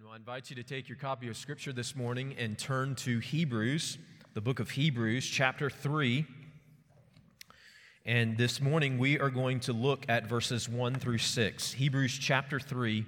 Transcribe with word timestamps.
Well, 0.00 0.12
I 0.12 0.16
invite 0.16 0.48
you 0.48 0.54
to 0.56 0.62
take 0.62 0.88
your 0.88 0.96
copy 0.96 1.28
of 1.28 1.36
Scripture 1.36 1.72
this 1.72 1.96
morning 1.96 2.36
and 2.38 2.56
turn 2.56 2.94
to 2.96 3.18
Hebrews, 3.18 3.98
the 4.32 4.40
book 4.40 4.60
of 4.60 4.70
Hebrews, 4.70 5.26
chapter 5.26 5.68
3. 5.68 6.24
And 8.06 8.38
this 8.38 8.60
morning 8.60 8.98
we 8.98 9.18
are 9.18 9.30
going 9.30 9.58
to 9.60 9.72
look 9.72 10.04
at 10.08 10.28
verses 10.28 10.68
1 10.68 10.96
through 10.96 11.18
6. 11.18 11.72
Hebrews 11.72 12.16
chapter 12.16 12.60
3, 12.60 13.04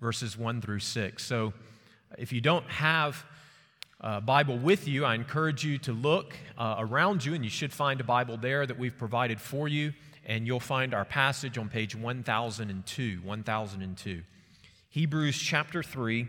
verses 0.00 0.38
1 0.38 0.62
through 0.62 0.78
6. 0.78 1.22
So 1.22 1.52
if 2.16 2.32
you 2.32 2.40
don't 2.40 2.68
have 2.70 3.26
a 4.00 4.22
Bible 4.22 4.56
with 4.56 4.88
you, 4.88 5.04
I 5.04 5.14
encourage 5.14 5.62
you 5.62 5.76
to 5.78 5.92
look 5.92 6.34
uh, 6.56 6.76
around 6.78 7.22
you, 7.22 7.34
and 7.34 7.44
you 7.44 7.50
should 7.50 7.72
find 7.72 8.00
a 8.00 8.04
Bible 8.04 8.38
there 8.38 8.66
that 8.66 8.78
we've 8.78 8.96
provided 8.96 9.38
for 9.38 9.68
you. 9.68 9.92
And 10.24 10.46
you'll 10.46 10.60
find 10.60 10.94
our 10.94 11.04
passage 11.04 11.58
on 11.58 11.68
page 11.68 11.94
1002. 11.94 13.20
1002. 13.22 14.22
Hebrews 14.92 15.38
chapter 15.38 15.82
3, 15.82 16.28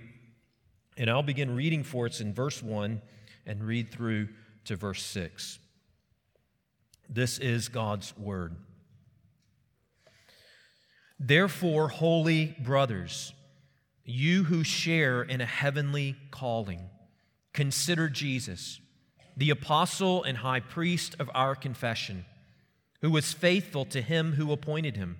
and 0.95 1.09
I'll 1.09 1.21
begin 1.21 1.53
reading 1.53 1.83
for 1.83 2.05
us 2.05 2.21
in 2.21 2.33
verse 2.33 2.63
1 2.63 3.01
and 3.45 3.61
read 3.61 3.91
through 3.91 4.29
to 4.63 4.77
verse 4.77 5.03
6. 5.03 5.59
This 7.09 7.39
is 7.39 7.67
God's 7.67 8.17
word. 8.17 8.55
Therefore, 11.19 11.89
holy 11.89 12.55
brothers, 12.57 13.33
you 14.05 14.45
who 14.45 14.63
share 14.63 15.21
in 15.21 15.41
a 15.41 15.45
heavenly 15.45 16.15
calling, 16.31 16.89
consider 17.51 18.07
Jesus, 18.07 18.79
the 19.35 19.49
apostle 19.49 20.23
and 20.23 20.37
high 20.37 20.61
priest 20.61 21.17
of 21.19 21.29
our 21.35 21.53
confession, 21.53 22.23
who 23.01 23.11
was 23.11 23.33
faithful 23.33 23.83
to 23.83 24.01
him 24.01 24.31
who 24.31 24.53
appointed 24.53 24.95
him 24.95 25.19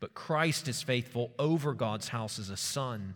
But 0.00 0.14
Christ 0.14 0.68
is 0.68 0.82
faithful 0.82 1.32
over 1.38 1.74
God's 1.74 2.08
house 2.08 2.38
as 2.38 2.50
a 2.50 2.56
son, 2.56 3.14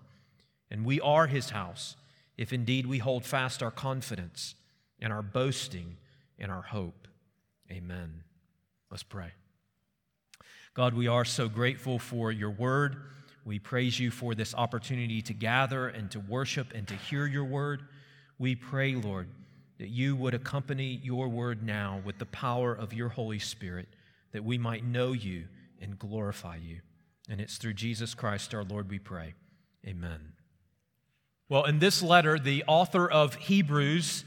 and 0.71 0.85
we 0.85 1.01
are 1.01 1.27
his 1.27 1.51
house 1.51 1.97
if 2.37 2.53
indeed 2.53 2.87
we 2.87 2.99
hold 2.99 3.25
fast 3.25 3.63
our 3.63 3.71
confidence 3.71 4.55
and 5.01 5.13
our 5.13 5.23
boasting 5.23 5.97
and 6.39 6.51
our 6.51 6.63
hope. 6.63 7.07
Amen. 7.71 8.25
Let's 8.91 9.03
pray. 9.03 9.33
God, 10.75 10.95
we 10.95 11.07
are 11.07 11.25
so 11.25 11.49
grateful 11.49 11.99
for 11.99 12.33
your 12.33 12.51
word. 12.51 12.97
We 13.45 13.59
praise 13.59 13.99
you 13.99 14.11
for 14.11 14.35
this 14.35 14.55
opportunity 14.55 15.23
to 15.23 15.35
gather 15.35 15.89
and 15.89 16.11
to 16.13 16.21
worship 16.21 16.73
and 16.75 16.89
to 16.89 16.95
hear 16.95 17.27
your 17.27 17.45
word. 17.45 17.83
We 18.39 18.55
pray, 18.55 18.95
Lord, 18.95 19.29
that 19.79 19.89
you 19.89 20.17
would 20.17 20.35
accompany 20.35 21.01
your 21.03 21.29
word 21.29 21.63
now 21.63 22.01
with 22.05 22.19
the 22.19 22.27
power 22.27 22.73
of 22.73 22.93
your 22.93 23.09
Holy 23.09 23.39
Spirit, 23.39 23.89
that 24.33 24.45
we 24.45 24.59
might 24.59 24.85
know 24.85 25.13
you 25.13 25.45
and 25.83 25.99
glorify 25.99 26.57
you. 26.57 26.81
And 27.29 27.41
it's 27.41 27.59
through 27.59 27.75
Jesus 27.75 28.15
Christ 28.15 28.55
our 28.55 28.65
Lord 28.65 28.89
we 28.89 28.99
pray. 28.99 29.35
Amen. 29.87 30.33
Well, 31.49 31.65
in 31.65 31.81
this 31.81 32.03
letter, 32.03 32.39
the 32.39 32.65
author 32.67 33.11
of 33.11 33.35
Hebrews 33.35 34.25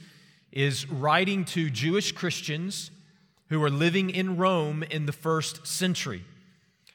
is 0.52 0.90
writing 0.90 1.46
to 1.46 1.70
Jewish 1.70 2.12
Christians 2.12 2.92
who 3.50 3.64
are 3.64 3.70
living 3.70 4.10
in 4.10 4.38
Rome 4.38 4.84
in 4.84 5.06
the 5.06 5.12
first 5.12 5.66
century. 5.66 6.24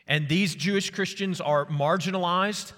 And 0.06 0.28
these 0.28 0.54
Jewish 0.54 0.90
Christians 0.90 1.40
are 1.40 1.66
marginalized 1.66 2.72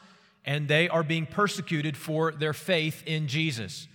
and 0.45 0.69
they 0.69 0.89
are 0.89 1.03
being 1.03 1.27
persecuted 1.27 1.97
for 1.97 2.33
their 2.33 2.53
faith 2.53 3.03
in 3.07 3.29
Jesus. 3.29 3.87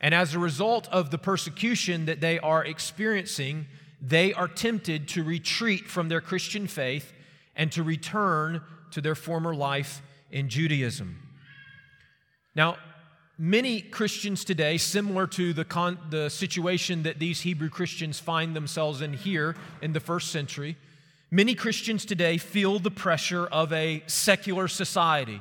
And 0.00 0.14
as 0.14 0.34
a 0.34 0.38
result 0.38 0.88
of 0.88 1.10
the 1.10 1.18
persecution 1.18 2.06
that 2.06 2.20
they 2.20 2.38
are 2.38 2.64
experiencing, 2.64 3.66
they 4.00 4.32
are 4.32 4.48
tempted 4.48 5.08
to 5.08 5.24
retreat 5.24 5.88
from 5.88 6.08
their 6.08 6.20
Christian 6.20 6.66
faith 6.66 7.12
and 7.56 7.72
to 7.72 7.82
return 7.82 8.62
to 8.92 9.00
their 9.00 9.14
former 9.14 9.54
life 9.54 10.02
in 10.30 10.48
Judaism. 10.48 11.20
Now, 12.54 12.76
many 13.36 13.80
Christians 13.80 14.44
today, 14.44 14.78
similar 14.78 15.26
to 15.28 15.52
the, 15.52 15.64
con- 15.64 15.98
the 16.10 16.28
situation 16.28 17.02
that 17.04 17.18
these 17.18 17.40
Hebrew 17.40 17.68
Christians 17.68 18.18
find 18.18 18.54
themselves 18.54 19.00
in 19.00 19.12
here 19.12 19.56
in 19.82 19.92
the 19.92 20.00
first 20.00 20.30
century, 20.30 20.76
many 21.30 21.54
Christians 21.54 22.04
today 22.04 22.38
feel 22.38 22.78
the 22.78 22.90
pressure 22.90 23.46
of 23.46 23.72
a 23.72 24.02
secular 24.06 24.68
society 24.68 25.40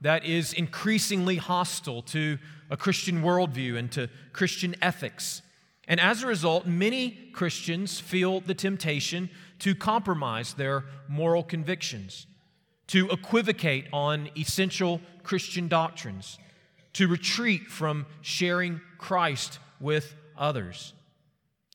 that 0.00 0.24
is 0.24 0.52
increasingly 0.52 1.36
hostile 1.36 2.02
to 2.02 2.38
a 2.70 2.76
Christian 2.76 3.22
worldview 3.22 3.76
and 3.76 3.90
to 3.92 4.08
Christian 4.32 4.74
ethics. 4.82 5.42
And 5.88 5.98
as 5.98 6.22
a 6.22 6.26
result, 6.26 6.66
many 6.66 7.10
Christians 7.32 7.98
feel 7.98 8.40
the 8.40 8.54
temptation 8.54 9.30
to 9.60 9.74
compromise 9.74 10.54
their 10.54 10.84
moral 11.08 11.42
convictions, 11.42 12.26
to 12.88 13.08
equivocate 13.10 13.86
on 13.92 14.30
essential 14.36 15.00
Christian 15.22 15.68
doctrines, 15.68 16.38
to 16.94 17.08
retreat 17.08 17.68
from 17.68 18.06
sharing 18.20 18.80
Christ 18.98 19.58
with 19.80 20.14
others. 20.36 20.92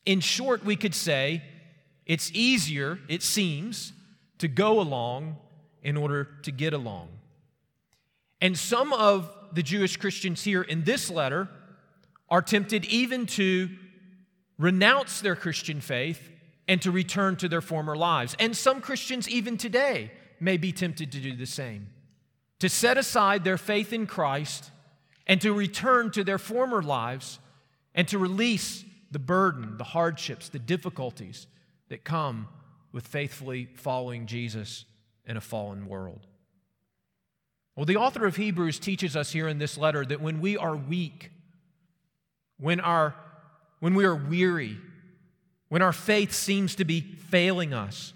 In 0.05 0.21
short, 0.21 0.63
we 0.63 0.75
could 0.75 0.95
say 0.95 1.43
it's 2.05 2.31
easier, 2.33 2.99
it 3.09 3.21
seems, 3.21 3.91
to 4.37 4.47
go 4.47 4.79
along 4.79 5.37
in 5.83 5.97
order 5.97 6.29
to 6.43 6.51
get 6.51 6.73
along. 6.73 7.09
And 8.41 8.57
some 8.57 8.93
of 8.93 9.29
the 9.51 9.63
Jewish 9.63 9.97
Christians 9.97 10.43
here 10.43 10.61
in 10.61 10.83
this 10.83 11.09
letter 11.09 11.49
are 12.29 12.41
tempted 12.41 12.85
even 12.85 13.25
to 13.25 13.69
renounce 14.57 15.21
their 15.21 15.35
Christian 15.35 15.81
faith 15.81 16.29
and 16.67 16.81
to 16.81 16.91
return 16.91 17.35
to 17.37 17.47
their 17.47 17.61
former 17.61 17.95
lives. 17.95 18.35
And 18.39 18.55
some 18.55 18.81
Christians, 18.81 19.29
even 19.29 19.57
today, 19.57 20.11
may 20.39 20.57
be 20.57 20.71
tempted 20.71 21.11
to 21.11 21.19
do 21.19 21.35
the 21.35 21.45
same 21.45 21.87
to 22.59 22.69
set 22.69 22.97
aside 22.97 23.43
their 23.43 23.57
faith 23.57 23.93
in 23.93 24.07
Christ 24.07 24.71
and 25.27 25.39
to 25.41 25.53
return 25.53 26.09
to 26.11 26.23
their 26.23 26.39
former 26.39 26.81
lives 26.81 27.39
and 27.93 28.07
to 28.07 28.17
release 28.17 28.83
the 29.11 29.19
burden, 29.19 29.77
the 29.77 29.83
hardships, 29.83 30.49
the 30.49 30.59
difficulties 30.59 31.47
that 31.89 32.03
come 32.03 32.47
with 32.91 33.05
faithfully 33.05 33.69
following 33.75 34.25
Jesus 34.25 34.85
in 35.25 35.37
a 35.37 35.41
fallen 35.41 35.87
world. 35.87 36.25
Well, 37.75 37.85
the 37.85 37.97
author 37.97 38.25
of 38.25 38.37
Hebrews 38.37 38.79
teaches 38.79 39.15
us 39.15 39.31
here 39.31 39.47
in 39.47 39.59
this 39.59 39.77
letter 39.77 40.03
that 40.05 40.21
when 40.21 40.41
we 40.41 40.57
are 40.57 40.75
weak, 40.75 41.31
when 42.57 42.79
our 42.79 43.13
when 43.79 43.93
we 43.93 44.05
are 44.05 44.15
weary, 44.15 44.77
when 45.69 45.81
our 45.81 45.93
faith 45.93 46.33
seems 46.33 46.75
to 46.75 46.85
be 46.85 47.01
failing 47.01 47.73
us, 47.73 48.13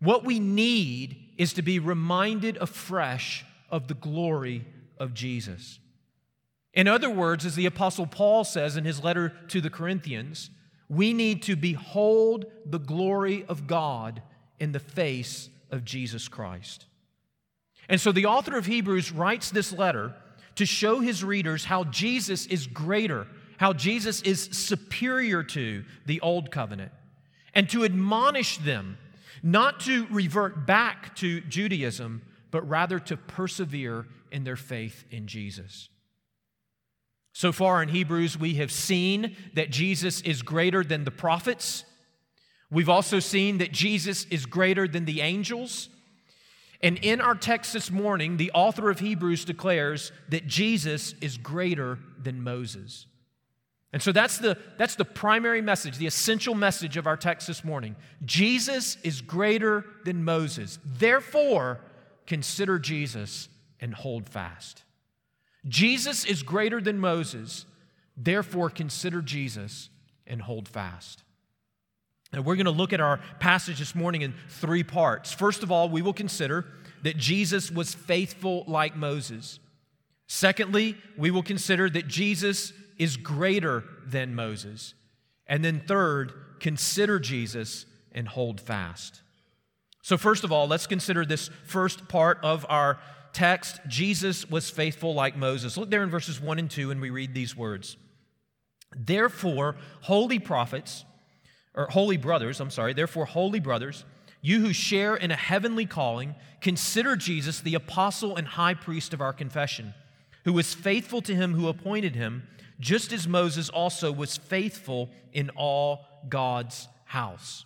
what 0.00 0.24
we 0.24 0.38
need 0.38 1.16
is 1.38 1.52
to 1.54 1.62
be 1.62 1.78
reminded 1.78 2.56
afresh 2.58 3.44
of 3.70 3.88
the 3.88 3.94
glory 3.94 4.66
of 4.98 5.14
Jesus. 5.14 5.78
In 6.72 6.88
other 6.88 7.10
words, 7.10 7.46
as 7.46 7.54
the 7.54 7.66
Apostle 7.66 8.06
Paul 8.06 8.44
says 8.44 8.76
in 8.76 8.84
his 8.84 9.02
letter 9.02 9.32
to 9.48 9.60
the 9.60 9.70
Corinthians, 9.70 10.50
we 10.88 11.12
need 11.12 11.42
to 11.44 11.56
behold 11.56 12.46
the 12.66 12.78
glory 12.78 13.44
of 13.48 13.66
God 13.66 14.22
in 14.58 14.72
the 14.72 14.80
face 14.80 15.48
of 15.70 15.84
Jesus 15.84 16.28
Christ. 16.28 16.86
And 17.88 18.00
so 18.00 18.12
the 18.12 18.26
author 18.26 18.56
of 18.56 18.66
Hebrews 18.66 19.12
writes 19.12 19.50
this 19.50 19.72
letter 19.72 20.14
to 20.56 20.66
show 20.66 21.00
his 21.00 21.24
readers 21.24 21.64
how 21.64 21.84
Jesus 21.84 22.46
is 22.46 22.66
greater 22.66 23.26
how 23.58 23.72
Jesus 23.72 24.22
is 24.22 24.42
superior 24.52 25.42
to 25.42 25.84
the 26.06 26.20
old 26.20 26.50
covenant, 26.50 26.92
and 27.54 27.68
to 27.70 27.84
admonish 27.84 28.58
them 28.58 28.98
not 29.42 29.80
to 29.80 30.06
revert 30.10 30.66
back 30.66 31.14
to 31.16 31.40
Judaism, 31.42 32.22
but 32.50 32.66
rather 32.68 32.98
to 32.98 33.16
persevere 33.16 34.06
in 34.32 34.44
their 34.44 34.56
faith 34.56 35.04
in 35.10 35.26
Jesus. 35.26 35.88
So 37.32 37.52
far 37.52 37.82
in 37.82 37.88
Hebrews, 37.88 38.38
we 38.38 38.54
have 38.54 38.72
seen 38.72 39.36
that 39.54 39.70
Jesus 39.70 40.20
is 40.22 40.42
greater 40.42 40.82
than 40.82 41.04
the 41.04 41.10
prophets. 41.10 41.84
We've 42.70 42.88
also 42.88 43.18
seen 43.18 43.58
that 43.58 43.72
Jesus 43.72 44.24
is 44.30 44.46
greater 44.46 44.88
than 44.88 45.04
the 45.04 45.20
angels. 45.20 45.88
And 46.80 46.98
in 46.98 47.20
our 47.20 47.34
text 47.34 47.72
this 47.72 47.90
morning, 47.90 48.36
the 48.36 48.52
author 48.52 48.88
of 48.88 49.00
Hebrews 49.00 49.44
declares 49.44 50.12
that 50.28 50.46
Jesus 50.46 51.14
is 51.20 51.36
greater 51.36 51.98
than 52.22 52.42
Moses. 52.42 53.06
And 53.94 54.02
so 54.02 54.10
that's 54.10 54.38
the, 54.38 54.58
that's 54.76 54.96
the 54.96 55.04
primary 55.04 55.62
message, 55.62 55.98
the 55.98 56.08
essential 56.08 56.56
message 56.56 56.96
of 56.96 57.06
our 57.06 57.16
text 57.16 57.46
this 57.46 57.62
morning. 57.62 57.94
Jesus 58.24 58.98
is 59.04 59.20
greater 59.20 59.86
than 60.04 60.24
Moses. 60.24 60.80
Therefore, 60.84 61.78
consider 62.26 62.80
Jesus 62.80 63.48
and 63.78 63.94
hold 63.94 64.28
fast. 64.28 64.82
Jesus 65.68 66.24
is 66.24 66.42
greater 66.42 66.80
than 66.80 66.98
Moses. 66.98 67.66
Therefore, 68.16 68.68
consider 68.68 69.22
Jesus 69.22 69.90
and 70.26 70.42
hold 70.42 70.66
fast. 70.66 71.22
And 72.32 72.44
we're 72.44 72.56
going 72.56 72.64
to 72.64 72.72
look 72.72 72.92
at 72.92 73.00
our 73.00 73.20
passage 73.38 73.78
this 73.78 73.94
morning 73.94 74.22
in 74.22 74.34
three 74.48 74.82
parts. 74.82 75.32
First 75.32 75.62
of 75.62 75.70
all, 75.70 75.88
we 75.88 76.02
will 76.02 76.12
consider 76.12 76.66
that 77.04 77.16
Jesus 77.16 77.70
was 77.70 77.94
faithful 77.94 78.64
like 78.66 78.96
Moses. 78.96 79.60
Secondly, 80.26 80.96
we 81.16 81.30
will 81.30 81.44
consider 81.44 81.88
that 81.90 82.08
Jesus 82.08 82.72
is 82.98 83.16
greater 83.16 83.84
than 84.06 84.34
Moses. 84.34 84.94
And 85.46 85.64
then 85.64 85.82
third, 85.86 86.32
consider 86.60 87.18
Jesus 87.18 87.86
and 88.12 88.28
hold 88.28 88.60
fast. 88.60 89.22
So, 90.02 90.16
first 90.16 90.44
of 90.44 90.52
all, 90.52 90.66
let's 90.66 90.86
consider 90.86 91.24
this 91.24 91.48
first 91.64 92.08
part 92.08 92.38
of 92.42 92.66
our 92.68 92.98
text. 93.32 93.80
Jesus 93.88 94.48
was 94.48 94.70
faithful 94.70 95.14
like 95.14 95.36
Moses. 95.36 95.76
Look 95.76 95.90
there 95.90 96.02
in 96.02 96.10
verses 96.10 96.40
1 96.40 96.58
and 96.58 96.70
2, 96.70 96.90
and 96.90 97.00
we 97.00 97.10
read 97.10 97.34
these 97.34 97.56
words 97.56 97.96
Therefore, 98.96 99.76
holy 100.02 100.38
prophets, 100.38 101.04
or 101.74 101.86
holy 101.86 102.16
brothers, 102.16 102.60
I'm 102.60 102.70
sorry, 102.70 102.92
therefore, 102.92 103.24
holy 103.24 103.60
brothers, 103.60 104.04
you 104.40 104.60
who 104.60 104.72
share 104.72 105.16
in 105.16 105.30
a 105.30 105.36
heavenly 105.36 105.86
calling, 105.86 106.34
consider 106.60 107.16
Jesus 107.16 107.60
the 107.60 107.74
apostle 107.74 108.36
and 108.36 108.46
high 108.46 108.74
priest 108.74 109.14
of 109.14 109.20
our 109.20 109.32
confession, 109.32 109.94
who 110.44 110.52
was 110.52 110.74
faithful 110.74 111.20
to 111.22 111.34
him 111.34 111.54
who 111.54 111.68
appointed 111.68 112.14
him, 112.14 112.46
just 112.80 113.12
as 113.12 113.26
Moses 113.26 113.68
also 113.68 114.12
was 114.12 114.36
faithful 114.36 115.10
in 115.32 115.50
all 115.50 116.06
God's 116.28 116.88
house. 117.06 117.64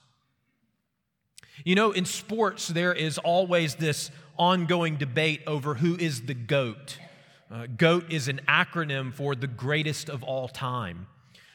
You 1.65 1.75
know, 1.75 1.91
in 1.91 2.05
sports, 2.05 2.69
there 2.69 2.93
is 2.93 3.19
always 3.19 3.77
this 3.77 4.11
ongoing 4.39 4.97
debate 4.97 5.43
over 5.47 5.75
who 5.75 5.97
is 5.97 6.23
the 6.23 6.35
GOAT. 6.35 6.99
Uh, 7.51 7.67
GOAT 7.67 8.13
is 8.13 8.29
an 8.29 8.41
acronym 8.47 9.13
for 9.13 9.35
the 9.35 9.47
greatest 9.47 10.09
of 10.09 10.23
all 10.23 10.49
time. 10.49 11.07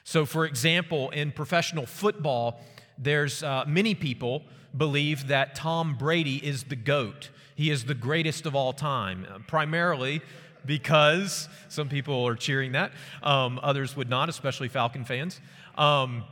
So, 0.03 0.25
for 0.25 0.45
example, 0.45 1.09
in 1.11 1.31
professional 1.31 1.85
football, 1.85 2.59
there's 2.97 3.43
uh, 3.43 3.63
many 3.65 3.95
people 3.95 4.43
believe 4.75 5.27
that 5.27 5.55
Tom 5.55 5.95
Brady 5.95 6.45
is 6.45 6.63
the 6.63 6.75
GOAT. 6.75 7.29
He 7.55 7.69
is 7.69 7.85
the 7.85 7.93
greatest 7.93 8.45
of 8.45 8.55
all 8.55 8.73
time, 8.73 9.25
uh, 9.29 9.39
primarily 9.47 10.21
because 10.65 11.48
some 11.69 11.89
people 11.89 12.27
are 12.27 12.36
cheering 12.36 12.74
that, 12.74 12.92
um, 13.21 13.60
others 13.62 13.95
would 13.95 14.10
not, 14.10 14.30
especially 14.30 14.68
Falcon 14.68 15.06
fans. 15.06 15.39
Um, 15.77 16.24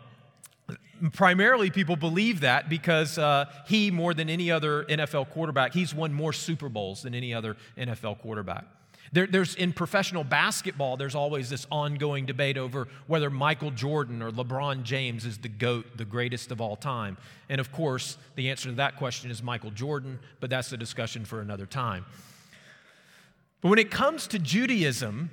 primarily 1.13 1.71
people 1.71 1.95
believe 1.95 2.41
that 2.41 2.69
because 2.69 3.17
uh, 3.17 3.45
he, 3.67 3.91
more 3.91 4.13
than 4.13 4.29
any 4.29 4.51
other 4.51 4.83
NFL 4.85 5.29
quarterback, 5.29 5.73
he's 5.73 5.93
won 5.93 6.13
more 6.13 6.33
Super 6.33 6.69
Bowls 6.69 7.01
than 7.01 7.15
any 7.15 7.33
other 7.33 7.57
NFL 7.77 8.19
quarterback. 8.19 8.65
There, 9.13 9.27
there's 9.27 9.55
in 9.55 9.73
professional 9.73 10.23
basketball, 10.23 10.95
there's 10.95 11.15
always 11.15 11.49
this 11.49 11.67
ongoing 11.69 12.25
debate 12.25 12.57
over 12.57 12.87
whether 13.07 13.29
Michael 13.29 13.71
Jordan 13.71 14.21
or 14.21 14.31
LeBron 14.31 14.83
James 14.83 15.25
is 15.25 15.37
the 15.37 15.49
GOAT, 15.49 15.97
the 15.97 16.05
greatest 16.05 16.49
of 16.49 16.61
all 16.61 16.77
time. 16.77 17.17
And 17.49 17.59
of 17.59 17.73
course, 17.73 18.17
the 18.35 18.49
answer 18.49 18.69
to 18.69 18.75
that 18.75 18.95
question 18.95 19.29
is 19.29 19.43
Michael 19.43 19.71
Jordan, 19.71 20.19
but 20.39 20.49
that's 20.49 20.71
a 20.71 20.77
discussion 20.77 21.25
for 21.25 21.41
another 21.41 21.65
time. 21.65 22.05
But 23.61 23.69
when 23.69 23.79
it 23.79 23.91
comes 23.91 24.27
to 24.27 24.39
Judaism, 24.39 25.29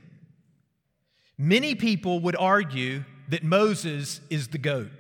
many 1.37 1.75
people 1.75 2.21
would 2.21 2.37
argue 2.37 3.05
that 3.29 3.43
Moses 3.43 4.21
is 4.31 4.49
the 4.49 4.59
GOAT. 4.59 4.91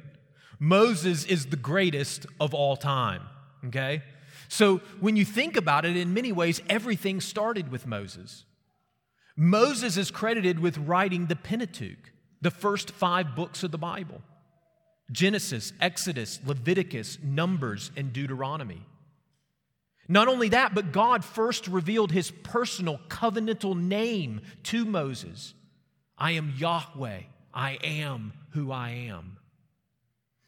Moses 0.59 1.25
is 1.25 1.47
the 1.47 1.57
greatest 1.57 2.27
of 2.41 2.53
all 2.53 2.77
time, 2.77 3.23
okay? 3.67 4.03
So 4.49 4.79
when 5.01 5.17
you 5.17 5.25
think 5.25 5.57
about 5.57 5.85
it, 5.85 5.97
in 5.97 6.15
many 6.15 6.33
ways, 6.33 6.61
everything 6.69 7.21
started 7.21 7.71
with 7.71 7.87
Moses. 7.87 8.45
Moses 9.37 9.97
is 9.97 10.11
credited 10.11 10.59
with 10.59 10.79
writing 10.79 11.27
the 11.27 11.37
Pentateuch, 11.37 12.13
the 12.41 12.51
first 12.51 12.91
five 12.91 13.37
books 13.37 13.63
of 13.63 13.71
the 13.71 13.79
Bible 13.79 14.23
Genesis, 15.11 15.73
Exodus, 15.81 16.39
Leviticus, 16.45 17.19
Numbers, 17.23 17.91
and 17.97 18.13
Deuteronomy. 18.13 18.85
Not 20.09 20.27
only 20.27 20.49
that, 20.49 20.75
but 20.75 20.91
God 20.91 21.23
first 21.25 21.69
revealed 21.69 22.11
his 22.11 22.31
personal 22.31 22.99
covenantal 23.09 23.79
name 23.79 24.41
to 24.65 24.85
Moses 24.85 25.55
I 26.17 26.33
am 26.33 26.55
Yahweh, 26.57 27.21
I 27.55 27.79
am 27.85 28.33
who 28.51 28.73
I 28.73 28.91
am. 28.91 29.37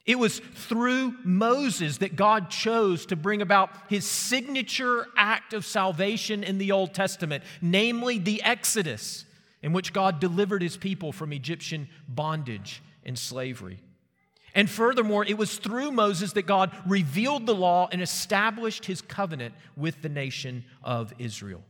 It 0.07 0.19
was 0.19 0.41
through 0.41 1.15
Moses 1.23 1.99
that 1.99 2.17
God 2.17 2.51
chose 2.51 3.07
to 3.07 3.17
bring 3.17 3.43
about 3.43 3.71
his 3.89 4.05
signature 4.05 5.07
act 5.17 5.53
of 5.53 5.65
salvation 5.65 6.43
in 6.43 6.59
the 6.59 6.73
Old 6.73 6.95
Testament, 6.95 7.45
namely 7.61 8.19
the 8.19 8.43
Exodus, 8.43 9.27
in 9.63 9.73
which 9.73 9.93
God 9.93 10.19
delivered 10.19 10.63
his 10.63 10.77
people 10.77 11.13
from 11.13 11.33
Egyptian 11.33 11.89
bondage 12.09 12.83
and 13.05 13.17
slavery. 13.17 13.79
And 14.55 14.69
furthermore, 14.69 15.25
it 15.25 15.39
was 15.39 15.59
through 15.59 15.93
Moses 15.93 16.33
that 16.33 16.47
God 16.47 16.73
revealed 16.87 17.47
the 17.47 17.55
law 17.55 17.89
and 17.91 18.03
established 18.03 18.87
his 18.87 19.01
covenant 19.01 19.55
with 19.77 20.03
the 20.03 20.09
nation 20.09 20.65
of 20.83 21.13
Israel. 21.19 21.63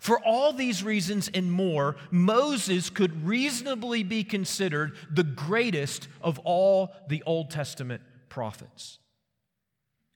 For 0.00 0.18
all 0.18 0.52
these 0.52 0.82
reasons 0.82 1.30
and 1.32 1.52
more, 1.52 1.94
Moses 2.10 2.90
could 2.90 3.24
reasonably 3.24 4.02
be 4.02 4.24
considered 4.24 4.96
the 5.12 5.22
greatest 5.22 6.08
of 6.20 6.40
all 6.40 6.92
the 7.08 7.22
Old 7.24 7.50
Testament 7.50 8.02
prophets. 8.28 8.98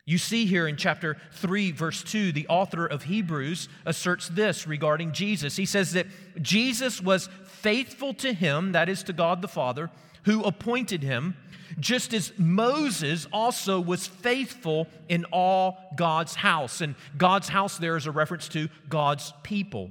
You 0.05 0.19
see 0.19 0.47
here 0.47 0.67
in 0.67 0.77
chapter 0.77 1.17
3, 1.35 1.71
verse 1.73 2.03
2, 2.03 2.32
the 2.32 2.49
author 2.49 2.87
of 2.87 3.05
Hebrews 3.05 3.69
asserts 3.85 4.29
this 4.29 4.67
regarding 4.67 5.12
Jesus. 5.12 5.56
He 5.56 5.67
says 5.67 5.93
that 5.93 6.06
Jesus 6.41 7.00
was 7.00 7.29
faithful 7.44 8.15
to 8.15 8.32
him, 8.32 8.73
that 8.73 8.89
is 8.89 9.03
to 9.05 9.12
God 9.12 9.43
the 9.43 9.49
Father, 9.49 9.91
who 10.25 10.43
appointed 10.43 11.05
him 11.05 11.37
just 11.79 12.15
as 12.15 12.33
Moses 12.39 13.27
also 13.33 13.81
was 13.81 14.07
faithful 14.07 14.89
in 15.09 15.25
all 15.27 15.79
God's 15.97 16.35
house. 16.35 16.81
And 16.81 16.95
God's 17.17 17.49
house 17.49 17.79
there 17.79 17.97
is 17.97 18.07
a 18.07 18.11
reference 18.11 18.49
to 18.49 18.69
God's 18.89 19.33
people. 19.43 19.91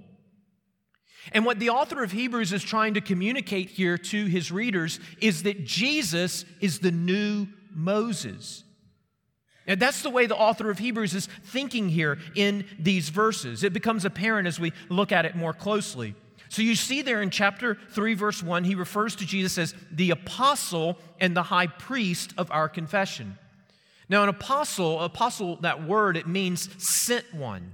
And 1.31 1.45
what 1.45 1.59
the 1.59 1.69
author 1.69 2.03
of 2.03 2.11
Hebrews 2.11 2.53
is 2.53 2.63
trying 2.63 2.93
to 2.93 3.01
communicate 3.01 3.69
here 3.69 3.97
to 3.97 4.25
his 4.25 4.51
readers 4.51 4.99
is 5.21 5.43
that 5.43 5.65
Jesus 5.65 6.45
is 6.61 6.79
the 6.79 6.91
new 6.91 7.47
Moses. 7.73 8.63
And 9.67 9.79
that's 9.79 10.03
the 10.03 10.11
way 10.11 10.27
the 10.27 10.35
author 10.35 10.69
of 10.69 10.77
Hebrews 10.77 11.15
is 11.15 11.27
thinking 11.43 11.89
here 11.89 12.19
in 12.35 12.65
these 12.77 13.09
verses. 13.09 13.63
It 13.63 13.73
becomes 13.73 14.05
apparent 14.05 14.47
as 14.47 14.59
we 14.59 14.73
look 14.89 15.11
at 15.11 15.25
it 15.25 15.35
more 15.35 15.53
closely. 15.53 16.15
So 16.49 16.61
you 16.61 16.75
see 16.75 17.01
there 17.01 17.21
in 17.21 17.29
chapter 17.29 17.77
3, 17.91 18.13
verse 18.13 18.43
1, 18.43 18.63
he 18.63 18.75
refers 18.75 19.15
to 19.17 19.25
Jesus 19.25 19.57
as 19.57 19.75
the 19.91 20.11
apostle 20.11 20.97
and 21.19 21.35
the 21.35 21.43
high 21.43 21.67
priest 21.67 22.33
of 22.37 22.51
our 22.51 22.69
confession. 22.69 23.37
Now, 24.07 24.23
an 24.23 24.29
apostle, 24.29 25.01
apostle, 25.01 25.57
that 25.57 25.87
word, 25.87 26.17
it 26.17 26.27
means 26.27 26.69
sent 26.83 27.33
one. 27.33 27.73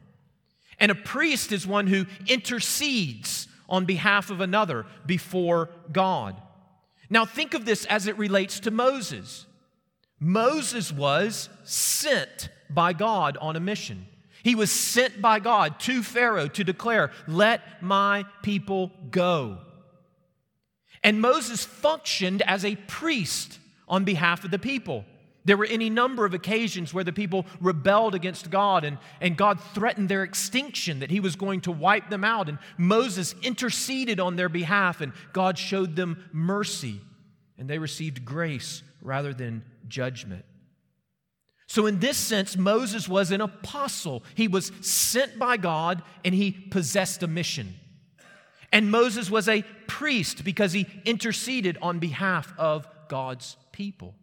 And 0.79 0.91
a 0.91 0.95
priest 0.95 1.51
is 1.51 1.67
one 1.67 1.87
who 1.87 2.05
intercedes 2.27 3.47
on 3.69 3.85
behalf 3.85 4.29
of 4.29 4.41
another 4.41 4.85
before 5.05 5.69
God. 5.91 6.35
Now, 7.09 7.25
think 7.25 7.53
of 7.53 7.65
this 7.65 7.85
as 7.85 8.07
it 8.07 8.17
relates 8.17 8.61
to 8.61 8.71
Moses. 8.71 9.45
Moses 10.19 10.91
was 10.91 11.49
sent 11.63 12.49
by 12.69 12.93
God 12.93 13.37
on 13.41 13.55
a 13.55 13.59
mission. 13.59 14.05
He 14.43 14.55
was 14.55 14.71
sent 14.71 15.21
by 15.21 15.39
God 15.39 15.79
to 15.81 16.03
Pharaoh 16.03 16.47
to 16.49 16.63
declare, 16.63 17.11
Let 17.27 17.81
my 17.81 18.25
people 18.41 18.91
go. 19.09 19.59
And 21.03 21.21
Moses 21.21 21.63
functioned 21.63 22.41
as 22.43 22.63
a 22.63 22.75
priest 22.75 23.59
on 23.87 24.03
behalf 24.03 24.43
of 24.43 24.51
the 24.51 24.59
people. 24.59 25.05
There 25.43 25.57
were 25.57 25.65
any 25.65 25.89
number 25.89 26.23
of 26.25 26.35
occasions 26.35 26.93
where 26.93 27.03
the 27.03 27.11
people 27.11 27.47
rebelled 27.59 28.13
against 28.13 28.51
God 28.51 28.83
and, 28.83 28.99
and 29.19 29.35
God 29.35 29.59
threatened 29.73 30.07
their 30.07 30.23
extinction, 30.23 30.99
that 30.99 31.09
he 31.09 31.19
was 31.19 31.35
going 31.35 31.61
to 31.61 31.71
wipe 31.71 32.09
them 32.09 32.23
out. 32.23 32.47
And 32.47 32.59
Moses 32.77 33.33
interceded 33.41 34.19
on 34.19 34.35
their 34.35 34.49
behalf, 34.49 35.01
and 35.01 35.13
God 35.33 35.57
showed 35.57 35.95
them 35.95 36.29
mercy, 36.31 37.01
and 37.57 37.67
they 37.67 37.79
received 37.79 38.23
grace 38.23 38.83
rather 39.01 39.33
than 39.33 39.63
judgment. 39.87 40.45
So, 41.71 41.85
in 41.85 41.99
this 41.99 42.17
sense, 42.17 42.57
Moses 42.57 43.07
was 43.07 43.31
an 43.31 43.39
apostle. 43.39 44.25
He 44.35 44.49
was 44.49 44.73
sent 44.81 45.39
by 45.39 45.55
God 45.55 46.03
and 46.25 46.35
he 46.35 46.51
possessed 46.51 47.23
a 47.23 47.27
mission. 47.27 47.75
And 48.73 48.91
Moses 48.91 49.31
was 49.31 49.47
a 49.47 49.63
priest 49.87 50.43
because 50.43 50.73
he 50.73 50.85
interceded 51.05 51.77
on 51.81 51.99
behalf 51.99 52.53
of 52.57 52.85
God's 53.07 53.55
people. 53.71 54.15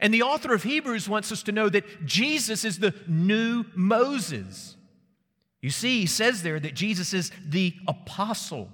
And 0.00 0.14
the 0.14 0.22
author 0.22 0.54
of 0.54 0.62
Hebrews 0.62 1.08
wants 1.08 1.32
us 1.32 1.42
to 1.42 1.50
know 1.50 1.68
that 1.70 2.06
Jesus 2.06 2.64
is 2.64 2.78
the 2.78 2.94
new 3.08 3.64
Moses. 3.74 4.76
You 5.60 5.70
see, 5.70 6.02
he 6.02 6.06
says 6.06 6.44
there 6.44 6.60
that 6.60 6.74
Jesus 6.76 7.14
is 7.14 7.32
the 7.44 7.74
apostle. 7.88 8.70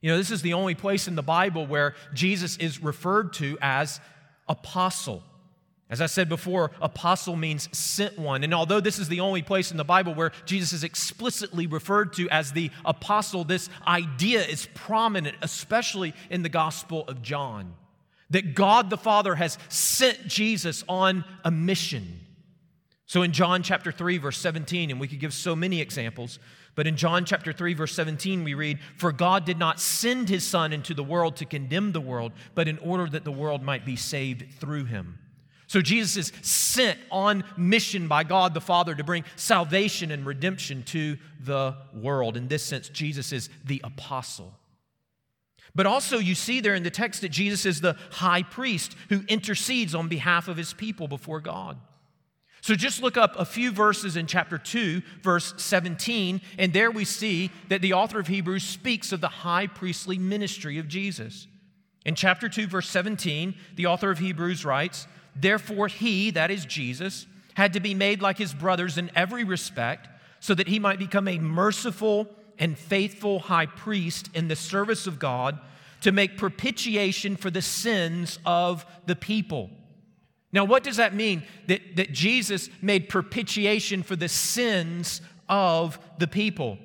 You 0.00 0.12
know, 0.12 0.16
this 0.16 0.30
is 0.30 0.42
the 0.42 0.52
only 0.52 0.76
place 0.76 1.08
in 1.08 1.16
the 1.16 1.22
Bible 1.22 1.66
where 1.66 1.96
Jesus 2.14 2.56
is 2.58 2.80
referred 2.80 3.32
to 3.32 3.58
as 3.60 4.00
apostle. 4.48 5.24
As 5.92 6.00
I 6.00 6.06
said 6.06 6.30
before, 6.30 6.70
apostle 6.80 7.36
means 7.36 7.68
sent 7.76 8.18
one. 8.18 8.44
And 8.44 8.54
although 8.54 8.80
this 8.80 8.98
is 8.98 9.08
the 9.08 9.20
only 9.20 9.42
place 9.42 9.70
in 9.70 9.76
the 9.76 9.84
Bible 9.84 10.14
where 10.14 10.32
Jesus 10.46 10.72
is 10.72 10.84
explicitly 10.84 11.66
referred 11.66 12.14
to 12.14 12.30
as 12.30 12.52
the 12.52 12.70
apostle, 12.82 13.44
this 13.44 13.68
idea 13.86 14.42
is 14.42 14.66
prominent, 14.72 15.36
especially 15.42 16.14
in 16.30 16.42
the 16.42 16.48
Gospel 16.48 17.04
of 17.08 17.20
John. 17.20 17.74
That 18.30 18.54
God 18.54 18.88
the 18.88 18.96
Father 18.96 19.34
has 19.34 19.58
sent 19.68 20.26
Jesus 20.26 20.82
on 20.88 21.26
a 21.44 21.50
mission. 21.50 22.20
So 23.04 23.20
in 23.20 23.32
John 23.32 23.62
chapter 23.62 23.92
3, 23.92 24.16
verse 24.16 24.38
17, 24.38 24.90
and 24.90 24.98
we 24.98 25.08
could 25.08 25.20
give 25.20 25.34
so 25.34 25.54
many 25.54 25.82
examples, 25.82 26.38
but 26.74 26.86
in 26.86 26.96
John 26.96 27.26
chapter 27.26 27.52
3, 27.52 27.74
verse 27.74 27.94
17, 27.94 28.44
we 28.44 28.54
read, 28.54 28.78
For 28.96 29.12
God 29.12 29.44
did 29.44 29.58
not 29.58 29.78
send 29.78 30.30
his 30.30 30.42
Son 30.42 30.72
into 30.72 30.94
the 30.94 31.04
world 31.04 31.36
to 31.36 31.44
condemn 31.44 31.92
the 31.92 32.00
world, 32.00 32.32
but 32.54 32.66
in 32.66 32.78
order 32.78 33.10
that 33.10 33.24
the 33.24 33.30
world 33.30 33.62
might 33.62 33.84
be 33.84 33.96
saved 33.96 34.54
through 34.58 34.86
him. 34.86 35.18
So 35.72 35.80
Jesus 35.80 36.18
is 36.18 36.32
sent 36.46 36.98
on 37.10 37.44
mission 37.56 38.06
by 38.06 38.24
God 38.24 38.52
the 38.52 38.60
Father 38.60 38.94
to 38.94 39.02
bring 39.02 39.24
salvation 39.36 40.10
and 40.10 40.26
redemption 40.26 40.82
to 40.88 41.16
the 41.40 41.74
world. 41.94 42.36
In 42.36 42.46
this 42.46 42.62
sense, 42.62 42.90
Jesus 42.90 43.32
is 43.32 43.48
the 43.64 43.80
apostle. 43.82 44.52
But 45.74 45.86
also, 45.86 46.18
you 46.18 46.34
see 46.34 46.60
there 46.60 46.74
in 46.74 46.82
the 46.82 46.90
text 46.90 47.22
that 47.22 47.30
Jesus 47.30 47.64
is 47.64 47.80
the 47.80 47.96
high 48.10 48.42
priest 48.42 48.94
who 49.08 49.22
intercedes 49.28 49.94
on 49.94 50.08
behalf 50.08 50.46
of 50.46 50.58
his 50.58 50.74
people 50.74 51.08
before 51.08 51.40
God. 51.40 51.78
So 52.60 52.74
just 52.74 53.02
look 53.02 53.16
up 53.16 53.34
a 53.38 53.46
few 53.46 53.72
verses 53.72 54.18
in 54.18 54.26
chapter 54.26 54.58
2, 54.58 55.00
verse 55.22 55.54
17, 55.56 56.42
and 56.58 56.74
there 56.74 56.90
we 56.90 57.06
see 57.06 57.50
that 57.68 57.80
the 57.80 57.94
author 57.94 58.20
of 58.20 58.26
Hebrews 58.26 58.64
speaks 58.64 59.10
of 59.10 59.22
the 59.22 59.28
high 59.28 59.68
priestly 59.68 60.18
ministry 60.18 60.76
of 60.76 60.86
Jesus. 60.86 61.46
In 62.04 62.14
chapter 62.14 62.50
2, 62.50 62.66
verse 62.66 62.90
17, 62.90 63.54
the 63.76 63.86
author 63.86 64.10
of 64.10 64.18
Hebrews 64.18 64.66
writes, 64.66 65.06
Therefore, 65.34 65.88
he, 65.88 66.30
that 66.30 66.50
is 66.50 66.64
Jesus, 66.64 67.26
had 67.54 67.72
to 67.72 67.80
be 67.80 67.94
made 67.94 68.22
like 68.22 68.38
his 68.38 68.54
brothers 68.54 68.98
in 68.98 69.10
every 69.14 69.44
respect, 69.44 70.08
so 70.40 70.54
that 70.54 70.68
he 70.68 70.78
might 70.78 70.98
become 70.98 71.28
a 71.28 71.38
merciful 71.38 72.28
and 72.58 72.76
faithful 72.76 73.40
high 73.40 73.66
priest 73.66 74.28
in 74.34 74.48
the 74.48 74.56
service 74.56 75.06
of 75.06 75.18
God 75.18 75.58
to 76.02 76.12
make 76.12 76.36
propitiation 76.36 77.36
for 77.36 77.50
the 77.50 77.62
sins 77.62 78.38
of 78.44 78.84
the 79.06 79.16
people. 79.16 79.70
Now, 80.52 80.64
what 80.64 80.82
does 80.82 80.96
that 80.96 81.14
mean? 81.14 81.44
That, 81.68 81.96
that 81.96 82.12
Jesus 82.12 82.68
made 82.82 83.08
propitiation 83.08 84.02
for 84.02 84.16
the 84.16 84.28
sins 84.28 85.22
of 85.48 85.98
the 86.18 86.26
people. 86.26 86.76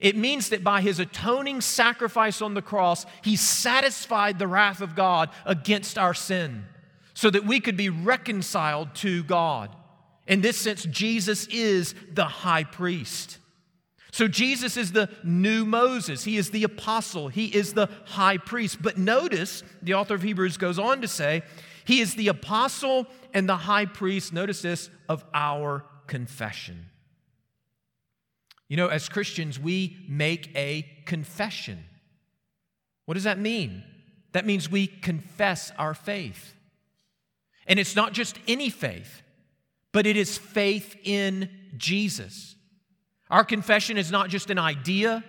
It 0.00 0.16
means 0.16 0.48
that 0.48 0.64
by 0.64 0.80
his 0.80 0.98
atoning 0.98 1.60
sacrifice 1.60 2.42
on 2.42 2.54
the 2.54 2.62
cross, 2.62 3.06
he 3.22 3.36
satisfied 3.36 4.38
the 4.38 4.48
wrath 4.48 4.80
of 4.80 4.96
God 4.96 5.30
against 5.44 5.96
our 5.96 6.14
sin 6.14 6.64
so 7.22 7.30
that 7.30 7.46
we 7.46 7.60
could 7.60 7.76
be 7.76 7.88
reconciled 7.88 8.92
to 8.96 9.22
God. 9.22 9.70
In 10.26 10.40
this 10.40 10.56
sense, 10.56 10.82
Jesus 10.86 11.46
is 11.46 11.94
the 12.12 12.24
high 12.24 12.64
priest. 12.64 13.38
So 14.10 14.26
Jesus 14.26 14.76
is 14.76 14.90
the 14.90 15.08
new 15.22 15.64
Moses. 15.64 16.24
He 16.24 16.36
is 16.36 16.50
the 16.50 16.64
apostle. 16.64 17.28
He 17.28 17.46
is 17.46 17.74
the 17.74 17.88
high 18.06 18.38
priest. 18.38 18.82
But 18.82 18.98
notice, 18.98 19.62
the 19.82 19.94
author 19.94 20.16
of 20.16 20.22
Hebrews 20.22 20.56
goes 20.56 20.80
on 20.80 21.00
to 21.02 21.06
say, 21.06 21.44
he 21.84 22.00
is 22.00 22.16
the 22.16 22.26
apostle 22.26 23.06
and 23.32 23.48
the 23.48 23.56
high 23.56 23.86
priest, 23.86 24.32
notice 24.32 24.60
this, 24.60 24.90
of 25.08 25.24
our 25.32 25.84
confession. 26.08 26.86
You 28.68 28.76
know, 28.76 28.88
as 28.88 29.08
Christians, 29.08 29.60
we 29.60 29.96
make 30.08 30.50
a 30.56 30.88
confession. 31.06 31.84
What 33.04 33.14
does 33.14 33.22
that 33.22 33.38
mean? 33.38 33.84
That 34.32 34.44
means 34.44 34.68
we 34.68 34.88
confess 34.88 35.70
our 35.78 35.94
faith. 35.94 36.56
And 37.66 37.78
it's 37.78 37.96
not 37.96 38.12
just 38.12 38.38
any 38.48 38.70
faith, 38.70 39.22
but 39.92 40.06
it 40.06 40.16
is 40.16 40.38
faith 40.38 40.96
in 41.04 41.48
Jesus. 41.76 42.56
Our 43.30 43.44
confession 43.44 43.96
is 43.96 44.10
not 44.10 44.28
just 44.28 44.50
an 44.50 44.58
idea, 44.58 45.24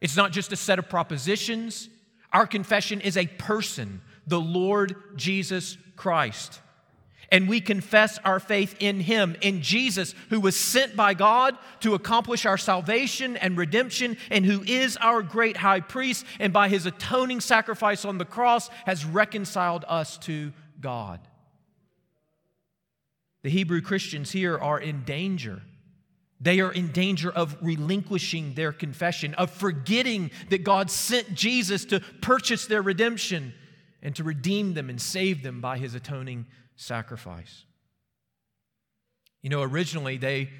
it's 0.00 0.16
not 0.16 0.32
just 0.32 0.52
a 0.52 0.56
set 0.56 0.78
of 0.78 0.88
propositions. 0.88 1.88
Our 2.32 2.46
confession 2.46 3.00
is 3.00 3.16
a 3.16 3.26
person, 3.26 4.02
the 4.26 4.40
Lord 4.40 4.96
Jesus 5.16 5.78
Christ. 5.96 6.60
And 7.32 7.48
we 7.48 7.60
confess 7.60 8.18
our 8.24 8.38
faith 8.38 8.76
in 8.78 9.00
Him, 9.00 9.36
in 9.40 9.62
Jesus, 9.62 10.14
who 10.30 10.40
was 10.40 10.56
sent 10.56 10.94
by 10.94 11.14
God 11.14 11.56
to 11.80 11.94
accomplish 11.94 12.46
our 12.46 12.58
salvation 12.58 13.36
and 13.36 13.56
redemption, 13.56 14.16
and 14.30 14.44
who 14.44 14.62
is 14.62 14.96
our 14.98 15.22
great 15.22 15.56
high 15.56 15.80
priest, 15.80 16.24
and 16.38 16.52
by 16.52 16.68
His 16.68 16.86
atoning 16.86 17.40
sacrifice 17.40 18.04
on 18.04 18.18
the 18.18 18.24
cross 18.24 18.68
has 18.84 19.04
reconciled 19.04 19.84
us 19.88 20.18
to 20.18 20.52
God. 20.80 21.25
The 23.46 23.52
Hebrew 23.52 23.80
Christians 23.80 24.32
here 24.32 24.58
are 24.58 24.80
in 24.80 25.04
danger. 25.04 25.62
They 26.40 26.58
are 26.58 26.72
in 26.72 26.90
danger 26.90 27.30
of 27.30 27.56
relinquishing 27.62 28.54
their 28.54 28.72
confession, 28.72 29.34
of 29.34 29.52
forgetting 29.52 30.32
that 30.50 30.64
God 30.64 30.90
sent 30.90 31.32
Jesus 31.32 31.84
to 31.84 32.00
purchase 32.20 32.66
their 32.66 32.82
redemption 32.82 33.54
and 34.02 34.16
to 34.16 34.24
redeem 34.24 34.74
them 34.74 34.90
and 34.90 35.00
save 35.00 35.44
them 35.44 35.60
by 35.60 35.78
his 35.78 35.94
atoning 35.94 36.46
sacrifice. 36.74 37.66
You 39.42 39.50
know, 39.50 39.62
originally 39.62 40.16
they 40.16 40.50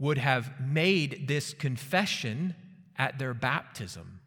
would 0.00 0.18
have 0.18 0.50
made 0.60 1.28
this 1.28 1.54
confession 1.54 2.56
at 2.98 3.20
their 3.20 3.34
baptism. 3.34 4.18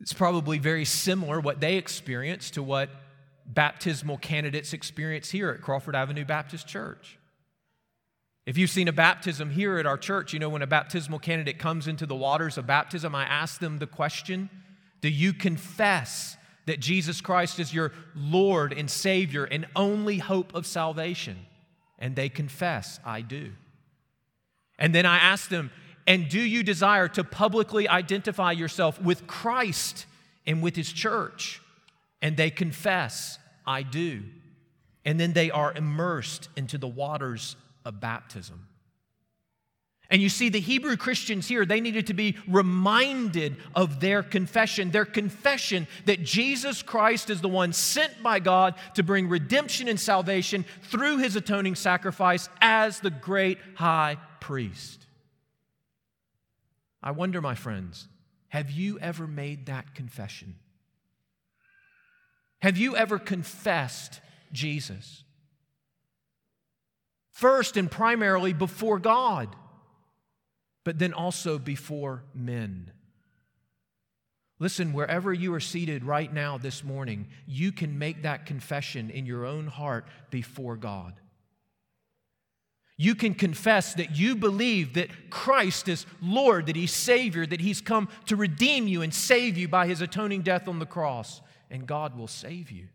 It's 0.00 0.14
probably 0.14 0.58
very 0.58 0.86
similar 0.86 1.40
what 1.40 1.60
they 1.60 1.76
experienced 1.76 2.54
to 2.54 2.62
what 2.62 2.88
baptismal 3.46 4.18
candidates 4.18 4.72
experience 4.72 5.30
here 5.30 5.50
at 5.50 5.62
Crawford 5.62 5.94
Avenue 5.94 6.24
Baptist 6.24 6.66
Church. 6.66 7.18
If 8.44 8.56
you've 8.56 8.70
seen 8.70 8.86
a 8.86 8.92
baptism 8.92 9.50
here 9.50 9.78
at 9.78 9.86
our 9.86 9.98
church, 9.98 10.32
you 10.32 10.38
know 10.38 10.48
when 10.48 10.62
a 10.62 10.68
baptismal 10.68 11.18
candidate 11.18 11.58
comes 11.58 11.88
into 11.88 12.06
the 12.06 12.14
waters 12.14 12.56
of 12.56 12.66
baptism, 12.66 13.14
I 13.14 13.24
ask 13.24 13.60
them 13.60 13.78
the 13.78 13.88
question 13.88 14.48
Do 15.00 15.08
you 15.08 15.32
confess 15.32 16.36
that 16.66 16.80
Jesus 16.80 17.20
Christ 17.20 17.58
is 17.58 17.74
your 17.74 17.92
Lord 18.14 18.72
and 18.72 18.90
Savior 18.90 19.44
and 19.44 19.66
only 19.74 20.18
hope 20.18 20.54
of 20.54 20.66
salvation? 20.66 21.38
And 21.98 22.14
they 22.14 22.28
confess, 22.28 23.00
I 23.04 23.22
do. 23.22 23.52
And 24.78 24.94
then 24.94 25.06
I 25.06 25.16
ask 25.16 25.48
them, 25.48 25.72
And 26.06 26.28
do 26.28 26.40
you 26.40 26.62
desire 26.62 27.08
to 27.08 27.24
publicly 27.24 27.88
identify 27.88 28.52
yourself 28.52 29.00
with 29.00 29.26
Christ 29.26 30.06
and 30.46 30.62
with 30.62 30.76
His 30.76 30.92
church? 30.92 31.60
And 32.22 32.36
they 32.36 32.50
confess, 32.50 33.38
I 33.66 33.82
do. 33.82 34.22
And 35.04 35.20
then 35.20 35.32
they 35.32 35.50
are 35.50 35.72
immersed 35.72 36.48
into 36.56 36.78
the 36.78 36.88
waters 36.88 37.56
of 37.84 38.00
baptism. 38.00 38.66
And 40.08 40.22
you 40.22 40.28
see, 40.28 40.48
the 40.48 40.60
Hebrew 40.60 40.96
Christians 40.96 41.48
here, 41.48 41.66
they 41.66 41.80
needed 41.80 42.06
to 42.06 42.14
be 42.14 42.36
reminded 42.46 43.56
of 43.74 43.98
their 43.98 44.22
confession, 44.22 44.92
their 44.92 45.04
confession 45.04 45.88
that 46.04 46.22
Jesus 46.22 46.80
Christ 46.82 47.28
is 47.28 47.40
the 47.40 47.48
one 47.48 47.72
sent 47.72 48.22
by 48.22 48.38
God 48.38 48.76
to 48.94 49.02
bring 49.02 49.28
redemption 49.28 49.88
and 49.88 49.98
salvation 49.98 50.64
through 50.82 51.18
his 51.18 51.34
atoning 51.34 51.74
sacrifice 51.74 52.48
as 52.60 53.00
the 53.00 53.10
great 53.10 53.58
high 53.74 54.16
priest. 54.40 55.06
I 57.02 57.10
wonder, 57.10 57.40
my 57.40 57.56
friends, 57.56 58.06
have 58.48 58.70
you 58.70 59.00
ever 59.00 59.26
made 59.26 59.66
that 59.66 59.94
confession? 59.94 60.54
Have 62.62 62.76
you 62.76 62.96
ever 62.96 63.18
confessed 63.18 64.20
Jesus? 64.52 65.24
First 67.32 67.76
and 67.76 67.90
primarily 67.90 68.52
before 68.52 68.98
God, 68.98 69.54
but 70.84 70.98
then 70.98 71.12
also 71.12 71.58
before 71.58 72.24
men. 72.34 72.92
Listen, 74.58 74.94
wherever 74.94 75.34
you 75.34 75.52
are 75.52 75.60
seated 75.60 76.02
right 76.02 76.32
now 76.32 76.56
this 76.56 76.82
morning, 76.82 77.26
you 77.46 77.72
can 77.72 77.98
make 77.98 78.22
that 78.22 78.46
confession 78.46 79.10
in 79.10 79.26
your 79.26 79.44
own 79.44 79.66
heart 79.66 80.06
before 80.30 80.76
God. 80.76 81.20
You 82.96 83.14
can 83.14 83.34
confess 83.34 83.92
that 83.94 84.16
you 84.16 84.34
believe 84.34 84.94
that 84.94 85.28
Christ 85.28 85.88
is 85.88 86.06
Lord, 86.22 86.66
that 86.66 86.76
He's 86.76 86.92
Savior, 86.92 87.44
that 87.44 87.60
He's 87.60 87.82
come 87.82 88.08
to 88.24 88.36
redeem 88.36 88.88
you 88.88 89.02
and 89.02 89.12
save 89.12 89.58
you 89.58 89.68
by 89.68 89.86
His 89.86 90.00
atoning 90.00 90.40
death 90.40 90.66
on 90.66 90.78
the 90.78 90.86
cross 90.86 91.42
and 91.70 91.86
God 91.86 92.16
will 92.16 92.28
save 92.28 92.70
you. 92.70 92.88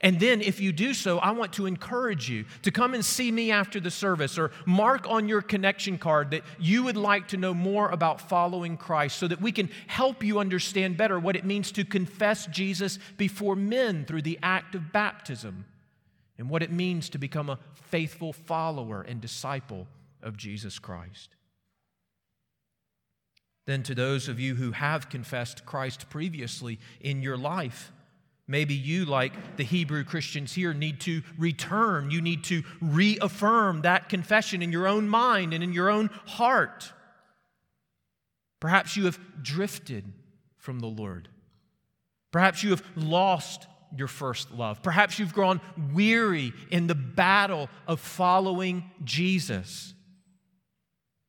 And 0.00 0.18
then, 0.18 0.42
if 0.42 0.60
you 0.60 0.72
do 0.72 0.92
so, 0.92 1.18
I 1.18 1.30
want 1.30 1.52
to 1.54 1.66
encourage 1.66 2.28
you 2.28 2.44
to 2.62 2.70
come 2.70 2.92
and 2.92 3.04
see 3.04 3.30
me 3.30 3.50
after 3.50 3.78
the 3.78 3.90
service 3.90 4.36
or 4.36 4.50
mark 4.66 5.08
on 5.08 5.28
your 5.28 5.40
connection 5.40 5.96
card 5.96 6.32
that 6.32 6.42
you 6.58 6.82
would 6.82 6.96
like 6.96 7.28
to 7.28 7.36
know 7.36 7.54
more 7.54 7.88
about 7.90 8.20
following 8.20 8.76
Christ 8.76 9.16
so 9.16 9.28
that 9.28 9.40
we 9.40 9.52
can 9.52 9.70
help 9.86 10.24
you 10.24 10.38
understand 10.40 10.96
better 10.96 11.18
what 11.20 11.36
it 11.36 11.44
means 11.44 11.70
to 11.72 11.84
confess 11.84 12.46
Jesus 12.46 12.98
before 13.16 13.54
men 13.54 14.04
through 14.04 14.22
the 14.22 14.38
act 14.42 14.74
of 14.74 14.92
baptism 14.92 15.64
and 16.36 16.50
what 16.50 16.62
it 16.62 16.72
means 16.72 17.08
to 17.10 17.18
become 17.18 17.48
a 17.48 17.58
faithful 17.74 18.32
follower 18.32 19.02
and 19.02 19.20
disciple 19.20 19.86
of 20.20 20.36
Jesus 20.36 20.78
Christ. 20.78 21.35
Then, 23.66 23.82
to 23.84 23.94
those 23.94 24.28
of 24.28 24.38
you 24.38 24.54
who 24.54 24.72
have 24.72 25.08
confessed 25.08 25.66
Christ 25.66 26.08
previously 26.08 26.78
in 27.00 27.22
your 27.22 27.36
life, 27.36 27.92
Maybe 28.48 28.74
you, 28.74 29.04
like 29.04 29.56
the 29.56 29.64
Hebrew 29.64 30.04
Christians 30.04 30.52
here, 30.52 30.72
need 30.72 31.00
to 31.00 31.22
return. 31.36 32.12
You 32.12 32.20
need 32.20 32.44
to 32.44 32.62
reaffirm 32.80 33.82
that 33.82 34.08
confession 34.08 34.62
in 34.62 34.70
your 34.70 34.86
own 34.86 35.08
mind 35.08 35.52
and 35.52 35.64
in 35.64 35.72
your 35.72 35.90
own 35.90 36.10
heart. 36.26 36.92
Perhaps 38.60 38.96
you 38.96 39.06
have 39.06 39.18
drifted 39.42 40.12
from 40.58 40.78
the 40.78 40.86
Lord. 40.86 41.28
Perhaps 42.30 42.62
you 42.62 42.70
have 42.70 42.84
lost 42.94 43.66
your 43.96 44.08
first 44.08 44.52
love. 44.52 44.80
Perhaps 44.80 45.18
you've 45.18 45.34
grown 45.34 45.60
weary 45.92 46.52
in 46.70 46.86
the 46.86 46.94
battle 46.94 47.68
of 47.88 47.98
following 47.98 48.88
Jesus. 49.02 49.92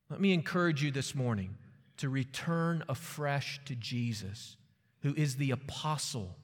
Let 0.10 0.22
me 0.22 0.34
encourage 0.34 0.84
you 0.84 0.91
this 0.91 1.15
morning 1.15 1.56
to 1.98 2.10
return 2.10 2.84
afresh 2.88 3.60
to 3.66 3.75
Jesus, 3.75 4.58
who 5.01 5.13
is 5.16 5.36
the 5.36 5.51
apostle 5.51 6.36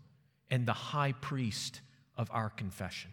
and 0.49 0.65
the 0.65 0.73
high 0.73 1.13
priest 1.13 1.81
of 2.17 2.29
our 2.31 2.49
confession. 2.49 3.11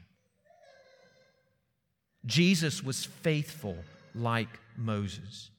Jesus 2.26 2.82
was 2.82 3.04
faithful 3.04 3.76
like 4.14 4.59
Moses. 4.76 5.50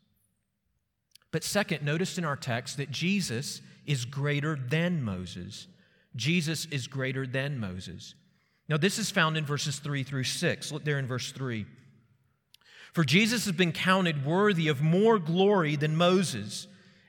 But 1.32 1.44
second, 1.44 1.84
notice 1.84 2.18
in 2.18 2.26
our 2.26 2.36
text 2.36 2.78
that 2.78 2.92
Jesus 2.92 3.62
is 3.86 4.06
greater 4.06 4.56
than 4.56 5.04
Moses. 5.04 5.68
Jesus 6.16 6.66
is 6.66 6.88
greater 6.88 7.26
than 7.26 7.60
Moses. 7.60 8.16
Now, 8.68 8.78
this 8.78 9.00
is 9.00 9.10
found 9.10 9.38
in 9.38 9.46
verses 9.46 9.80
3 9.80 10.04
through 10.04 10.26
6. 10.26 10.72
Look 10.72 10.86
there 10.86 11.00
in 11.00 11.08
verse 11.08 11.32
3. 11.32 11.66
For 12.94 13.04
Jesus 13.04 13.46
has 13.46 13.56
been 13.56 13.72
counted 13.72 14.26
worthy 14.26 14.68
of 14.68 14.82
more 14.82 15.18
glory 15.18 15.76
than 15.78 15.96
Moses, 15.96 16.68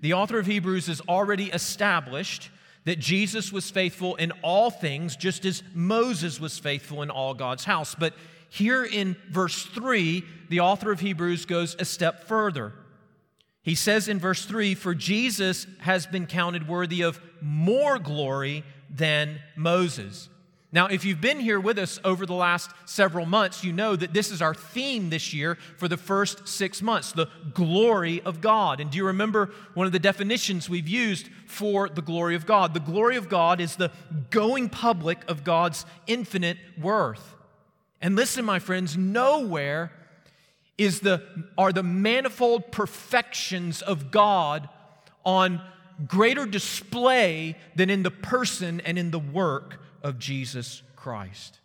the 0.00 0.14
author 0.14 0.38
of 0.38 0.46
Hebrews 0.46 0.86
has 0.86 1.00
already 1.02 1.46
established 1.46 2.50
that 2.84 3.00
Jesus 3.00 3.52
was 3.52 3.70
faithful 3.70 4.14
in 4.14 4.32
all 4.42 4.70
things, 4.70 5.16
just 5.16 5.44
as 5.44 5.62
Moses 5.74 6.40
was 6.40 6.58
faithful 6.58 7.02
in 7.02 7.10
all 7.10 7.34
God's 7.34 7.64
house. 7.64 7.94
But 7.94 8.14
here 8.48 8.84
in 8.84 9.16
verse 9.30 9.64
3, 9.66 10.22
the 10.48 10.60
author 10.60 10.92
of 10.92 11.00
Hebrews 11.00 11.46
goes 11.46 11.74
a 11.78 11.84
step 11.84 12.24
further. 12.24 12.72
He 13.62 13.74
says 13.74 14.06
in 14.06 14.20
verse 14.20 14.44
3 14.44 14.76
For 14.76 14.94
Jesus 14.94 15.66
has 15.80 16.06
been 16.06 16.26
counted 16.26 16.68
worthy 16.68 17.02
of 17.02 17.20
more 17.40 17.98
glory 17.98 18.62
than 18.88 19.40
Moses. 19.56 20.28
Now, 20.72 20.86
if 20.86 21.04
you've 21.04 21.20
been 21.20 21.38
here 21.38 21.60
with 21.60 21.78
us 21.78 22.00
over 22.04 22.26
the 22.26 22.34
last 22.34 22.70
several 22.86 23.24
months, 23.24 23.62
you 23.62 23.72
know 23.72 23.94
that 23.94 24.12
this 24.12 24.32
is 24.32 24.42
our 24.42 24.52
theme 24.54 25.10
this 25.10 25.32
year 25.32 25.56
for 25.76 25.86
the 25.86 25.96
first 25.96 26.48
six 26.48 26.82
months 26.82 27.12
the 27.12 27.28
glory 27.54 28.20
of 28.22 28.40
God. 28.40 28.80
And 28.80 28.90
do 28.90 28.98
you 28.98 29.06
remember 29.06 29.52
one 29.74 29.86
of 29.86 29.92
the 29.92 30.00
definitions 30.00 30.68
we've 30.68 30.88
used 30.88 31.28
for 31.46 31.88
the 31.88 32.02
glory 32.02 32.34
of 32.34 32.46
God? 32.46 32.74
The 32.74 32.80
glory 32.80 33.16
of 33.16 33.28
God 33.28 33.60
is 33.60 33.76
the 33.76 33.92
going 34.30 34.68
public 34.68 35.18
of 35.30 35.44
God's 35.44 35.86
infinite 36.08 36.58
worth. 36.80 37.34
And 38.00 38.16
listen, 38.16 38.44
my 38.44 38.58
friends, 38.58 38.96
nowhere 38.96 39.92
is 40.76 41.00
the, 41.00 41.22
are 41.56 41.72
the 41.72 41.82
manifold 41.84 42.72
perfections 42.72 43.82
of 43.82 44.10
God 44.10 44.68
on 45.24 45.62
greater 46.06 46.44
display 46.44 47.56
than 47.76 47.88
in 47.88 48.02
the 48.02 48.10
person 48.10 48.80
and 48.80 48.98
in 48.98 49.10
the 49.12 49.18
work 49.18 49.80
of 50.06 50.20
Jesus 50.20 50.84
Christ. 50.94 51.58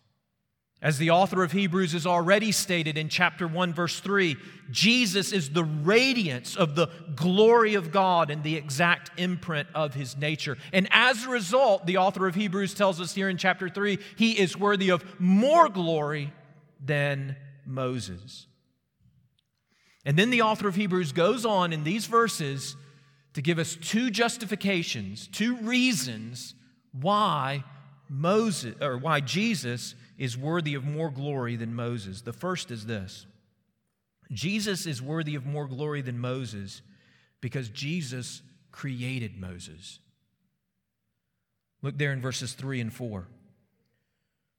As 0.82 0.98
the 0.98 1.10
author 1.10 1.44
of 1.44 1.52
Hebrews 1.52 1.92
has 1.92 2.08
already 2.08 2.50
stated 2.50 2.98
in 2.98 3.08
chapter 3.08 3.46
1, 3.46 3.72
verse 3.72 4.00
3, 4.00 4.34
Jesus 4.68 5.30
is 5.30 5.50
the 5.50 5.62
radiance 5.62 6.56
of 6.56 6.74
the 6.74 6.88
glory 7.14 7.74
of 7.74 7.92
God 7.92 8.32
and 8.32 8.42
the 8.42 8.56
exact 8.56 9.12
imprint 9.16 9.68
of 9.76 9.94
his 9.94 10.16
nature. 10.16 10.58
And 10.72 10.88
as 10.90 11.24
a 11.24 11.28
result, 11.28 11.86
the 11.86 11.98
author 11.98 12.26
of 12.26 12.34
Hebrews 12.34 12.74
tells 12.74 13.00
us 13.00 13.14
here 13.14 13.28
in 13.28 13.36
chapter 13.36 13.68
3, 13.68 14.00
he 14.16 14.32
is 14.32 14.56
worthy 14.56 14.88
of 14.88 15.04
more 15.20 15.68
glory 15.68 16.32
than 16.84 17.36
Moses. 17.64 18.48
And 20.04 20.18
then 20.18 20.30
the 20.30 20.42
author 20.42 20.66
of 20.66 20.74
Hebrews 20.74 21.12
goes 21.12 21.46
on 21.46 21.72
in 21.72 21.84
these 21.84 22.06
verses 22.06 22.74
to 23.34 23.40
give 23.40 23.60
us 23.60 23.76
two 23.76 24.10
justifications, 24.10 25.28
two 25.28 25.58
reasons 25.58 26.56
why 26.90 27.62
Moses 28.12 28.74
or 28.82 28.98
why 28.98 29.20
Jesus 29.20 29.94
is 30.18 30.36
worthy 30.36 30.74
of 30.74 30.84
more 30.84 31.10
glory 31.10 31.56
than 31.56 31.74
Moses. 31.74 32.20
The 32.20 32.32
first 32.32 32.70
is 32.70 32.84
this. 32.84 33.26
Jesus 34.30 34.86
is 34.86 35.00
worthy 35.00 35.34
of 35.34 35.46
more 35.46 35.66
glory 35.66 36.02
than 36.02 36.18
Moses 36.18 36.82
because 37.40 37.70
Jesus 37.70 38.42
created 38.70 39.38
Moses. 39.38 39.98
Look 41.80 41.96
there 41.96 42.12
in 42.12 42.20
verses 42.20 42.52
3 42.52 42.82
and 42.82 42.92
4. 42.92 43.26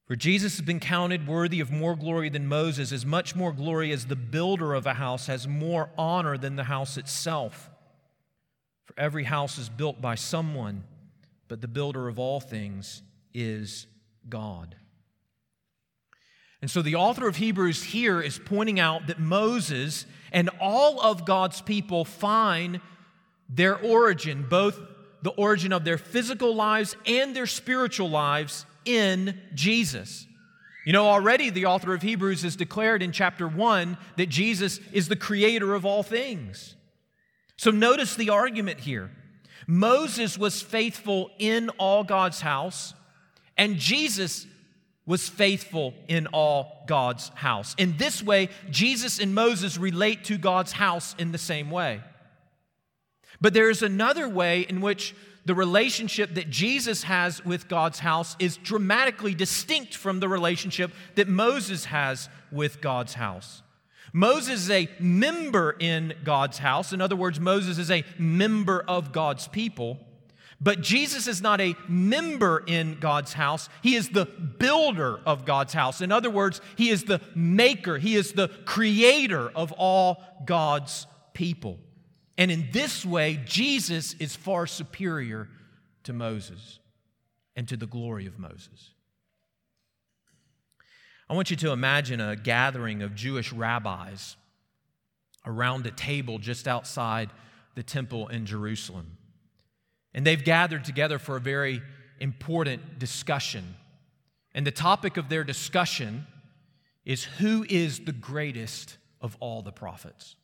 For 0.06 0.16
Jesus 0.16 0.58
has 0.58 0.66
been 0.66 0.80
counted 0.80 1.28
worthy 1.28 1.60
of 1.60 1.72
more 1.72 1.96
glory 1.96 2.30
than 2.30 2.48
Moses, 2.48 2.92
as 2.92 3.06
much 3.06 3.36
more 3.36 3.54
glory 3.54 3.92
as 3.92 4.08
the 4.08 4.16
builder 4.16 4.74
of 4.74 4.86
a 4.86 4.96
house 4.96 5.28
has 5.28 5.48
more 5.48 5.92
honor 5.98 6.38
than 6.38 6.56
the 6.56 6.66
house 6.66 6.98
itself. 6.98 7.70
For 8.84 8.94
every 8.98 9.24
house 9.24 9.58
is 9.58 9.70
built 9.70 10.02
by 10.02 10.16
someone, 10.16 10.84
but 11.48 11.62
the 11.62 11.68
builder 11.68 12.08
of 12.08 12.20
all 12.20 12.40
things 12.40 13.04
is 13.34 13.88
God. 14.28 14.76
And 16.62 16.72
so 16.72 16.82
the 16.82 16.96
author 16.96 17.28
of 17.28 17.36
Hebrews 17.36 17.84
here 17.84 18.22
is 18.22 18.40
pointing 18.40 18.80
out 18.80 19.08
that 19.08 19.20
Moses 19.20 20.06
and 20.32 20.50
all 20.62 21.02
of 21.02 21.26
God's 21.26 21.62
people 21.62 22.06
find 22.06 22.80
their 23.50 23.78
origin, 23.78 24.46
both 24.50 24.80
the 25.22 25.32
origin 25.32 25.74
of 25.74 25.84
their 25.84 25.98
physical 25.98 26.56
lives 26.56 26.96
and 27.06 27.36
their 27.36 27.48
spiritual 27.48 28.10
lives, 28.10 28.66
in 28.86 29.40
Jesus. 29.54 30.28
You 30.86 30.94
know, 30.94 31.08
already 31.08 31.50
the 31.50 31.66
author 31.66 31.94
of 31.94 32.02
Hebrews 32.02 32.44
has 32.44 32.56
declared 32.56 33.02
in 33.02 33.12
chapter 33.12 33.48
1 33.48 33.98
that 34.18 34.30
Jesus 34.30 34.80
is 34.92 35.08
the 35.08 35.16
creator 35.16 35.74
of 35.74 35.86
all 35.86 36.04
things. 36.04 36.76
So 37.58 37.72
notice 37.72 38.16
the 38.16 38.30
argument 38.30 38.82
here. 38.82 39.12
Moses 39.66 40.38
was 40.38 40.62
faithful 40.62 41.32
in 41.40 41.70
all 41.72 42.04
God's 42.04 42.42
house, 42.42 42.94
and 43.58 43.78
Jesus 43.78 44.48
was 45.06 45.28
faithful 45.28 45.94
in 46.08 46.28
all 46.28 46.84
God's 46.88 47.30
house. 47.30 47.76
In 47.78 47.98
this 47.98 48.24
way, 48.24 48.50
Jesus 48.70 49.20
and 49.20 49.36
Moses 49.36 49.78
relate 49.78 50.24
to 50.26 50.38
God's 50.38 50.72
house 50.72 51.14
in 51.18 51.32
the 51.32 51.38
same 51.38 51.70
way. 51.70 52.02
But 53.42 53.54
there 53.54 53.70
is 53.70 53.82
another 53.82 54.30
way 54.30 54.62
in 54.62 54.80
which 54.80 55.14
the 55.46 55.56
relationship 55.56 56.36
that 56.36 56.50
Jesus 56.50 57.04
has 57.04 57.44
with 57.44 57.68
God's 57.68 58.00
house 58.00 58.38
is 58.40 58.56
dramatically 58.56 59.36
distinct 59.36 59.96
from 59.96 60.22
the 60.22 60.30
relationship 60.30 60.94
that 61.16 61.28
Moses 61.28 61.86
has 61.86 62.30
with 62.52 62.80
God's 62.80 63.16
house. 63.16 63.62
Moses 64.14 64.62
is 64.62 64.70
a 64.70 64.90
member 65.00 65.76
in 65.80 66.14
God's 66.24 66.60
house. 66.60 66.94
In 66.94 67.02
other 67.02 67.16
words, 67.16 67.40
Moses 67.40 67.78
is 67.78 67.92
a 67.92 68.06
member 68.18 68.86
of 68.88 69.12
God's 69.12 69.48
people. 69.48 69.98
But 70.64 70.80
Jesus 70.80 71.28
is 71.28 71.42
not 71.42 71.60
a 71.60 71.76
member 71.90 72.64
in 72.66 72.98
God's 73.02 73.34
house. 73.34 73.68
He 73.82 73.96
is 73.96 74.10
the 74.10 74.26
builder 74.26 75.20
of 75.26 75.44
God's 75.44 75.74
house. 75.74 76.00
In 76.00 76.12
other 76.12 76.30
words, 76.30 76.62
He 76.78 76.90
is 76.90 77.04
the 77.04 77.20
maker, 77.36 77.98
He 77.98 78.16
is 78.16 78.32
the 78.32 78.48
creator 78.66 79.50
of 79.50 79.74
all 79.74 80.24
God's 80.46 81.06
people. 81.34 81.80
And 82.38 82.50
in 82.50 82.70
this 82.72 83.06
way, 83.06 83.42
Jesus 83.46 84.14
is 84.14 84.38
far 84.38 84.66
superior 84.66 85.50
to 86.04 86.14
Moses 86.14 86.80
and 87.56 87.68
to 87.68 87.76
the 87.76 87.86
glory 87.86 88.26
of 88.26 88.40
Moses. 88.40 88.92
I 91.30 91.36
want 91.36 91.52
you 91.52 91.58
to 91.58 91.72
imagine 91.72 92.22
a 92.22 92.36
gathering 92.36 93.02
of 93.02 93.16
Jewish 93.16 93.52
rabbis 93.52 94.38
around 95.46 95.86
a 95.86 95.92
table 95.92 96.40
just 96.40 96.68
outside 96.68 97.32
the 97.76 97.84
temple 97.84 98.30
in 98.30 98.46
Jerusalem. 98.46 99.18
And 100.14 100.26
they've 100.26 100.44
gathered 100.44 100.84
together 100.84 101.20
for 101.20 101.38
a 101.38 101.42
very 101.42 101.82
important 102.20 103.00
discussion. 103.00 103.76
And 104.54 104.68
the 104.68 104.72
topic 104.72 105.18
of 105.18 105.30
their 105.30 105.44
discussion 105.44 106.28
is 107.06 107.24
who 107.24 107.66
is 107.68 108.00
the 108.00 108.12
greatest 108.12 108.98
of 109.20 109.36
all 109.40 109.62
the 109.62 109.72
prophets? 109.72 110.36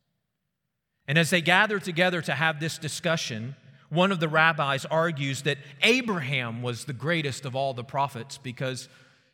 And 1.08 1.18
as 1.18 1.30
they 1.30 1.42
gather 1.42 1.80
together 1.80 2.22
to 2.22 2.34
have 2.34 2.60
this 2.60 2.78
discussion, 2.78 3.56
One 3.90 4.12
of 4.12 4.20
the 4.20 4.28
rabbis 4.28 4.86
argues 4.86 5.42
that 5.44 5.58
Abraham 5.82 6.62
was 6.62 6.86
the 6.86 6.94
greatest 6.94 7.46
of 7.46 7.56
all 7.56 7.74
the 7.74 7.84
prophets 7.84 8.38
because 8.38 8.88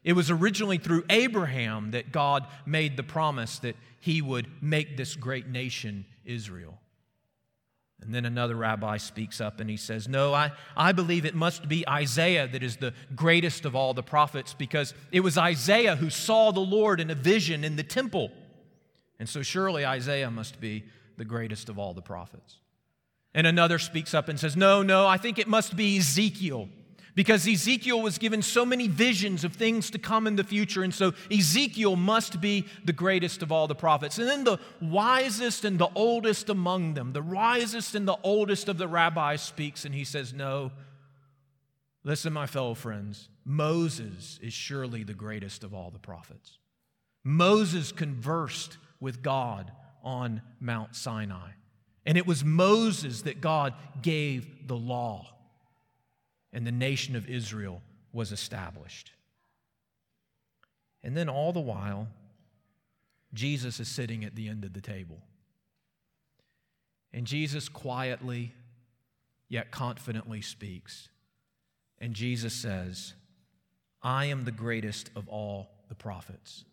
it 0.04 0.14
was 0.14 0.32
originally 0.32 0.78
through 0.78 1.04
Abraham 1.10 1.92
that 1.92 2.12
God 2.12 2.48
made 2.66 2.96
the 2.96 3.04
promise 3.04 3.60
that 3.60 3.76
he 4.00 4.22
would 4.22 4.48
make 4.62 4.96
this 4.96 5.16
great 5.16 5.48
nation, 5.48 6.06
Israel. 6.24 6.80
And 8.02 8.14
then 8.14 8.26
another 8.26 8.56
rabbi 8.56 8.98
speaks 8.98 9.40
up 9.42 9.60
and 9.60 9.70
he 9.70 9.78
says, 9.78 10.08
No, 10.08 10.34
I, 10.34 10.52
I 10.76 10.92
believe 10.92 11.26
it 11.26 11.34
must 11.34 11.68
be 11.68 11.88
Isaiah 11.88 12.48
that 12.48 12.62
is 12.62 12.78
the 12.78 12.94
greatest 13.16 13.66
of 13.66 13.76
all 13.76 13.94
the 13.94 14.04
prophets 14.04 14.54
because 14.54 14.94
it 15.12 15.22
was 15.22 15.38
Isaiah 15.38 15.96
who 15.96 16.10
saw 16.10 16.52
the 16.52 16.60
Lord 16.60 17.00
in 17.00 17.10
a 17.10 17.16
vision 17.16 17.64
in 17.64 17.78
the 17.78 17.84
temple. 17.84 18.32
And 19.20 19.28
so 19.30 19.42
surely 19.42 19.86
Isaiah 19.86 20.30
must 20.30 20.60
be 20.60 20.84
the 21.18 21.26
greatest 21.26 21.70
of 21.70 21.80
all 21.80 21.94
the 21.94 22.02
prophets. 22.02 22.60
And 23.34 23.48
another 23.48 23.80
speaks 23.80 24.14
up 24.14 24.30
and 24.30 24.40
says, 24.40 24.56
No, 24.56 24.84
no, 24.84 25.08
I 25.08 25.18
think 25.18 25.40
it 25.40 25.48
must 25.48 25.76
be 25.76 25.98
Ezekiel 25.98 26.70
because 27.16 27.48
Ezekiel 27.48 28.02
was 28.02 28.18
given 28.18 28.42
so 28.42 28.66
many 28.66 28.90
visions 28.90 29.46
of 29.46 29.54
things 29.54 29.90
to 29.92 29.98
come 29.98 30.28
in 30.28 30.36
the 30.36 30.44
future. 30.44 30.84
And 30.84 30.94
so 30.94 31.14
Ezekiel 31.32 31.96
must 31.96 32.42
be 32.42 32.66
the 32.84 32.94
greatest 32.94 33.42
of 33.42 33.52
all 33.52 33.68
the 33.68 33.76
prophets. 33.76 34.20
And 34.20 34.28
then 34.28 34.44
the 34.44 34.60
wisest 34.82 35.64
and 35.64 35.80
the 35.80 35.90
oldest 35.96 36.50
among 36.50 36.94
them, 36.94 37.14
the 37.14 37.24
wisest 37.24 37.96
and 37.96 38.06
the 38.06 38.18
oldest 38.22 38.68
of 38.68 38.78
the 38.78 38.88
rabbis 38.88 39.42
speaks, 39.42 39.86
and 39.86 39.96
he 39.96 40.04
says, 40.04 40.34
No, 40.34 40.72
listen, 42.04 42.34
my 42.34 42.48
fellow 42.48 42.74
friends, 42.74 43.30
Moses 43.46 44.38
is 44.44 44.54
surely 44.54 45.04
the 45.04 45.14
greatest 45.14 45.64
of 45.64 45.74
all 45.74 45.92
the 45.92 46.00
prophets. 46.00 46.58
Moses 47.24 47.92
conversed 47.94 48.78
with 49.00 49.24
God 49.24 49.72
on 50.04 50.42
Mount 50.60 50.96
Sinai. 50.96 51.52
And 52.06 52.18
it 52.18 52.28
was 52.28 52.44
Moses 52.44 53.24
that 53.24 53.42
God 53.42 53.74
gave 54.02 54.68
the 54.68 54.76
law 54.76 55.35
and 56.56 56.66
the 56.66 56.72
nation 56.72 57.18
of 57.18 57.30
Israel 57.30 57.82
was 58.14 58.32
established. 58.32 59.12
And 61.04 61.16
then 61.16 61.28
all 61.28 61.52
the 61.52 61.60
while, 61.60 62.08
Jesus 63.34 63.82
is 63.82 63.90
sitting 63.90 64.24
at 64.24 64.36
the 64.36 64.48
end 64.48 64.64
of 64.64 64.72
the 64.72 64.80
table. 64.80 65.20
And 67.12 67.28
Jesus 67.28 67.68
quietly 67.68 68.54
yet 69.50 69.70
confidently 69.70 70.42
speaks. 70.42 71.10
And 72.00 72.14
Jesus 72.14 72.54
says, 72.54 73.16
I 74.02 74.26
am 74.26 74.46
the 74.46 74.52
greatest 74.52 75.10
of 75.14 75.28
all 75.28 75.70
the 75.90 75.96
prophets 75.96 76.64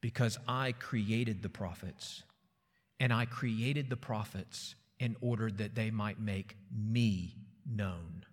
because 0.00 0.38
I 0.48 0.72
created 0.72 1.42
the 1.42 1.50
prophets. 1.50 2.22
And 2.98 3.12
I 3.12 3.26
created 3.26 3.90
the 3.90 3.96
prophets 3.96 4.74
in 4.98 5.16
order 5.20 5.50
that 5.50 5.74
they 5.74 5.90
might 5.90 6.18
make 6.18 6.56
me 6.74 7.36
known. 7.70 8.24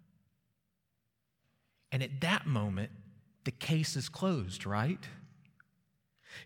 And 1.92 2.04
at 2.04 2.22
that 2.22 2.46
moment, 2.46 2.92
the 3.44 3.52
case 3.52 3.96
is 3.96 4.10
closed, 4.10 4.66
right? 4.66 5.00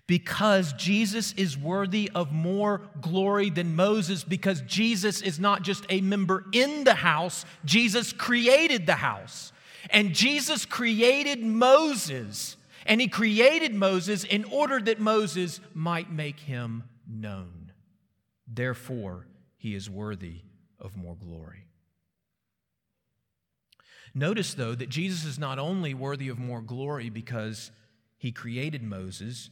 Because 0.08 0.74
Jesus 0.74 1.34
is 1.34 1.58
worthy 1.58 2.12
of 2.14 2.32
more 2.32 2.82
glory 3.02 3.50
than 3.50 3.76
Moses, 3.76 4.24
because 4.24 4.62
Jesus 4.62 5.22
is 5.22 5.40
not 5.40 5.64
just 5.64 5.86
a 5.90 6.02
member 6.02 6.46
in 6.54 6.84
the 6.84 6.94
house, 6.94 7.46
Jesus 7.66 8.14
created 8.14 8.86
the 8.86 8.96
house. 8.96 9.52
And 9.90 10.14
Jesus 10.14 10.66
created 10.66 11.44
Moses, 11.44 12.56
and 12.86 13.02
he 13.02 13.08
created 13.08 13.74
Moses 13.74 14.24
in 14.24 14.44
order 14.46 14.80
that 14.80 15.00
Moses 15.00 15.60
might 15.74 16.12
make 16.12 16.40
him 16.40 16.84
known. 17.08 17.72
Therefore, 18.48 19.28
he 19.58 19.74
is 19.74 19.90
worthy 19.90 20.42
of 20.80 20.96
more 20.96 21.16
glory. 21.16 21.66
Notice, 24.14 24.54
though, 24.54 24.76
that 24.76 24.90
Jesus 24.90 25.26
is 25.26 25.40
not 25.40 25.60
only 25.60 25.94
worthy 25.94 26.28
of 26.28 26.38
more 26.38 26.62
glory 26.62 27.10
because 27.10 27.72
he 28.18 28.32
created 28.32 28.84
Moses, 28.84 29.50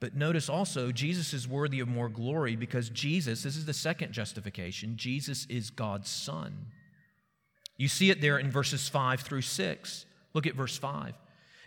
but 0.00 0.16
notice 0.16 0.48
also, 0.48 0.90
Jesus 0.90 1.34
is 1.34 1.46
worthy 1.46 1.80
of 1.80 1.88
more 1.88 2.08
glory 2.08 2.56
because 2.56 2.88
Jesus, 2.88 3.42
this 3.42 3.56
is 3.56 3.66
the 3.66 3.74
second 3.74 4.12
justification, 4.12 4.96
Jesus 4.96 5.46
is 5.48 5.70
God's 5.70 6.08
Son. 6.08 6.66
You 7.76 7.88
see 7.88 8.10
it 8.10 8.20
there 8.20 8.38
in 8.38 8.50
verses 8.50 8.88
5 8.88 9.20
through 9.20 9.42
6. 9.42 10.06
Look 10.34 10.46
at 10.46 10.54
verse 10.54 10.76
5. 10.76 11.14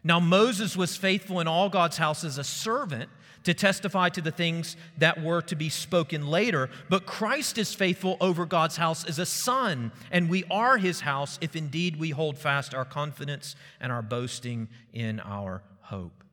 Now, 0.03 0.19
Moses 0.19 0.75
was 0.75 0.97
faithful 0.97 1.39
in 1.39 1.47
all 1.47 1.69
God's 1.69 1.97
house 1.97 2.23
as 2.23 2.37
a 2.37 2.43
servant 2.43 3.09
to 3.43 3.53
testify 3.53 4.09
to 4.09 4.21
the 4.21 4.31
things 4.31 4.75
that 4.97 5.21
were 5.21 5.41
to 5.41 5.55
be 5.55 5.69
spoken 5.69 6.27
later, 6.27 6.69
but 6.89 7.05
Christ 7.05 7.57
is 7.57 7.73
faithful 7.73 8.17
over 8.21 8.45
God's 8.45 8.77
house 8.77 9.03
as 9.05 9.19
a 9.19 9.25
son, 9.25 9.91
and 10.11 10.29
we 10.29 10.43
are 10.49 10.77
his 10.77 11.01
house 11.01 11.37
if 11.41 11.55
indeed 11.55 11.97
we 11.97 12.11
hold 12.11 12.37
fast 12.37 12.73
our 12.73 12.85
confidence 12.85 13.55
and 13.79 13.91
our 13.91 14.01
boasting 14.01 14.69
in 14.93 15.19
our 15.19 15.63
hope. 15.81 16.23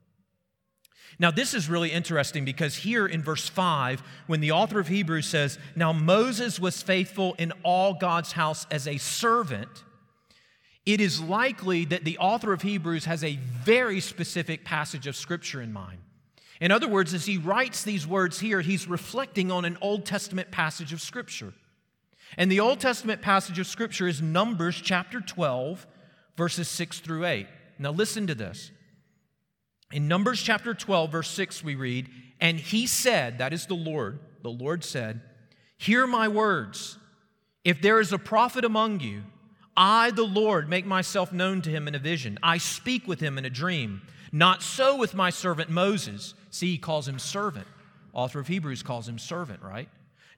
Now, 1.18 1.30
this 1.30 1.52
is 1.52 1.68
really 1.68 1.92
interesting 1.92 2.46
because 2.46 2.76
here 2.76 3.06
in 3.06 3.22
verse 3.22 3.46
5, 3.46 4.02
when 4.26 4.40
the 4.40 4.52
author 4.52 4.80
of 4.80 4.88
Hebrews 4.88 5.26
says, 5.26 5.58
Now 5.76 5.92
Moses 5.92 6.58
was 6.58 6.82
faithful 6.82 7.34
in 7.34 7.52
all 7.62 7.92
God's 7.92 8.32
house 8.32 8.66
as 8.70 8.88
a 8.88 8.96
servant, 8.96 9.84
it 10.86 10.98
is 10.98 11.20
likely 11.20 11.84
that 11.84 12.04
the 12.04 12.16
author 12.16 12.54
of 12.54 12.62
Hebrews 12.62 13.04
has 13.04 13.22
a 13.22 13.36
very 13.36 14.00
specific 14.00 14.64
passage 14.64 15.06
of 15.06 15.14
Scripture 15.14 15.60
in 15.60 15.74
mind. 15.74 15.98
In 16.60 16.70
other 16.70 16.88
words, 16.88 17.14
as 17.14 17.24
he 17.24 17.38
writes 17.38 17.82
these 17.82 18.06
words 18.06 18.40
here, 18.40 18.60
he's 18.60 18.86
reflecting 18.86 19.50
on 19.50 19.64
an 19.64 19.78
Old 19.80 20.04
Testament 20.04 20.50
passage 20.50 20.92
of 20.92 21.00
Scripture. 21.00 21.54
And 22.36 22.52
the 22.52 22.60
Old 22.60 22.80
Testament 22.80 23.22
passage 23.22 23.58
of 23.58 23.66
Scripture 23.66 24.06
is 24.06 24.20
Numbers 24.20 24.80
chapter 24.80 25.20
12, 25.20 25.86
verses 26.36 26.68
6 26.68 27.00
through 27.00 27.24
8. 27.24 27.46
Now 27.78 27.92
listen 27.92 28.26
to 28.26 28.34
this. 28.34 28.70
In 29.90 30.06
Numbers 30.06 30.40
chapter 30.40 30.74
12, 30.74 31.10
verse 31.10 31.30
6, 31.30 31.64
we 31.64 31.74
read, 31.74 32.08
And 32.40 32.60
he 32.60 32.86
said, 32.86 33.38
that 33.38 33.52
is 33.52 33.66
the 33.66 33.74
Lord, 33.74 34.20
the 34.42 34.50
Lord 34.50 34.84
said, 34.84 35.22
Hear 35.78 36.06
my 36.06 36.28
words. 36.28 36.98
If 37.64 37.80
there 37.80 38.00
is 38.00 38.12
a 38.12 38.18
prophet 38.18 38.64
among 38.64 39.00
you, 39.00 39.22
I, 39.76 40.10
the 40.10 40.24
Lord, 40.24 40.68
make 40.68 40.84
myself 40.84 41.32
known 41.32 41.62
to 41.62 41.70
him 41.70 41.88
in 41.88 41.94
a 41.94 41.98
vision. 41.98 42.38
I 42.42 42.58
speak 42.58 43.08
with 43.08 43.20
him 43.20 43.38
in 43.38 43.46
a 43.46 43.50
dream. 43.50 44.02
Not 44.32 44.62
so 44.62 44.96
with 44.96 45.14
my 45.14 45.30
servant 45.30 45.70
Moses. 45.70 46.34
See, 46.50 46.72
he 46.72 46.78
calls 46.78 47.08
him 47.08 47.18
servant. 47.18 47.66
Author 48.12 48.40
of 48.40 48.48
Hebrews 48.48 48.82
calls 48.82 49.08
him 49.08 49.18
servant, 49.18 49.62
right? 49.62 49.88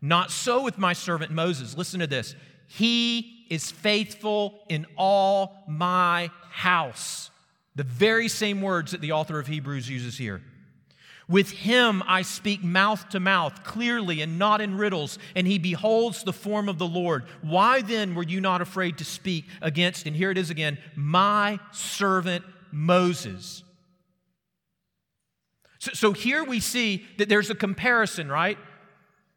Not 0.01 0.31
so 0.31 0.63
with 0.63 0.79
my 0.79 0.93
servant 0.93 1.31
Moses. 1.31 1.77
Listen 1.77 2.01
to 2.01 2.07
this. 2.07 2.35
He 2.67 3.47
is 3.51 3.71
faithful 3.71 4.61
in 4.69 4.87
all 4.97 5.65
my 5.69 6.31
house. 6.51 7.31
The 7.77 7.85
very 7.85 8.29
same 8.29 8.61
words 8.61 8.93
that 8.93 9.01
the 9.01 9.13
author 9.13 9.39
of 9.39 9.47
Hebrews 9.47 9.89
uses 9.89 10.19
here. 10.19 10.43
With 11.29 11.51
him 11.51 12.03
I 12.07 12.23
speak 12.23 12.63
mouth 12.63 13.09
to 13.11 13.21
mouth, 13.21 13.63
clearly 13.63 14.21
and 14.21 14.39
not 14.39 14.61
in 14.61 14.77
riddles, 14.77 15.19
and 15.35 15.47
he 15.47 15.59
beholds 15.59 16.25
the 16.25 16.33
form 16.33 16.69
of 16.69 16.79
the 16.79 16.87
Lord. 16.87 17.25
Why 17.41 17.81
then 17.81 18.15
were 18.15 18.25
you 18.25 18.41
not 18.41 18.61
afraid 18.61 18.99
to 18.99 19.05
speak 19.05 19.47
against, 19.63 20.07
and 20.07 20.17
here 20.17 20.31
it 20.31 20.37
is 20.37 20.51
again, 20.51 20.79
my 20.95 21.59
servant 21.71 22.45
Moses? 22.71 23.63
So, 25.83 25.91
so 25.95 26.13
here 26.13 26.45
we 26.45 26.61
see 26.61 27.05
that 27.19 27.29
there's 27.29 27.51
a 27.51 27.57
comparison, 27.57 28.29
right? 28.29 28.57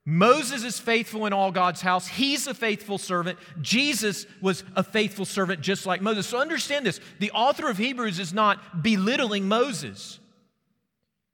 Moses 0.06 0.64
is 0.64 0.78
faithful 0.78 1.26
in 1.26 1.34
all 1.34 1.52
God's 1.52 1.82
house. 1.82 2.06
He's 2.06 2.46
a 2.46 2.54
faithful 2.54 3.00
servant. 3.00 3.40
Jesus 3.62 4.28
was 4.44 4.64
a 4.76 4.84
faithful 4.84 5.26
servant 5.26 5.62
just 5.62 5.88
like 5.88 6.02
Moses. 6.04 6.28
So 6.28 6.38
understand 6.38 6.86
this 6.86 7.00
the 7.18 7.32
author 7.32 7.68
of 7.68 7.80
Hebrews 7.80 8.20
is 8.20 8.32
not 8.32 8.84
belittling 8.84 9.48
Moses. 9.48 10.20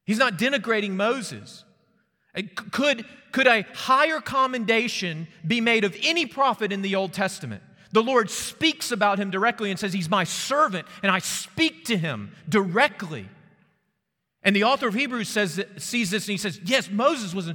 He's 0.05 0.17
not 0.17 0.39
denigrating 0.39 0.91
Moses. 0.91 1.65
Could, 2.71 3.03
could 3.33 3.47
a 3.47 3.65
higher 3.73 4.21
commendation 4.21 5.27
be 5.45 5.59
made 5.59 5.83
of 5.83 5.93
any 6.03 6.25
prophet 6.25 6.71
in 6.71 6.83
the 6.83 6.95
Old 6.95 7.11
Testament? 7.11 7.61
The 7.91 8.01
Lord 8.01 8.29
speaks 8.29 8.93
about 8.93 9.19
him 9.19 9.29
directly 9.29 9.71
and 9.71 9.77
says, 9.77 9.91
He's 9.91 10.09
my 10.09 10.23
servant, 10.23 10.87
and 11.03 11.11
I 11.11 11.19
speak 11.19 11.83
to 11.87 11.97
him 11.97 12.31
directly. 12.47 13.27
And 14.43 14.55
the 14.55 14.63
author 14.63 14.87
of 14.87 14.93
Hebrews 14.93 15.29
says, 15.29 15.63
sees 15.77 16.09
this 16.09 16.27
and 16.27 16.31
he 16.31 16.37
says, 16.37 16.59
Yes, 16.63 16.89
Moses 16.89 17.33
was 17.33 17.51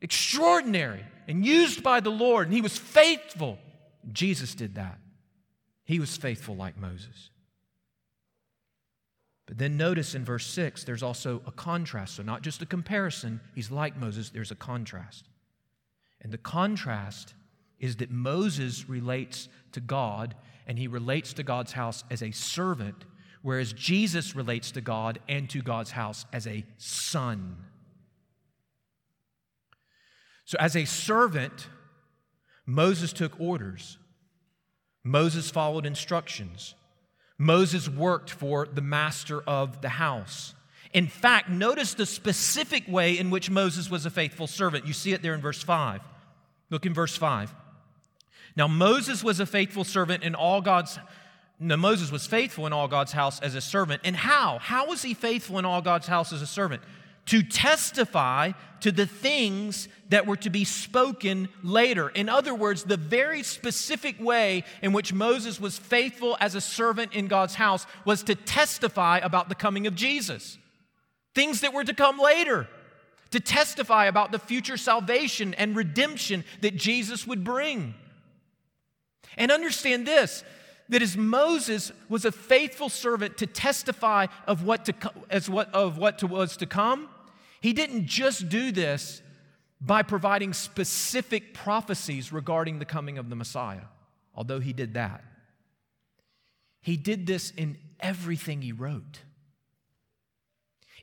extraordinary 0.00 1.04
and 1.26 1.44
used 1.44 1.82
by 1.82 2.00
the 2.00 2.10
Lord, 2.10 2.46
and 2.48 2.54
he 2.54 2.60
was 2.60 2.76
faithful. 2.76 3.58
Jesus 4.12 4.54
did 4.54 4.74
that. 4.74 4.98
He 5.84 6.00
was 6.00 6.16
faithful 6.16 6.56
like 6.56 6.76
Moses. 6.76 7.30
But 9.46 9.58
then 9.58 9.76
notice 9.76 10.14
in 10.14 10.24
verse 10.24 10.46
6, 10.46 10.84
there's 10.84 11.02
also 11.02 11.42
a 11.46 11.52
contrast. 11.52 12.16
So, 12.16 12.22
not 12.22 12.42
just 12.42 12.62
a 12.62 12.66
comparison, 12.66 13.40
he's 13.54 13.70
like 13.70 13.96
Moses, 13.96 14.30
there's 14.30 14.50
a 14.50 14.56
contrast. 14.56 15.28
And 16.20 16.32
the 16.32 16.38
contrast 16.38 17.34
is 17.78 17.96
that 17.96 18.10
Moses 18.10 18.88
relates 18.88 19.48
to 19.72 19.80
God, 19.80 20.36
and 20.66 20.78
he 20.78 20.86
relates 20.86 21.32
to 21.34 21.42
God's 21.42 21.72
house 21.72 22.04
as 22.10 22.22
a 22.22 22.30
servant, 22.30 23.04
whereas 23.42 23.72
Jesus 23.72 24.34
relates 24.34 24.70
to 24.72 24.80
God 24.80 25.18
and 25.28 25.50
to 25.50 25.62
God's 25.62 25.90
house 25.90 26.24
as 26.32 26.46
a 26.46 26.64
son. 26.78 27.56
So, 30.44 30.56
as 30.58 30.76
a 30.76 30.84
servant, 30.84 31.68
Moses 32.66 33.12
took 33.12 33.38
orders. 33.40 33.98
Moses 35.04 35.50
followed 35.50 35.86
instructions. 35.86 36.74
Moses 37.38 37.88
worked 37.88 38.30
for 38.30 38.68
the 38.72 38.82
master 38.82 39.42
of 39.42 39.80
the 39.80 39.88
house. 39.88 40.54
In 40.92 41.06
fact, 41.06 41.48
notice 41.48 41.94
the 41.94 42.06
specific 42.06 42.86
way 42.86 43.18
in 43.18 43.30
which 43.30 43.50
Moses 43.50 43.90
was 43.90 44.04
a 44.06 44.10
faithful 44.10 44.46
servant. 44.46 44.86
You 44.86 44.92
see 44.92 45.12
it 45.12 45.22
there 45.22 45.34
in 45.34 45.40
verse 45.40 45.62
5. 45.62 46.02
Look 46.70 46.86
in 46.86 46.94
verse 46.94 47.16
5. 47.16 47.54
Now, 48.54 48.68
Moses 48.68 49.24
was 49.24 49.40
a 49.40 49.46
faithful 49.46 49.84
servant 49.84 50.22
in 50.22 50.34
all 50.34 50.60
God's 50.60 50.98
now, 51.62 51.76
Moses 51.76 52.10
was 52.10 52.26
faithful 52.26 52.66
in 52.66 52.72
all 52.72 52.88
God's 52.88 53.12
house 53.12 53.40
as 53.40 53.54
a 53.54 53.60
servant. 53.60 54.02
And 54.04 54.16
how? 54.16 54.58
How 54.58 54.88
was 54.88 55.02
he 55.02 55.14
faithful 55.14 55.58
in 55.58 55.64
all 55.64 55.80
God's 55.80 56.08
house 56.08 56.32
as 56.32 56.42
a 56.42 56.46
servant? 56.46 56.82
To 57.26 57.42
testify 57.42 58.52
to 58.80 58.90
the 58.90 59.06
things 59.06 59.88
that 60.08 60.26
were 60.26 60.36
to 60.38 60.50
be 60.50 60.64
spoken 60.64 61.48
later. 61.62 62.08
In 62.08 62.28
other 62.28 62.52
words, 62.52 62.82
the 62.82 62.96
very 62.96 63.44
specific 63.44 64.20
way 64.20 64.64
in 64.82 64.92
which 64.92 65.12
Moses 65.12 65.60
was 65.60 65.78
faithful 65.78 66.36
as 66.40 66.56
a 66.56 66.60
servant 66.60 67.14
in 67.14 67.28
God's 67.28 67.54
house 67.54 67.86
was 68.04 68.24
to 68.24 68.34
testify 68.34 69.18
about 69.18 69.48
the 69.48 69.54
coming 69.54 69.86
of 69.86 69.94
Jesus, 69.94 70.58
things 71.32 71.60
that 71.60 71.72
were 71.72 71.84
to 71.84 71.94
come 71.94 72.18
later, 72.18 72.66
to 73.30 73.38
testify 73.38 74.06
about 74.06 74.32
the 74.32 74.38
future 74.40 74.76
salvation 74.76 75.54
and 75.54 75.76
redemption 75.76 76.44
that 76.60 76.74
Jesus 76.74 77.24
would 77.24 77.44
bring. 77.44 77.94
And 79.36 79.52
understand 79.52 80.06
this 80.06 80.42
that 80.88 81.02
as 81.02 81.16
Moses 81.16 81.92
was 82.08 82.24
a 82.24 82.32
faithful 82.32 82.88
servant 82.88 83.38
to 83.38 83.46
testify 83.46 84.26
of 84.46 84.64
what, 84.64 84.84
to, 84.86 84.94
as 85.30 85.48
what, 85.48 85.72
of 85.74 85.98
what 85.98 86.18
to, 86.18 86.26
was 86.26 86.56
to 86.58 86.66
come, 86.66 87.08
he 87.60 87.72
didn't 87.72 88.06
just 88.06 88.48
do 88.48 88.72
this 88.72 89.22
by 89.80 90.02
providing 90.02 90.52
specific 90.52 91.54
prophecies 91.54 92.32
regarding 92.32 92.78
the 92.78 92.84
coming 92.84 93.18
of 93.18 93.30
the 93.30 93.36
Messiah, 93.36 93.86
although 94.34 94.60
he 94.60 94.72
did 94.72 94.94
that. 94.94 95.24
He 96.80 96.96
did 96.96 97.26
this 97.26 97.50
in 97.50 97.78
everything 98.00 98.62
he 98.62 98.72
wrote 98.72 99.20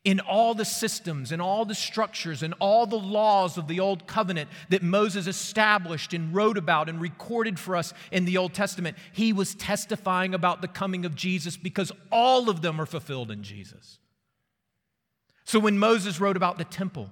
in 0.06 0.20
all 0.20 0.54
the 0.54 0.66
systems 0.66 1.32
and 1.32 1.42
all 1.42 1.66
the 1.66 1.76
structures 1.76 2.42
and 2.42 2.54
all 2.60 2.86
the 2.86 2.98
laws 2.98 3.58
of 3.58 3.68
the 3.68 3.80
Old 3.80 4.08
Covenant 4.08 4.50
that 4.70 4.82
Moses 4.82 5.28
established 5.28 6.14
and 6.14 6.34
wrote 6.34 6.58
about 6.58 6.88
and 6.88 7.02
recorded 7.02 7.60
for 7.60 7.76
us 7.76 7.94
in 8.12 8.26
the 8.26 8.38
Old 8.38 8.54
Testament, 8.54 8.98
he 9.12 9.34
was 9.34 9.56
testifying 9.56 10.34
about 10.34 10.62
the 10.62 10.68
coming 10.68 11.06
of 11.06 11.16
Jesus 11.16 11.58
because 11.58 11.92
all 12.12 12.50
of 12.50 12.62
them 12.62 12.80
are 12.80 12.86
fulfilled 12.86 13.30
in 13.30 13.44
Jesus. 13.44 14.00
So 15.44 15.60
when 15.60 15.78
Moses 15.80 16.22
wrote 16.22 16.38
about 16.38 16.58
the 16.58 16.64
temple, 16.64 17.10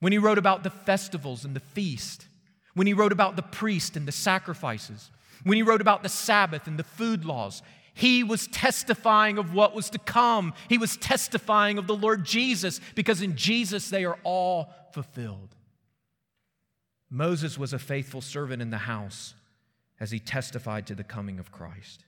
when 0.00 0.12
he 0.12 0.18
wrote 0.18 0.38
about 0.38 0.62
the 0.62 0.70
festivals 0.70 1.44
and 1.44 1.54
the 1.54 1.60
feast, 1.60 2.26
when 2.74 2.86
he 2.86 2.94
wrote 2.94 3.12
about 3.12 3.36
the 3.36 3.42
priest 3.42 3.96
and 3.96 4.08
the 4.08 4.12
sacrifices, 4.12 5.10
when 5.42 5.56
he 5.56 5.62
wrote 5.62 5.80
about 5.80 6.02
the 6.02 6.08
Sabbath 6.08 6.66
and 6.66 6.78
the 6.78 6.84
food 6.84 7.24
laws, 7.24 7.62
he 7.94 8.24
was 8.24 8.48
testifying 8.48 9.38
of 9.38 9.54
what 9.54 9.74
was 9.74 9.88
to 9.90 9.98
come. 9.98 10.52
He 10.68 10.78
was 10.78 10.96
testifying 10.96 11.78
of 11.78 11.86
the 11.86 11.94
Lord 11.94 12.24
Jesus 12.24 12.80
because 12.96 13.22
in 13.22 13.36
Jesus 13.36 13.88
they 13.88 14.04
are 14.04 14.18
all 14.24 14.68
fulfilled. 14.92 15.54
Moses 17.08 17.56
was 17.56 17.72
a 17.72 17.78
faithful 17.78 18.20
servant 18.20 18.60
in 18.60 18.70
the 18.70 18.78
house 18.78 19.34
as 20.00 20.10
he 20.10 20.18
testified 20.18 20.88
to 20.88 20.96
the 20.96 21.04
coming 21.04 21.38
of 21.38 21.52
Christ. 21.52 22.04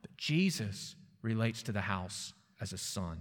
But 0.00 0.16
Jesus 0.16 0.94
relates 1.20 1.64
to 1.64 1.72
the 1.72 1.80
house 1.80 2.32
as 2.60 2.72
a 2.72 2.78
son. 2.78 3.18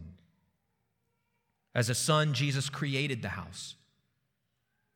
As 1.74 1.90
a 1.90 1.96
son, 1.96 2.34
Jesus 2.34 2.70
created 2.70 3.24
the 3.24 3.30
house. 3.30 3.76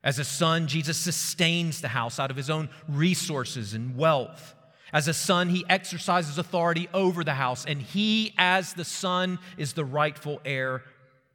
As 0.04 0.20
a 0.20 0.24
son, 0.24 0.68
Jesus 0.68 0.96
sustains 0.96 1.80
the 1.80 1.88
house 1.88 2.20
out 2.20 2.30
of 2.30 2.36
his 2.36 2.50
own 2.50 2.68
resources 2.88 3.74
and 3.74 3.96
wealth. 3.96 4.54
As 4.92 5.08
a 5.08 5.14
son, 5.14 5.48
he 5.48 5.64
exercises 5.68 6.36
authority 6.36 6.88
over 6.92 7.24
the 7.24 7.34
house, 7.34 7.64
and 7.64 7.80
he, 7.80 8.34
as 8.36 8.74
the 8.74 8.84
son, 8.84 9.38
is 9.56 9.72
the 9.72 9.84
rightful 9.84 10.40
heir 10.44 10.82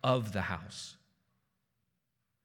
of 0.04 0.32
the 0.32 0.42
house. 0.42 0.96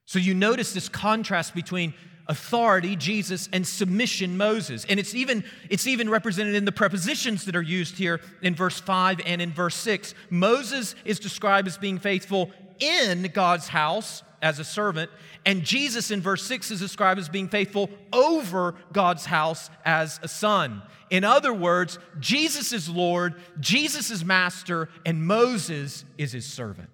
So 0.07 0.19
you 0.19 0.35
notice 0.35 0.73
this 0.73 0.89
contrast 0.89 1.55
between 1.55 1.95
authority, 2.27 2.97
Jesus, 2.97 3.49
and 3.53 3.67
submission, 3.67 4.37
Moses. 4.37 4.87
And 4.89 4.99
it's 4.99 5.15
even, 5.15 5.45
it's 5.69 5.87
even 5.87 6.09
represented 6.09 6.55
in 6.55 6.65
the 6.65 6.73
prepositions 6.73 7.45
that 7.45 7.57
are 7.57 7.63
used 7.63 7.97
here 7.99 8.21
in 8.41 8.55
verse 8.55 8.81
5 8.81 9.21
and 9.27 9.43
in 9.43 9.53
verse 9.53 9.75
6. 9.77 10.15
Moses 10.31 10.95
is 11.05 11.19
described 11.19 11.69
as 11.69 11.79
being 11.79 11.99
faithful 11.99 12.51
in 12.79 13.31
God's 13.35 13.69
house 13.69 14.23
as 14.43 14.59
a 14.59 14.65
servant, 14.65 15.11
and 15.47 15.63
Jesus 15.63 16.11
in 16.11 16.21
verse 16.21 16.45
6 16.45 16.73
is 16.73 16.81
described 16.81 17.21
as 17.21 17.29
being 17.29 17.49
faithful 17.49 17.89
over 18.13 18.75
God's 18.93 19.25
house 19.25 19.71
as 19.85 20.19
a 20.23 20.29
son. 20.29 20.83
In 21.11 21.23
other 21.23 21.55
words, 21.55 21.99
Jesus 22.19 22.73
is 22.73 22.89
Lord, 22.89 23.35
Jesus 23.61 24.11
is 24.11 24.25
master, 24.25 24.89
and 25.07 25.25
Moses 25.25 26.05
is 26.19 26.33
his 26.33 26.45
servant. 26.45 26.91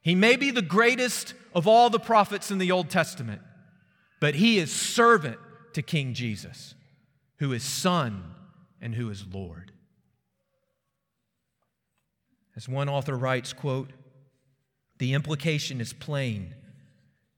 He 0.00 0.14
may 0.14 0.36
be 0.36 0.50
the 0.50 0.62
greatest 0.62 1.34
of 1.54 1.66
all 1.66 1.90
the 1.90 1.98
prophets 1.98 2.50
in 2.50 2.58
the 2.58 2.70
Old 2.70 2.88
Testament, 2.88 3.42
but 4.20 4.36
he 4.36 4.58
is 4.58 4.70
servant 4.70 5.38
to 5.72 5.82
King 5.82 6.14
Jesus, 6.14 6.74
who 7.38 7.52
is 7.52 7.64
son 7.64 8.22
and 8.80 8.94
who 8.94 9.10
is 9.10 9.26
Lord. 9.26 9.72
As 12.54 12.68
one 12.68 12.88
author 12.88 13.16
writes, 13.16 13.52
quote, 13.52 13.90
the 15.04 15.12
implication 15.12 15.82
is 15.82 15.92
plain. 15.92 16.54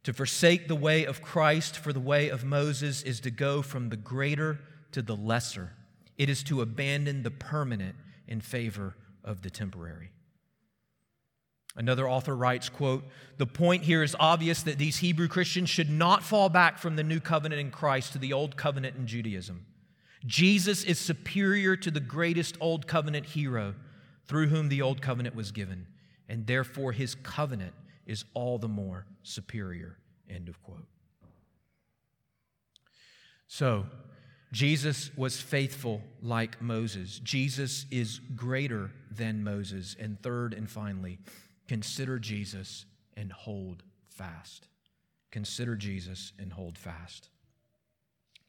To 0.05 0.13
forsake 0.13 0.69
the 0.69 0.77
way 0.77 1.05
of 1.05 1.21
Christ 1.21 1.77
for 1.77 1.93
the 1.93 1.99
way 1.99 2.29
of 2.29 2.45
Moses 2.45 3.03
is 3.03 3.19
to 3.23 3.31
go 3.33 3.61
from 3.61 3.89
the 3.89 3.97
greater 3.97 4.61
to 4.93 5.03
the 5.03 5.17
lesser. 5.17 5.73
It 6.17 6.31
is 6.31 6.45
to 6.45 6.61
abandon 6.61 7.25
the 7.25 7.33
permanent 7.33 7.97
in 8.29 8.41
favor 8.41 8.95
of 9.25 9.43
the 9.43 9.51
temporary. 9.51 10.13
Another 11.75 12.09
author 12.09 12.37
writes, 12.37 12.69
quote, 12.69 13.05
"The 13.37 13.49
point 13.49 13.83
here 13.83 14.05
is 14.05 14.15
obvious 14.21 14.63
that 14.63 14.79
these 14.79 14.99
Hebrew 14.99 15.27
Christians 15.27 15.69
should 15.69 15.91
not 15.91 16.23
fall 16.23 16.49
back 16.49 16.79
from 16.79 16.95
the 16.95 17.03
new 17.03 17.19
covenant 17.19 17.61
in 17.61 17.73
Christ 17.73 18.13
to 18.13 18.19
the 18.21 18.33
old 18.33 18.57
covenant 18.57 18.95
in 18.95 19.09
Judaism. 19.09 19.67
Jesus 20.25 20.85
is 20.85 21.01
superior 21.01 21.75
to 21.75 21.91
the 21.91 21.99
greatest 21.99 22.57
old 22.61 22.87
covenant 22.87 23.27
hero 23.27 23.75
through 24.25 24.47
whom 24.51 24.69
the 24.69 24.83
old 24.83 25.03
covenant 25.03 25.35
was 25.35 25.51
given, 25.51 25.89
and 26.29 26.47
therefore 26.47 26.93
his 26.93 27.15
covenant 27.15 27.75
is 28.07 28.25
all 28.35 28.59
the 28.59 28.69
more 28.69 29.07
superior." 29.23 29.99
End 30.29 30.49
of 30.49 30.63
quote. 30.63 30.89
So, 33.47 33.89
Jesus 34.53 35.15
was 35.17 35.41
faithful 35.41 36.03
like 36.23 36.63
Moses. 36.63 37.19
Jesus 37.21 37.87
is 37.91 38.21
greater 38.35 38.93
than 39.11 39.45
Moses. 39.45 39.95
And 39.99 40.21
third 40.23 40.55
and 40.55 40.71
finally, 40.71 41.19
consider 41.69 42.19
Jesus 42.19 42.87
and 43.17 43.33
hold 43.33 43.83
fast. 44.09 44.69
Consider 45.31 45.77
Jesus 45.77 46.33
and 46.39 46.53
hold 46.53 46.79
fast. 46.79 47.29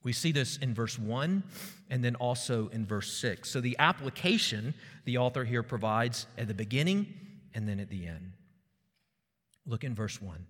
We 0.03 0.13
see 0.13 0.31
this 0.31 0.57
in 0.57 0.73
verse 0.73 0.97
1 0.97 1.43
and 1.89 2.03
then 2.03 2.15
also 2.15 2.69
in 2.69 2.85
verse 2.85 3.11
6. 3.11 3.49
So, 3.49 3.59
the 3.59 3.77
application 3.77 4.73
the 5.05 5.17
author 5.17 5.45
here 5.45 5.63
provides 5.63 6.27
at 6.37 6.47
the 6.47 6.53
beginning 6.53 7.26
and 7.53 7.67
then 7.67 7.79
at 7.79 7.89
the 7.89 8.05
end. 8.07 8.33
Look 9.65 9.83
in 9.83 9.95
verse 9.95 10.21
1. 10.21 10.45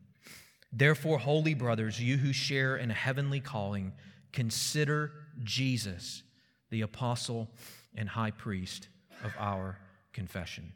Therefore, 0.72 1.18
holy 1.18 1.54
brothers, 1.54 2.00
you 2.00 2.18
who 2.18 2.34
share 2.34 2.78
in 2.78 2.92
a 2.92 2.94
heavenly 2.94 3.40
calling, 3.40 3.94
consider 4.32 5.12
Jesus, 5.44 6.24
the 6.70 6.82
apostle 6.82 7.50
and 7.96 8.10
high 8.10 8.32
priest 8.32 8.90
of 9.24 9.32
our 9.40 9.80
confession. 10.14 10.74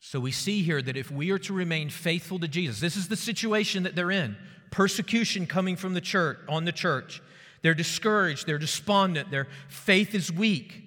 So 0.00 0.18
we 0.18 0.32
see 0.32 0.62
here 0.62 0.82
that 0.82 0.96
if 0.96 1.10
we 1.10 1.30
are 1.30 1.38
to 1.38 1.52
remain 1.52 1.88
faithful 1.88 2.40
to 2.40 2.48
Jesus, 2.48 2.80
this 2.80 2.96
is 2.96 3.08
the 3.08 3.16
situation 3.16 3.84
that 3.84 3.94
they're 3.94 4.10
in 4.10 4.36
persecution 4.72 5.46
coming 5.46 5.76
from 5.76 5.94
the 5.94 6.00
church 6.00 6.38
on 6.48 6.64
the 6.64 6.72
church. 6.72 7.22
They're 7.60 7.74
discouraged, 7.74 8.46
they're 8.46 8.58
despondent, 8.58 9.30
their 9.30 9.46
faith 9.68 10.14
is 10.14 10.32
weak. 10.32 10.82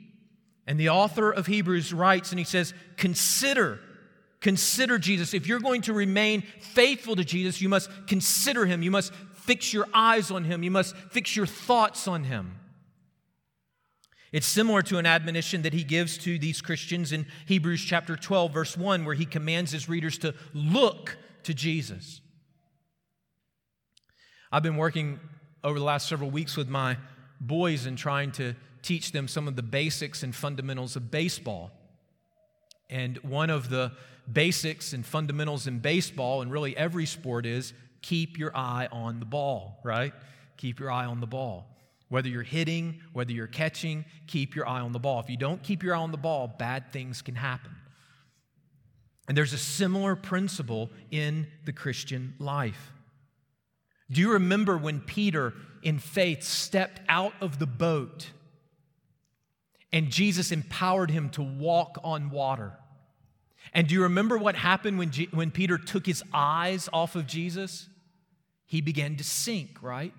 And 0.67 0.79
the 0.79 0.89
author 0.89 1.31
of 1.31 1.45
Hebrews 1.47 1.93
writes 1.93 2.31
and 2.31 2.39
he 2.39 2.45
says, 2.45 2.73
Consider, 2.97 3.79
consider 4.45 4.99
Jesus. 4.99 5.34
If 5.34 5.47
you're 5.47 5.60
going 5.60 5.81
to 5.81 5.93
remain 5.93 6.43
faithful 6.60 7.15
to 7.15 7.23
Jesus, 7.23 7.62
you 7.62 7.67
must 7.67 7.89
consider 8.05 8.67
him. 8.67 8.84
You 8.84 8.91
must 8.91 9.12
fix 9.34 9.73
your 9.73 9.88
eyes 9.91 10.29
on 10.29 10.43
him, 10.43 10.62
you 10.62 10.69
must 10.69 10.95
fix 11.10 11.36
your 11.36 11.47
thoughts 11.47 12.08
on 12.08 12.25
him. 12.25 12.60
It's 14.31 14.45
similar 14.45 14.84
to 14.84 14.99
an 14.99 15.08
admonition 15.08 15.63
that 15.63 15.73
he 15.73 15.84
gives 15.84 16.19
to 16.19 16.38
these 16.38 16.62
Christians 16.62 17.12
in 17.12 17.25
Hebrews 17.47 17.84
chapter 17.84 18.15
12, 18.15 18.53
verse 18.53 18.77
1, 18.77 19.03
where 19.03 19.15
he 19.15 19.25
commands 19.25 19.71
his 19.71 19.89
readers 19.89 20.19
to 20.19 20.36
look 20.53 21.17
to 21.41 21.55
Jesus. 21.55 22.21
I've 24.51 24.62
been 24.62 24.77
working 24.77 25.19
over 25.63 25.79
the 25.79 25.86
last 25.86 26.08
several 26.08 26.29
weeks 26.29 26.55
with 26.55 26.69
my 26.69 26.97
boys 27.41 27.88
and 27.88 27.97
trying 27.97 28.31
to 28.34 28.53
teach 28.84 29.12
them 29.12 29.27
some 29.27 29.47
of 29.47 29.55
the 29.55 29.63
basics 29.63 30.21
and 30.21 30.36
fundamentals 30.36 30.95
of 30.95 31.10
baseball. 31.10 31.71
And 32.91 33.17
one 33.23 33.49
of 33.49 33.69
the 33.69 33.93
basics 34.31 34.93
and 34.93 35.05
fundamentals 35.05 35.67
in 35.67 35.79
baseball, 35.79 36.41
and 36.41 36.51
really 36.51 36.75
every 36.75 37.05
sport, 37.05 37.45
is 37.45 37.73
keep 38.01 38.38
your 38.38 38.55
eye 38.55 38.88
on 38.91 39.19
the 39.19 39.25
ball, 39.25 39.79
right? 39.83 40.13
Keep 40.57 40.79
your 40.79 40.91
eye 40.91 41.05
on 41.05 41.19
the 41.19 41.27
ball. 41.27 41.67
Whether 42.09 42.29
you're 42.29 42.43
hitting, 42.43 43.01
whether 43.13 43.31
you're 43.31 43.47
catching, 43.47 44.05
keep 44.27 44.55
your 44.55 44.67
eye 44.67 44.81
on 44.81 44.91
the 44.91 44.99
ball. 44.99 45.19
If 45.19 45.29
you 45.29 45.38
don't 45.38 45.63
keep 45.63 45.81
your 45.81 45.95
eye 45.95 45.99
on 45.99 46.11
the 46.11 46.17
ball, 46.17 46.47
bad 46.47 46.91
things 46.93 47.21
can 47.21 47.35
happen. 47.35 47.71
And 49.27 49.35
there's 49.35 49.53
a 49.53 49.57
similar 49.57 50.15
principle 50.15 50.91
in 51.09 51.47
the 51.65 51.73
Christian 51.73 52.35
life. 52.38 52.91
Do 54.11 54.21
you 54.21 54.33
remember 54.33 54.77
when 54.77 54.99
Peter, 55.01 55.53
in 55.81 55.97
faith, 55.97 56.43
stepped 56.43 57.01
out 57.09 57.33
of 57.41 57.57
the 57.57 57.65
boat 57.65 58.29
and 59.91 60.11
Jesus 60.11 60.51
empowered 60.51 61.09
him 61.09 61.29
to 61.31 61.41
walk 61.41 61.97
on 62.03 62.29
water? 62.29 62.73
And 63.73 63.88
do 63.88 63.95
you 63.95 64.04
remember 64.04 64.38
what 64.38 64.56
happened 64.56 64.97
when, 64.97 65.12
when 65.32 65.51
Peter 65.51 65.78
took 65.78 66.06
his 66.06 66.23
eyes 66.34 66.89
off 66.93 67.15
of 67.15 67.28
Jesus? 67.28 67.89
He 68.65 68.82
began 68.82 69.15
to 69.17 69.23
sink, 69.23 69.82
right? 69.82 70.13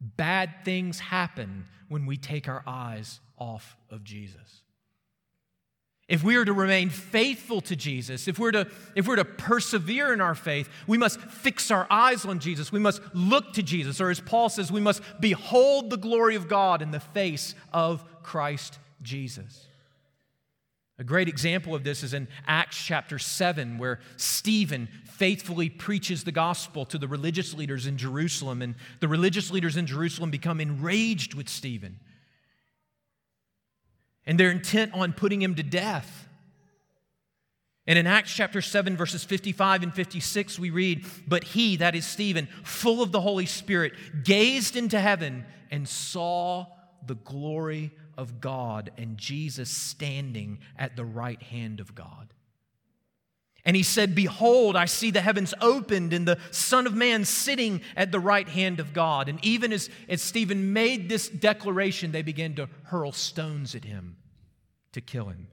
Bad 0.00 0.64
things 0.64 1.00
happen 1.00 1.66
when 1.88 2.06
we 2.06 2.16
take 2.16 2.48
our 2.48 2.62
eyes 2.66 3.20
off 3.38 3.76
of 3.90 4.04
Jesus. 4.04 4.62
If 6.06 6.22
we 6.22 6.36
are 6.36 6.44
to 6.44 6.52
remain 6.52 6.90
faithful 6.90 7.62
to 7.62 7.74
Jesus, 7.74 8.28
if 8.28 8.38
we're 8.38 8.52
to, 8.52 8.68
if 8.94 9.08
we're 9.08 9.16
to 9.16 9.24
persevere 9.24 10.12
in 10.12 10.20
our 10.20 10.34
faith, 10.34 10.68
we 10.86 10.98
must 10.98 11.18
fix 11.18 11.70
our 11.70 11.86
eyes 11.88 12.26
on 12.26 12.40
Jesus. 12.40 12.70
We 12.70 12.78
must 12.78 13.00
look 13.14 13.54
to 13.54 13.62
Jesus. 13.62 14.02
Or 14.02 14.10
as 14.10 14.20
Paul 14.20 14.50
says, 14.50 14.70
we 14.70 14.82
must 14.82 15.02
behold 15.18 15.88
the 15.88 15.96
glory 15.96 16.36
of 16.36 16.46
God 16.46 16.82
in 16.82 16.90
the 16.90 17.00
face 17.00 17.54
of 17.72 18.04
Christ 18.22 18.78
Jesus. 19.02 19.66
A 20.98 21.04
great 21.04 21.28
example 21.28 21.74
of 21.74 21.82
this 21.82 22.02
is 22.02 22.14
in 22.14 22.28
Acts 22.46 22.76
chapter 22.76 23.18
7, 23.18 23.78
where 23.78 23.98
Stephen 24.16 24.88
faithfully 25.04 25.68
preaches 25.68 26.24
the 26.24 26.32
gospel 26.32 26.84
to 26.86 26.98
the 26.98 27.08
religious 27.08 27.52
leaders 27.52 27.86
in 27.86 27.98
Jerusalem, 27.98 28.62
and 28.62 28.76
the 29.00 29.08
religious 29.08 29.50
leaders 29.50 29.76
in 29.76 29.86
Jerusalem 29.86 30.30
become 30.30 30.60
enraged 30.60 31.34
with 31.34 31.48
Stephen 31.48 31.98
and 34.26 34.38
they're 34.38 34.50
intent 34.50 34.92
on 34.94 35.12
putting 35.12 35.42
him 35.42 35.54
to 35.54 35.62
death. 35.62 36.28
And 37.86 37.98
in 37.98 38.06
Acts 38.06 38.32
chapter 38.32 38.62
7, 38.62 38.96
verses 38.96 39.24
55 39.24 39.82
and 39.82 39.94
56, 39.94 40.58
we 40.58 40.70
read, 40.70 41.04
But 41.28 41.44
he, 41.44 41.76
that 41.76 41.94
is 41.94 42.06
Stephen, 42.06 42.48
full 42.62 43.02
of 43.02 43.12
the 43.12 43.20
Holy 43.20 43.44
Spirit, 43.44 43.92
gazed 44.24 44.76
into 44.76 44.98
heaven 44.98 45.44
and 45.70 45.86
saw 45.86 46.66
the 47.06 47.16
glory 47.16 47.92
of 48.16 48.40
God 48.40 48.90
and 48.96 49.18
Jesus 49.18 49.70
standing 49.70 50.58
at 50.76 50.96
the 50.96 51.04
right 51.04 51.42
hand 51.42 51.80
of 51.80 51.94
God. 51.94 52.32
And 53.64 53.74
he 53.74 53.82
said, 53.82 54.14
Behold, 54.14 54.76
I 54.76 54.84
see 54.84 55.10
the 55.10 55.22
heavens 55.22 55.54
opened 55.60 56.12
and 56.12 56.28
the 56.28 56.38
Son 56.50 56.86
of 56.86 56.94
Man 56.94 57.24
sitting 57.24 57.80
at 57.96 58.12
the 58.12 58.20
right 58.20 58.48
hand 58.48 58.78
of 58.78 58.92
God. 58.92 59.28
And 59.28 59.42
even 59.42 59.72
as, 59.72 59.88
as 60.08 60.20
Stephen 60.20 60.72
made 60.72 61.08
this 61.08 61.28
declaration, 61.28 62.12
they 62.12 62.22
began 62.22 62.54
to 62.56 62.68
hurl 62.84 63.12
stones 63.12 63.74
at 63.74 63.84
him 63.84 64.16
to 64.92 65.00
kill 65.00 65.26
him. 65.26 65.48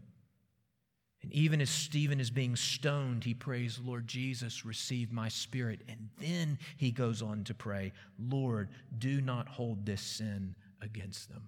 And 1.24 1.32
even 1.34 1.62
as 1.62 1.69
Stephen 1.69 2.19
is 2.19 2.32
being 2.32 2.56
stoned, 2.56 3.24
he 3.24 3.34
prays, 3.34 3.80
Lord 3.82 4.08
Jesus, 4.08 4.65
receive 4.65 5.12
my 5.12 5.30
spirit. 5.30 5.82
And 5.88 6.10
then 6.17 6.58
he 6.78 6.91
goes 6.91 7.21
on 7.21 7.43
to 7.45 7.54
pray, 7.54 7.93
Lord, 8.19 8.69
do 8.97 9.21
not 9.21 9.47
hold 9.47 9.86
this 9.86 10.02
sin 10.02 10.56
against 10.82 11.30
them. 11.30 11.47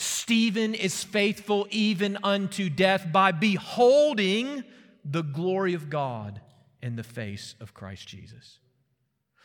Stephen 0.00 0.74
is 0.74 1.02
faithful 1.02 1.66
even 1.72 2.18
unto 2.22 2.70
death 2.70 3.08
by 3.10 3.32
beholding 3.32 4.62
the 5.04 5.22
glory 5.22 5.74
of 5.74 5.90
God 5.90 6.40
in 6.80 6.94
the 6.94 7.02
face 7.02 7.56
of 7.60 7.74
Christ 7.74 8.06
Jesus. 8.06 8.60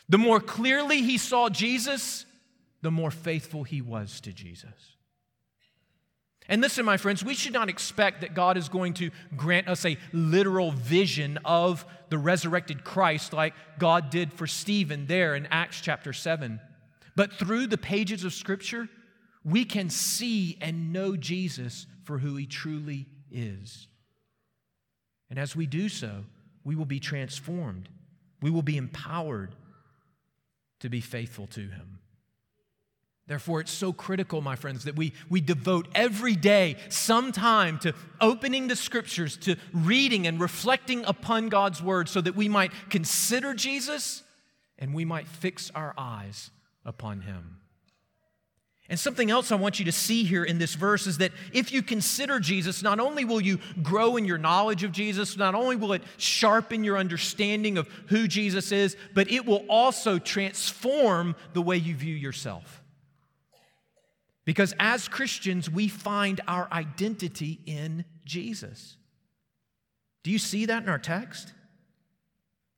The 0.10 0.20
more 0.20 0.40
clearly 0.40 1.02
he 1.02 1.18
saw 1.18 1.50
Jesus, 1.50 2.28
the 2.84 2.92
more 2.92 3.10
faithful 3.10 3.64
he 3.64 3.82
was 3.82 4.22
to 4.22 4.32
Jesus. 4.32 4.96
And 6.48 6.62
listen, 6.62 6.86
my 6.86 6.98
friends, 6.98 7.26
we 7.26 7.34
should 7.34 7.54
not 7.54 7.68
expect 7.68 8.22
that 8.22 8.36
God 8.36 8.56
is 8.56 8.70
going 8.70 8.94
to 8.96 9.10
grant 9.36 9.68
us 9.68 9.84
a 9.86 9.98
literal 10.12 10.72
vision 10.72 11.40
of 11.46 11.84
the 12.10 12.20
resurrected 12.20 12.84
Christ 12.84 13.34
like 13.34 13.56
God 13.80 14.12
did 14.12 14.32
for 14.32 14.46
Stephen 14.46 15.08
there 15.08 15.34
in 15.34 15.48
Acts 15.48 15.82
chapter 15.82 16.14
7. 16.14 16.60
But 17.16 17.34
through 17.34 17.66
the 17.66 17.78
pages 17.80 18.24
of 18.24 18.34
Scripture, 18.34 18.88
we 19.44 19.66
can 19.66 19.90
see 19.90 20.58
and 20.62 20.94
know 20.94 21.16
Jesus 21.16 21.86
for 22.04 22.20
who 22.20 22.36
he 22.36 22.46
truly 22.46 23.08
is. 23.32 23.88
And 25.30 25.40
as 25.40 25.56
we 25.56 25.66
do 25.66 25.90
so, 25.90 26.26
we 26.64 26.76
will 26.76 26.86
be 26.86 27.00
transformed, 27.00 27.90
we 28.42 28.52
will 28.52 28.62
be 28.62 28.78
empowered 28.78 29.56
to 30.80 30.90
be 30.90 31.02
faithful 31.02 31.48
to 31.48 31.62
him. 31.62 32.00
Therefore, 33.26 33.62
it's 33.62 33.72
so 33.72 33.94
critical, 33.94 34.42
my 34.42 34.58
friends, 34.58 34.84
that 34.84 34.98
we, 34.98 35.14
we 35.30 35.40
devote 35.40 35.88
every 35.96 36.36
day 36.36 36.76
some 36.90 37.32
time 37.32 37.80
to 37.80 37.94
opening 38.20 38.68
the 38.68 38.76
scriptures, 38.76 39.38
to 39.38 39.56
reading 39.72 40.28
and 40.28 40.42
reflecting 40.42 41.06
upon 41.06 41.48
God's 41.48 41.82
word 41.82 42.10
so 42.10 42.20
that 42.20 42.36
we 42.36 42.50
might 42.50 42.74
consider 42.90 43.54
Jesus 43.54 44.24
and 44.78 44.94
we 44.94 45.06
might 45.06 45.28
fix 45.28 45.72
our 45.74 45.94
eyes 45.98 46.52
upon 46.84 47.22
him. 47.22 47.62
And 48.90 49.00
something 49.00 49.32
else 49.32 49.52
I 49.52 49.56
want 49.56 49.80
you 49.80 49.86
to 49.86 49.94
see 49.94 50.26
here 50.26 50.44
in 50.44 50.60
this 50.60 50.76
verse 50.76 51.08
is 51.08 51.20
that 51.20 51.32
if 51.54 51.72
you 51.72 51.82
consider 51.82 52.40
Jesus, 52.40 52.84
not 52.84 53.00
only 53.00 53.24
will 53.24 53.40
you 53.40 53.60
grow 53.82 54.18
in 54.18 54.26
your 54.26 54.38
knowledge 54.38 54.84
of 54.84 54.92
Jesus, 54.92 55.38
not 55.38 55.56
only 55.56 55.78
will 55.78 55.94
it 55.94 56.04
sharpen 56.18 56.84
your 56.84 56.98
understanding 56.98 57.78
of 57.78 57.88
who 58.08 58.28
Jesus 58.28 58.72
is, 58.74 58.98
but 59.14 59.32
it 59.32 59.46
will 59.46 59.66
also 59.70 60.20
transform 60.20 61.36
the 61.54 61.62
way 61.62 61.78
you 61.78 61.96
view 61.96 62.14
yourself. 62.14 62.84
Because 64.46 64.76
as 64.78 65.08
Christians, 65.08 65.70
we 65.70 65.88
find 65.88 66.42
our 66.48 66.68
identity 66.72 67.62
in 67.66 68.04
Jesus. 68.26 68.98
Do 70.24 70.32
you 70.32 70.40
see 70.40 70.66
that 70.66 70.84
in 70.84 70.90
our 70.90 71.00
text? 71.00 71.54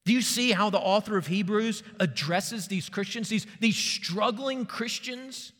Do 0.05 0.13
you 0.13 0.21
see 0.21 0.51
how 0.51 0.69
the 0.69 0.79
author 0.79 1.17
of 1.17 1.25
Hebrews 1.25 1.81
addresses 1.99 2.67
these 2.67 2.89
Christians, 2.89 3.27
these, 3.27 3.47
these 3.59 3.75
struggling 3.75 4.67
Christians? 4.67 5.51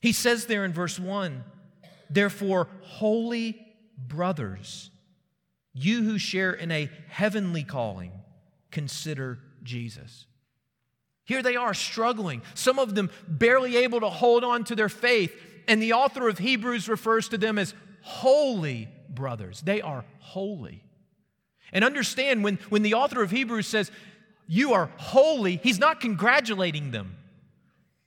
He 0.00 0.12
says 0.12 0.46
there 0.46 0.64
in 0.64 0.72
verse 0.72 0.98
1 0.98 1.44
Therefore, 2.08 2.68
holy 2.82 3.66
brothers, 3.96 4.90
you 5.72 6.02
who 6.02 6.18
share 6.18 6.52
in 6.52 6.72
a 6.72 6.90
heavenly 7.08 7.62
calling, 7.62 8.12
consider 8.70 9.38
Jesus. 9.62 10.26
Here 11.24 11.42
they 11.42 11.54
are 11.54 11.74
struggling, 11.74 12.42
some 12.54 12.80
of 12.80 12.96
them 12.96 13.10
barely 13.28 13.76
able 13.76 14.00
to 14.00 14.08
hold 14.08 14.42
on 14.42 14.64
to 14.64 14.74
their 14.74 14.88
faith. 14.88 15.32
And 15.68 15.80
the 15.80 15.92
author 15.92 16.28
of 16.28 16.38
Hebrews 16.38 16.88
refers 16.88 17.28
to 17.28 17.38
them 17.38 17.56
as 17.56 17.74
holy 18.02 18.88
brothers. 19.08 19.60
They 19.60 19.80
are 19.80 20.04
holy. 20.18 20.82
And 21.72 21.84
understand 21.84 22.42
when, 22.42 22.56
when 22.68 22.82
the 22.82 22.94
author 22.94 23.22
of 23.22 23.30
Hebrews 23.30 23.68
says, 23.68 23.92
You 24.48 24.72
are 24.72 24.90
holy, 24.96 25.60
he's 25.62 25.78
not 25.78 26.00
congratulating 26.00 26.90
them. 26.90 27.16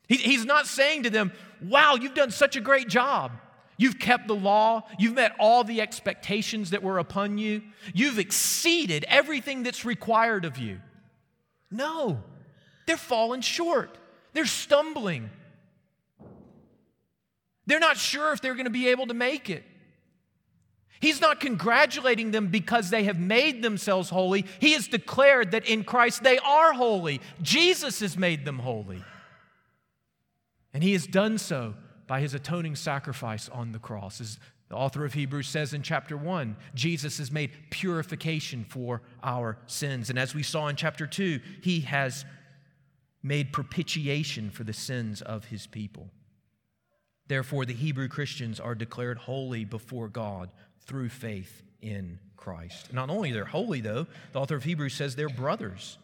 He, 0.07 0.17
he's 0.17 0.43
not 0.43 0.67
saying 0.67 1.03
to 1.03 1.09
them, 1.09 1.31
Wow, 1.63 1.95
you've 1.95 2.13
done 2.13 2.31
such 2.31 2.55
a 2.55 2.61
great 2.61 2.87
job. 2.87 3.31
You've 3.77 3.99
kept 3.99 4.27
the 4.27 4.35
law. 4.35 4.83
You've 4.99 5.15
met 5.15 5.33
all 5.39 5.63
the 5.63 5.81
expectations 5.81 6.71
that 6.71 6.83
were 6.83 6.99
upon 6.99 7.37
you. 7.37 7.63
You've 7.93 8.19
exceeded 8.19 9.05
everything 9.07 9.63
that's 9.63 9.83
required 9.85 10.45
of 10.45 10.57
you. 10.57 10.79
No. 11.71 12.21
They're 12.85 12.97
falling 12.97 13.41
short, 13.41 13.97
they're 14.33 14.45
stumbling. 14.45 15.29
They're 17.65 17.79
not 17.79 17.95
sure 17.95 18.33
if 18.33 18.41
they're 18.41 18.55
going 18.55 18.65
to 18.65 18.69
be 18.71 18.89
able 18.89 19.07
to 19.07 19.13
make 19.13 19.49
it. 19.49 19.63
He's 20.99 21.21
not 21.21 21.39
congratulating 21.39 22.31
them 22.31 22.47
because 22.47 22.89
they 22.89 23.05
have 23.05 23.17
made 23.17 23.61
themselves 23.61 24.09
holy. 24.09 24.45
He 24.59 24.73
has 24.73 24.89
declared 24.89 25.51
that 25.51 25.65
in 25.65 25.85
Christ 25.85 26.23
they 26.23 26.39
are 26.39 26.73
holy. 26.73 27.21
Jesus 27.41 28.01
has 28.01 28.17
made 28.17 28.43
them 28.43 28.59
holy. 28.59 29.01
And 30.73 30.83
he 30.83 30.93
has 30.93 31.05
done 31.05 31.37
so 31.37 31.75
by 32.07 32.19
his 32.19 32.33
atoning 32.33 32.75
sacrifice 32.75 33.49
on 33.49 33.71
the 33.71 33.79
cross. 33.79 34.19
As 34.19 34.39
the 34.69 34.75
author 34.75 35.05
of 35.05 35.13
Hebrews 35.13 35.47
says 35.47 35.73
in 35.73 35.83
chapter 35.83 36.17
1, 36.17 36.55
Jesus 36.73 37.19
has 37.19 37.31
made 37.31 37.51
purification 37.69 38.65
for 38.67 39.01
our 39.21 39.57
sins. 39.67 40.09
And 40.09 40.17
as 40.17 40.33
we 40.33 40.43
saw 40.43 40.67
in 40.67 40.75
chapter 40.75 41.05
2, 41.05 41.39
he 41.61 41.81
has 41.81 42.25
made 43.21 43.53
propitiation 43.53 44.49
for 44.49 44.63
the 44.63 44.73
sins 44.73 45.21
of 45.21 45.45
his 45.45 45.67
people. 45.67 46.09
Therefore, 47.27 47.65
the 47.65 47.73
Hebrew 47.73 48.09
Christians 48.09 48.59
are 48.59 48.75
declared 48.75 49.17
holy 49.17 49.63
before 49.63 50.09
God 50.09 50.51
through 50.85 51.09
faith 51.09 51.63
in 51.81 52.19
Christ. 52.35 52.91
Not 52.91 53.09
only 53.09 53.31
they're 53.31 53.45
holy, 53.45 53.79
though, 53.79 54.07
the 54.33 54.39
author 54.39 54.55
of 54.55 54.63
Hebrews 54.63 54.93
says 54.93 55.15
they're 55.15 55.29
brothers. 55.29 55.97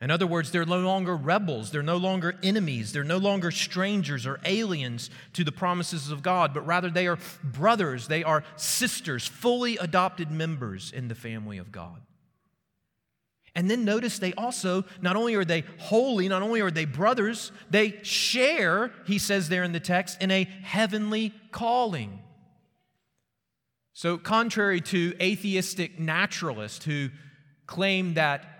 In 0.00 0.10
other 0.10 0.26
words, 0.26 0.50
they're 0.50 0.66
no 0.66 0.80
longer 0.80 1.16
rebels, 1.16 1.70
they're 1.70 1.82
no 1.82 1.96
longer 1.96 2.38
enemies, 2.42 2.92
they're 2.92 3.02
no 3.02 3.16
longer 3.16 3.50
strangers 3.50 4.26
or 4.26 4.38
aliens 4.44 5.08
to 5.32 5.42
the 5.42 5.52
promises 5.52 6.10
of 6.10 6.22
God, 6.22 6.52
but 6.52 6.66
rather 6.66 6.90
they 6.90 7.06
are 7.06 7.18
brothers, 7.42 8.06
they 8.06 8.22
are 8.22 8.44
sisters, 8.56 9.26
fully 9.26 9.78
adopted 9.78 10.30
members 10.30 10.92
in 10.92 11.08
the 11.08 11.14
family 11.14 11.56
of 11.56 11.72
God. 11.72 12.02
And 13.54 13.70
then 13.70 13.86
notice 13.86 14.18
they 14.18 14.34
also, 14.34 14.84
not 15.00 15.16
only 15.16 15.34
are 15.34 15.44
they 15.44 15.64
holy, 15.78 16.28
not 16.28 16.42
only 16.42 16.60
are 16.60 16.70
they 16.70 16.84
brothers, 16.84 17.52
they 17.70 17.98
share, 18.02 18.92
he 19.06 19.18
says 19.18 19.48
there 19.48 19.64
in 19.64 19.72
the 19.72 19.80
text, 19.80 20.20
in 20.20 20.30
a 20.30 20.44
heavenly 20.44 21.32
calling. 21.52 22.18
So, 23.94 24.18
contrary 24.18 24.82
to 24.82 25.14
atheistic 25.22 25.98
naturalists 25.98 26.84
who 26.84 27.08
claim 27.66 28.12
that 28.12 28.55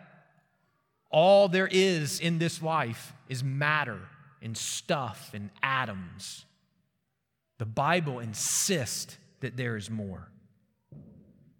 all 1.17 1.49
there 1.49 1.69
is 1.73 2.21
in 2.21 2.39
this 2.39 2.62
life 2.62 3.14
is 3.27 3.43
matter 3.43 4.01
and 4.43 4.55
stuff 4.55 5.31
and 5.33 5.49
atoms, 5.62 6.45
the 7.57 7.64
Bible 7.64 8.19
insists 8.19 9.17
that 9.41 9.57
there 9.57 9.79
is 9.79 9.89
more. 9.89 10.29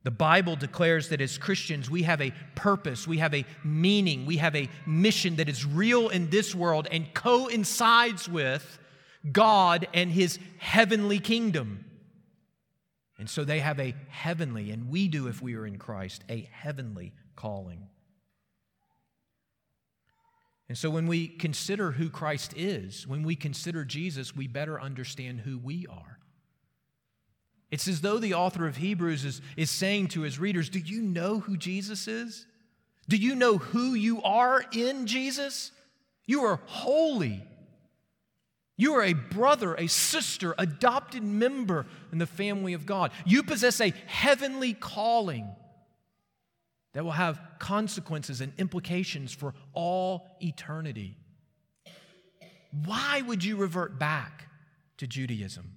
The 0.03 0.11
Bible 0.11 0.57
declares 0.57 1.09
that 1.09 1.23
as 1.23 1.39
Christians, 1.39 1.91
we 1.91 2.03
have 2.03 2.21
a 2.21 2.35
purpose, 2.55 3.09
we 3.09 3.17
have 3.17 3.35
a 3.35 3.47
meaning, 3.65 4.27
we 4.27 4.37
have 4.37 4.55
a 4.55 4.69
mission 4.87 5.37
that 5.37 5.49
is 5.49 5.65
real 5.65 6.11
in 6.11 6.29
this 6.29 6.55
world 6.55 6.87
and 6.91 7.15
coincides 7.15 8.29
with 8.29 8.79
God 9.33 9.89
and 9.95 10.13
His 10.13 10.39
heavenly 10.59 11.19
kingdom. 11.19 11.87
And 13.19 13.31
so 13.31 13.43
they 13.43 13.61
have 13.61 13.81
a 13.81 13.95
heavenly, 14.11 14.71
and 14.71 14.91
we 14.91 15.09
do 15.09 15.29
if 15.29 15.41
we 15.41 15.55
are 15.55 15.67
in 15.67 15.79
Christ, 15.79 16.25
a 16.29 16.47
heavenly 16.53 17.15
calling. 17.37 17.89
And 20.69 20.77
so 20.77 20.91
when 20.91 21.07
we 21.07 21.29
consider 21.29 21.93
who 21.93 22.11
Christ 22.11 22.53
is, 22.57 23.07
when 23.07 23.23
we 23.23 23.37
consider 23.37 23.85
Jesus, 23.85 24.35
we 24.35 24.49
better 24.49 24.81
understand 24.81 25.41
who 25.41 25.59
we 25.59 25.87
are. 25.89 26.19
It's 27.71 27.89
as 27.89 28.01
though 28.01 28.19
the 28.19 28.35
author 28.35 28.67
of 28.67 28.77
Hebrews 28.77 29.25
is, 29.25 29.41
is 29.57 29.71
saying 29.71 30.09
to 30.09 30.23
his 30.23 30.39
readers 30.39 30.69
Do 30.69 30.79
you 30.79 31.03
know 31.03 31.41
who 31.41 31.57
Jesus 31.57 32.09
is? 32.09 32.47
Do 33.09 33.17
you 33.17 33.35
know 33.35 33.59
who 33.59 33.95
you 33.95 34.23
are 34.23 34.65
in 34.73 35.07
Jesus? 35.07 35.71
You 36.27 36.45
are 36.45 36.61
holy. 36.67 37.45
You 38.77 38.95
are 38.97 39.05
a 39.05 39.15
brother, 39.15 39.75
a 39.75 39.87
sister, 39.87 40.55
adopted 40.59 41.23
member 41.23 41.87
in 42.13 42.19
the 42.19 42.27
family 42.27 42.75
of 42.75 42.85
God. 42.85 43.11
You 43.25 43.43
possess 43.43 43.81
a 43.81 43.95
heavenly 44.07 44.75
calling 44.75 45.49
that 46.97 47.05
will 47.05 47.11
have 47.11 47.39
consequences 47.59 48.41
and 48.41 48.55
implications 48.57 49.31
for 49.31 49.53
all 49.75 50.27
eternity. 50.41 51.15
Why 52.87 53.21
would 53.21 53.45
you 53.45 53.57
revert 53.57 53.99
back 53.99 54.49
to 54.97 55.07
Judaism? 55.07 55.77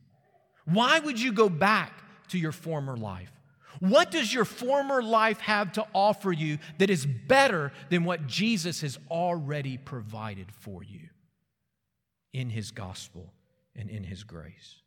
Why 0.63 0.97
would 0.97 1.19
you 1.19 1.33
go 1.33 1.49
back 1.49 1.91
to 2.29 2.39
your 2.39 2.53
former 2.53 2.95
life? 2.95 3.33
What 3.81 4.11
does 4.11 4.33
your 4.33 4.45
former 4.45 5.03
life 5.03 5.41
have 5.41 5.73
to 5.73 5.85
offer 5.93 6.31
you 6.31 6.57
that 6.77 6.89
is 6.89 7.05
better 7.05 7.73
than 7.89 8.05
what 8.05 8.25
Jesus 8.25 8.79
has 8.79 8.97
already 9.11 9.77
provided 9.77 10.49
for 10.53 10.85
you 10.85 11.09
in 12.31 12.49
his 12.49 12.71
gospel 12.71 13.33
and 13.75 13.89
in 13.89 14.05
his 14.05 14.23
grace? 14.23 14.77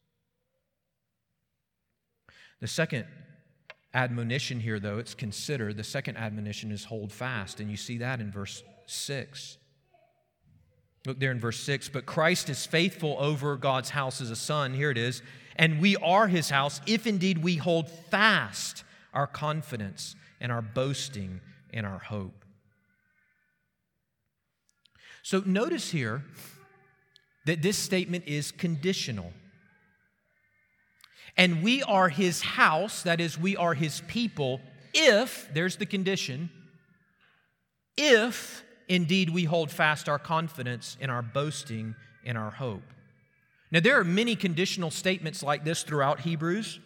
The 2.63 2.69
second 2.69 3.05
admonition 3.95 4.61
here, 4.61 4.81
though, 4.81 4.99
it's 4.99 5.15
consider. 5.15 5.73
The 5.73 5.85
second 5.85 6.17
admonition 6.17 6.73
is 6.73 6.85
hold 6.85 7.13
fast, 7.13 7.61
and 7.61 7.71
you 7.71 7.77
see 7.77 7.99
that 7.99 8.21
in 8.21 8.31
verse 8.31 8.63
6. 8.87 9.59
Look 11.07 11.19
there 11.19 11.33
in 11.33 11.41
verse 11.41 11.59
6. 11.61 11.89
But 11.89 12.07
Christ 12.07 12.49
is 12.49 12.65
faithful 12.65 13.17
over 13.19 13.57
God's 13.57 13.91
house 13.91 14.21
as 14.21 14.31
a 14.31 14.37
son. 14.37 14.73
Here 14.75 14.91
it 14.91 14.99
is 14.99 15.23
and 15.57 15.81
we 15.81 15.97
are 15.97 16.29
his 16.29 16.51
house 16.51 16.81
if 16.87 17.07
indeed 17.07 17.39
we 17.39 17.57
hold 17.57 17.89
fast 17.89 18.85
our 19.13 19.27
confidence 19.27 20.17
and 20.41 20.51
our 20.51 20.63
boasting 20.63 21.41
and 21.73 21.87
our 21.87 21.99
hope. 21.99 22.45
So 25.23 25.43
notice 25.45 25.91
here 25.91 26.25
that 27.47 27.63
this 27.63 27.77
statement 27.77 28.25
is 28.27 28.51
conditional. 28.51 29.33
And 31.37 31.63
we 31.63 31.83
are 31.83 32.09
his 32.09 32.43
house, 32.43 33.03
that 33.03 33.21
is, 33.21 33.39
we 33.39 33.57
are 33.57 33.75
his 33.75 34.03
people, 34.07 34.61
if, 34.93 35.49
there's 35.55 35.77
the 35.77 35.87
condition, 35.87 36.51
if 37.97 38.63
indeed 38.89 39.31
we 39.31 39.45
hold 39.45 39.71
fast 39.71 40.09
our 40.09 40.19
confidence 40.19 40.97
in 41.01 41.09
our 41.09 41.23
boasting 41.23 41.95
and 42.25 42.37
our 42.37 42.51
hope. 42.51 42.83
Now, 43.71 43.81
there 43.81 43.99
are 43.99 44.05
many 44.05 44.37
conditional 44.37 44.91
statements 44.91 45.43
like 45.43 45.65
this 45.65 45.83
throughout 45.83 46.21
Hebrews, 46.21 46.79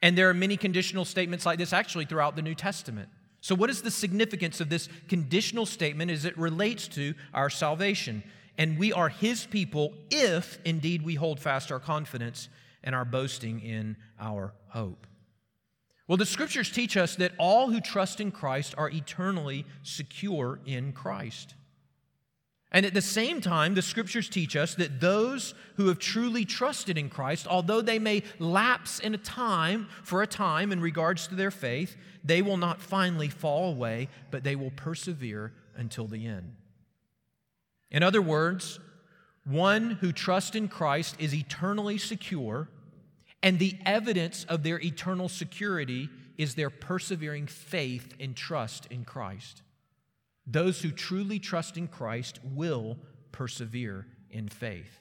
and 0.00 0.16
there 0.16 0.28
are 0.30 0.34
many 0.34 0.56
conditional 0.56 1.04
statements 1.04 1.44
like 1.44 1.58
this 1.58 1.72
actually 1.72 2.04
throughout 2.04 2.36
the 2.36 2.42
New 2.42 2.54
Testament. 2.54 3.08
So, 3.40 3.56
what 3.56 3.70
is 3.70 3.82
the 3.82 3.90
significance 3.90 4.60
of 4.60 4.68
this 4.68 4.88
conditional 5.08 5.66
statement 5.66 6.12
as 6.12 6.24
it 6.24 6.38
relates 6.38 6.86
to 6.88 7.14
our 7.34 7.50
salvation? 7.50 8.22
And 8.56 8.78
we 8.78 8.92
are 8.92 9.08
His 9.08 9.44
people 9.46 9.94
if 10.10 10.60
indeed 10.64 11.02
we 11.02 11.16
hold 11.16 11.40
fast 11.40 11.72
our 11.72 11.80
confidence 11.80 12.48
and 12.84 12.94
our 12.94 13.04
boasting 13.04 13.60
in 13.60 13.96
our 14.20 14.54
hope. 14.68 15.06
Well, 16.08 16.18
the 16.18 16.26
scriptures 16.26 16.70
teach 16.70 16.96
us 16.96 17.16
that 17.16 17.32
all 17.38 17.70
who 17.70 17.80
trust 17.80 18.20
in 18.20 18.32
Christ 18.32 18.74
are 18.76 18.90
eternally 18.90 19.64
secure 19.82 20.60
in 20.66 20.92
Christ. 20.92 21.54
And 22.74 22.86
at 22.86 22.94
the 22.94 23.02
same 23.02 23.42
time, 23.42 23.74
the 23.74 23.82
scriptures 23.82 24.30
teach 24.30 24.56
us 24.56 24.74
that 24.76 24.98
those 24.98 25.54
who 25.76 25.88
have 25.88 25.98
truly 25.98 26.46
trusted 26.46 26.96
in 26.96 27.10
Christ, 27.10 27.46
although 27.46 27.82
they 27.82 27.98
may 27.98 28.22
lapse 28.38 28.98
in 28.98 29.14
a 29.14 29.18
time, 29.18 29.88
for 30.02 30.22
a 30.22 30.26
time 30.26 30.72
in 30.72 30.80
regards 30.80 31.28
to 31.28 31.34
their 31.34 31.50
faith, 31.50 31.96
they 32.24 32.40
will 32.40 32.56
not 32.56 32.80
finally 32.80 33.28
fall 33.28 33.70
away, 33.70 34.08
but 34.30 34.42
they 34.42 34.56
will 34.56 34.70
persevere 34.70 35.52
until 35.76 36.06
the 36.06 36.26
end. 36.26 36.56
In 37.90 38.02
other 38.02 38.22
words, 38.22 38.80
one 39.44 39.90
who 40.00 40.12
trusts 40.12 40.56
in 40.56 40.68
Christ 40.68 41.16
is 41.18 41.34
eternally 41.34 41.98
secure, 41.98 42.68
and 43.42 43.58
the 43.58 43.76
evidence 43.84 44.44
of 44.44 44.62
their 44.62 44.80
eternal 44.80 45.28
security 45.28 46.08
is 46.38 46.54
their 46.54 46.70
persevering 46.70 47.46
faith 47.46 48.14
and 48.20 48.36
trust 48.36 48.86
in 48.86 49.04
Christ. 49.04 49.62
Those 50.46 50.80
who 50.82 50.90
truly 50.90 51.38
trust 51.38 51.76
in 51.76 51.88
Christ 51.88 52.40
will 52.44 52.98
persevere 53.32 54.06
in 54.30 54.48
faith. 54.48 55.00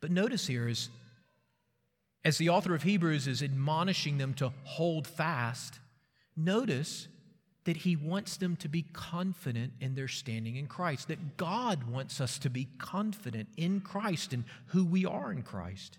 But 0.00 0.10
notice 0.10 0.46
here 0.46 0.68
is 0.68 0.90
as 2.24 2.38
the 2.38 2.48
author 2.48 2.74
of 2.74 2.82
Hebrews 2.82 3.26
is 3.26 3.42
admonishing 3.42 4.18
them 4.18 4.34
to 4.34 4.52
hold 4.64 5.06
fast, 5.06 5.78
notice 6.36 7.06
that 7.64 7.78
he 7.78 7.96
wants 7.96 8.36
them 8.36 8.56
to 8.56 8.68
be 8.68 8.82
confident 8.92 9.72
in 9.80 9.94
their 9.94 10.08
standing 10.08 10.56
in 10.56 10.66
Christ, 10.66 11.08
that 11.08 11.36
God 11.36 11.84
wants 11.84 12.20
us 12.20 12.38
to 12.40 12.50
be 12.50 12.68
confident 12.78 13.48
in 13.56 13.80
Christ 13.80 14.32
and 14.32 14.44
who 14.66 14.84
we 14.84 15.06
are 15.06 15.32
in 15.32 15.42
Christ. 15.42 15.98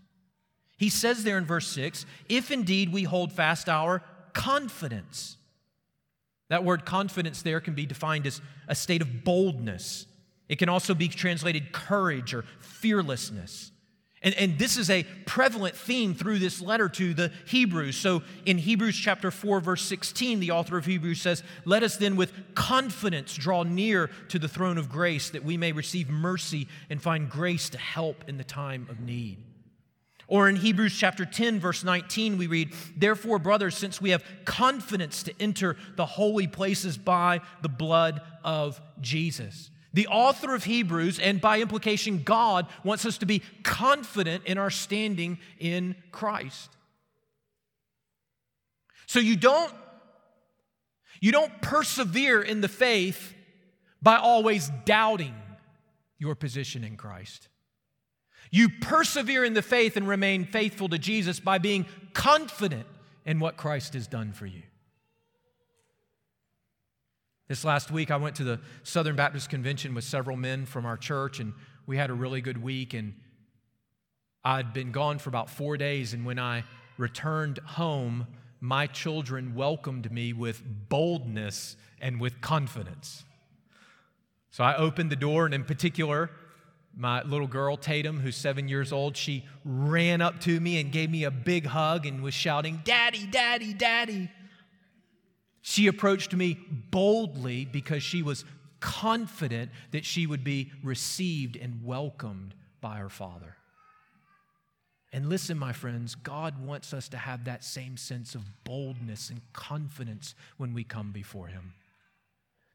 He 0.77 0.89
says 0.89 1.23
there 1.23 1.37
in 1.37 1.45
verse 1.45 1.67
6 1.67 2.05
if 2.29 2.51
indeed 2.51 2.91
we 2.91 3.03
hold 3.03 3.31
fast 3.31 3.69
our 3.69 4.03
confidence. 4.33 5.37
That 6.49 6.63
word 6.63 6.85
confidence 6.85 7.41
there 7.41 7.59
can 7.59 7.73
be 7.73 7.85
defined 7.85 8.27
as 8.27 8.41
a 8.67 8.75
state 8.75 9.01
of 9.01 9.23
boldness. 9.23 10.05
It 10.47 10.59
can 10.59 10.69
also 10.69 10.93
be 10.93 11.07
translated 11.07 11.71
courage 11.71 12.33
or 12.33 12.45
fearlessness. 12.59 13.71
And, 14.21 14.33
and 14.35 14.57
this 14.57 14.77
is 14.77 14.89
a 14.89 15.03
prevalent 15.25 15.75
theme 15.75 16.15
through 16.15 16.39
this 16.39 16.61
letter 16.61 16.89
to 16.89 17.13
the 17.13 17.31
Hebrews. 17.47 17.95
So 17.95 18.23
in 18.45 18.57
Hebrews 18.57 18.95
chapter 18.97 19.29
4, 19.29 19.59
verse 19.59 19.83
16, 19.83 20.39
the 20.39 20.51
author 20.51 20.77
of 20.77 20.85
Hebrews 20.85 21.21
says, 21.21 21.43
Let 21.63 21.83
us 21.83 21.97
then 21.97 22.15
with 22.15 22.33
confidence 22.55 23.35
draw 23.35 23.63
near 23.63 24.09
to 24.29 24.39
the 24.39 24.47
throne 24.47 24.77
of 24.77 24.89
grace 24.89 25.29
that 25.29 25.43
we 25.43 25.57
may 25.57 25.71
receive 25.71 26.09
mercy 26.09 26.67
and 26.89 27.01
find 27.01 27.29
grace 27.29 27.69
to 27.69 27.77
help 27.77 28.23
in 28.27 28.37
the 28.37 28.43
time 28.43 28.87
of 28.89 28.99
need. 28.99 29.37
Or 30.27 30.49
in 30.49 30.55
Hebrews 30.55 30.97
chapter 30.97 31.23
10, 31.23 31.59
verse 31.59 31.83
19, 31.83 32.37
we 32.37 32.47
read, 32.47 32.73
Therefore, 32.97 33.37
brothers, 33.37 33.77
since 33.77 34.01
we 34.01 34.09
have 34.09 34.23
confidence 34.43 35.21
to 35.23 35.33
enter 35.39 35.77
the 35.97 36.05
holy 36.05 36.47
places 36.47 36.97
by 36.97 37.41
the 37.61 37.69
blood 37.69 38.21
of 38.43 38.81
Jesus. 39.01 39.69
The 39.95 40.07
author 40.07 40.53
of 40.53 40.65
Hebrews, 40.65 41.19
and 41.19 41.39
by 41.39 41.61
implication, 41.61 42.21
God, 42.23 42.67
wants 42.83 43.05
us 43.05 43.17
to 43.19 43.25
be 43.25 43.41
confident 43.63 44.43
in 44.43 44.57
our 44.57 44.69
standing 44.69 45.39
in 45.57 45.95
Christ. 46.11 46.69
So 49.05 49.19
you 49.19 49.37
don't, 49.37 49.73
you 51.21 51.31
don't 51.31 51.61
persevere 51.61 52.41
in 52.41 52.59
the 52.59 52.67
faith 52.67 53.33
by 54.01 54.17
always 54.17 54.69
doubting 54.83 55.33
your 56.17 56.35
position 56.35 56.83
in 56.83 56.97
Christ. 56.97 57.47
You 58.51 58.67
persevere 58.67 59.45
in 59.45 59.53
the 59.53 59.61
faith 59.61 59.95
and 59.95 60.09
remain 60.09 60.43
faithful 60.43 60.89
to 60.89 60.97
Jesus 60.97 61.39
by 61.39 61.57
being 61.57 61.85
confident 62.13 62.85
in 63.25 63.39
what 63.39 63.55
Christ 63.55 63.93
has 63.93 64.07
done 64.07 64.33
for 64.33 64.45
you. 64.45 64.63
This 67.47 67.63
last 67.63 67.91
week, 67.91 68.09
I 68.09 68.17
went 68.17 68.35
to 68.37 68.43
the 68.43 68.59
Southern 68.81 69.15
Baptist 69.15 69.51
Convention 69.51 69.93
with 69.93 70.03
several 70.03 70.35
men 70.35 70.65
from 70.65 70.83
our 70.83 70.97
church, 70.97 71.39
and 71.39 71.53
we 71.85 71.95
had 71.95 72.09
a 72.09 72.13
really 72.13 72.41
good 72.41 72.57
week. 72.61 72.95
And 72.95 73.13
I'd 74.43 74.73
been 74.73 74.91
gone 74.91 75.19
for 75.19 75.29
about 75.29 75.51
four 75.51 75.77
days, 75.77 76.13
and 76.13 76.25
when 76.25 76.39
I 76.39 76.63
returned 76.97 77.59
home, 77.59 78.25
my 78.61 78.87
children 78.87 79.53
welcomed 79.53 80.11
me 80.11 80.33
with 80.33 80.63
boldness 80.89 81.75
and 82.01 82.19
with 82.19 82.41
confidence. 82.41 83.25
So 84.49 84.63
I 84.63 84.75
opened 84.75 85.11
the 85.11 85.15
door, 85.15 85.45
and 85.45 85.53
in 85.53 85.65
particular, 85.65 86.31
my 86.97 87.21
little 87.21 87.45
girl, 87.45 87.77
Tatum, 87.77 88.21
who's 88.21 88.35
seven 88.35 88.67
years 88.67 88.91
old, 88.91 89.15
she 89.15 89.45
ran 89.63 90.19
up 90.19 90.39
to 90.41 90.59
me 90.59 90.79
and 90.79 90.91
gave 90.91 91.11
me 91.11 91.25
a 91.25 91.31
big 91.31 91.67
hug 91.67 92.07
and 92.07 92.23
was 92.23 92.33
shouting, 92.33 92.81
Daddy, 92.83 93.27
Daddy, 93.27 93.73
Daddy. 93.73 94.31
She 95.67 95.87
approached 95.87 96.31
me 96.31 96.59
boldly 96.91 97.65
because 97.65 98.03
she 98.03 98.21
was 98.21 98.45
confident 98.79 99.71
that 99.89 100.05
she 100.05 100.27
would 100.27 100.43
be 100.43 100.71
received 100.83 101.57
and 101.57 101.83
welcomed 101.83 102.53
by 102.81 102.97
her 102.97 103.09
father. 103.09 103.55
And 105.11 105.27
listen, 105.27 105.57
my 105.57 105.73
friends, 105.73 106.13
God 106.13 106.63
wants 106.63 106.93
us 106.93 107.09
to 107.09 107.17
have 107.17 107.45
that 107.45 107.63
same 107.63 107.97
sense 107.97 108.35
of 108.35 108.43
boldness 108.63 109.31
and 109.31 109.41
confidence 109.53 110.35
when 110.57 110.75
we 110.75 110.83
come 110.83 111.11
before 111.11 111.47
Him. 111.47 111.73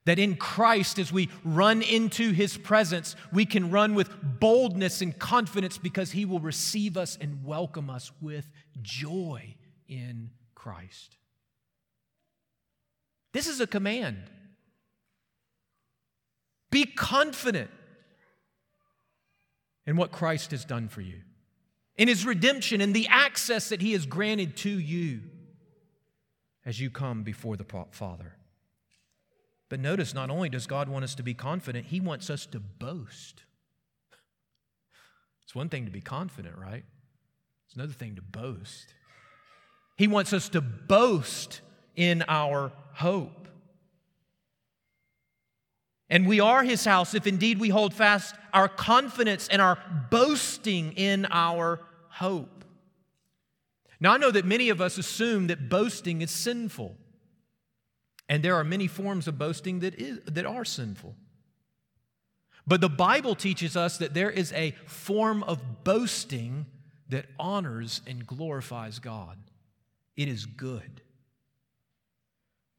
That 0.04 0.18
in 0.18 0.34
Christ, 0.34 0.98
as 0.98 1.12
we 1.12 1.28
run 1.44 1.82
into 1.82 2.32
His 2.32 2.56
presence, 2.56 3.14
we 3.32 3.46
can 3.46 3.70
run 3.70 3.94
with 3.94 4.10
boldness 4.20 5.00
and 5.00 5.16
confidence 5.16 5.78
because 5.78 6.10
He 6.10 6.24
will 6.24 6.40
receive 6.40 6.96
us 6.96 7.16
and 7.20 7.44
welcome 7.44 7.88
us 7.88 8.10
with 8.20 8.50
joy 8.82 9.54
in 9.86 10.30
Christ. 10.56 11.18
This 13.32 13.46
is 13.46 13.60
a 13.60 13.66
command. 13.66 14.18
Be 16.70 16.84
confident 16.84 17.70
in 19.86 19.96
what 19.96 20.12
Christ 20.12 20.50
has 20.52 20.64
done 20.64 20.88
for 20.88 21.00
you 21.00 21.20
in 21.96 22.08
his 22.08 22.24
redemption 22.24 22.80
and 22.80 22.94
the 22.94 23.08
access 23.08 23.68
that 23.68 23.82
he 23.82 23.92
has 23.92 24.06
granted 24.06 24.56
to 24.56 24.70
you 24.70 25.20
as 26.64 26.80
you 26.80 26.90
come 26.90 27.22
before 27.22 27.56
the 27.56 27.84
Father. 27.90 28.36
But 29.68 29.80
notice, 29.80 30.14
not 30.14 30.30
only 30.30 30.48
does 30.48 30.66
God 30.66 30.88
want 30.88 31.04
us 31.04 31.14
to 31.16 31.22
be 31.22 31.34
confident, 31.34 31.86
he 31.86 32.00
wants 32.00 32.30
us 32.30 32.46
to 32.46 32.58
boast. 32.58 33.42
It's 35.44 35.54
one 35.54 35.68
thing 35.68 35.84
to 35.84 35.90
be 35.90 36.00
confident, 36.00 36.56
right? 36.56 36.84
It's 37.66 37.74
another 37.74 37.92
thing 37.92 38.16
to 38.16 38.22
boast. 38.22 38.94
He 39.96 40.08
wants 40.08 40.32
us 40.32 40.48
to 40.50 40.60
boast 40.60 41.60
in 42.00 42.24
our 42.28 42.72
hope. 42.94 43.46
And 46.08 46.26
we 46.26 46.40
are 46.40 46.64
his 46.64 46.82
house 46.82 47.14
if 47.14 47.26
indeed 47.26 47.60
we 47.60 47.68
hold 47.68 47.92
fast 47.92 48.34
our 48.54 48.68
confidence 48.68 49.48
and 49.48 49.60
our 49.60 49.76
boasting 50.10 50.92
in 50.92 51.26
our 51.30 51.78
hope. 52.08 52.64
Now, 54.00 54.14
I 54.14 54.16
know 54.16 54.30
that 54.30 54.46
many 54.46 54.70
of 54.70 54.80
us 54.80 54.96
assume 54.96 55.48
that 55.48 55.68
boasting 55.68 56.22
is 56.22 56.30
sinful. 56.30 56.96
And 58.30 58.42
there 58.42 58.54
are 58.54 58.64
many 58.64 58.86
forms 58.86 59.28
of 59.28 59.36
boasting 59.36 59.80
that, 59.80 60.00
is, 60.00 60.20
that 60.24 60.46
are 60.46 60.64
sinful. 60.64 61.14
But 62.66 62.80
the 62.80 62.88
Bible 62.88 63.34
teaches 63.34 63.76
us 63.76 63.98
that 63.98 64.14
there 64.14 64.30
is 64.30 64.54
a 64.54 64.70
form 64.86 65.42
of 65.42 65.84
boasting 65.84 66.64
that 67.10 67.26
honors 67.38 68.00
and 68.06 68.26
glorifies 68.26 69.00
God. 69.00 69.36
It 70.16 70.28
is 70.28 70.46
good. 70.46 71.02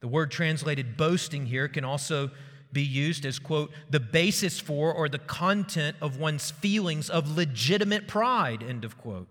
The 0.02 0.08
word 0.08 0.32
translated 0.32 0.98
boasting 0.98 1.46
here 1.46 1.68
can 1.68 1.86
also 1.86 2.32
be 2.74 2.82
used 2.82 3.26
as, 3.26 3.40
quote, 3.40 3.72
the 3.90 4.00
basis 4.00 4.60
for 4.60 4.94
or 4.94 5.10
the 5.10 5.20
content 5.20 5.98
of 6.02 6.18
one's 6.18 6.52
feelings 6.52 7.10
of 7.10 7.36
legitimate 7.36 8.08
pride, 8.08 8.64
end 8.64 8.84
of 8.84 8.98
quote. 8.98 9.28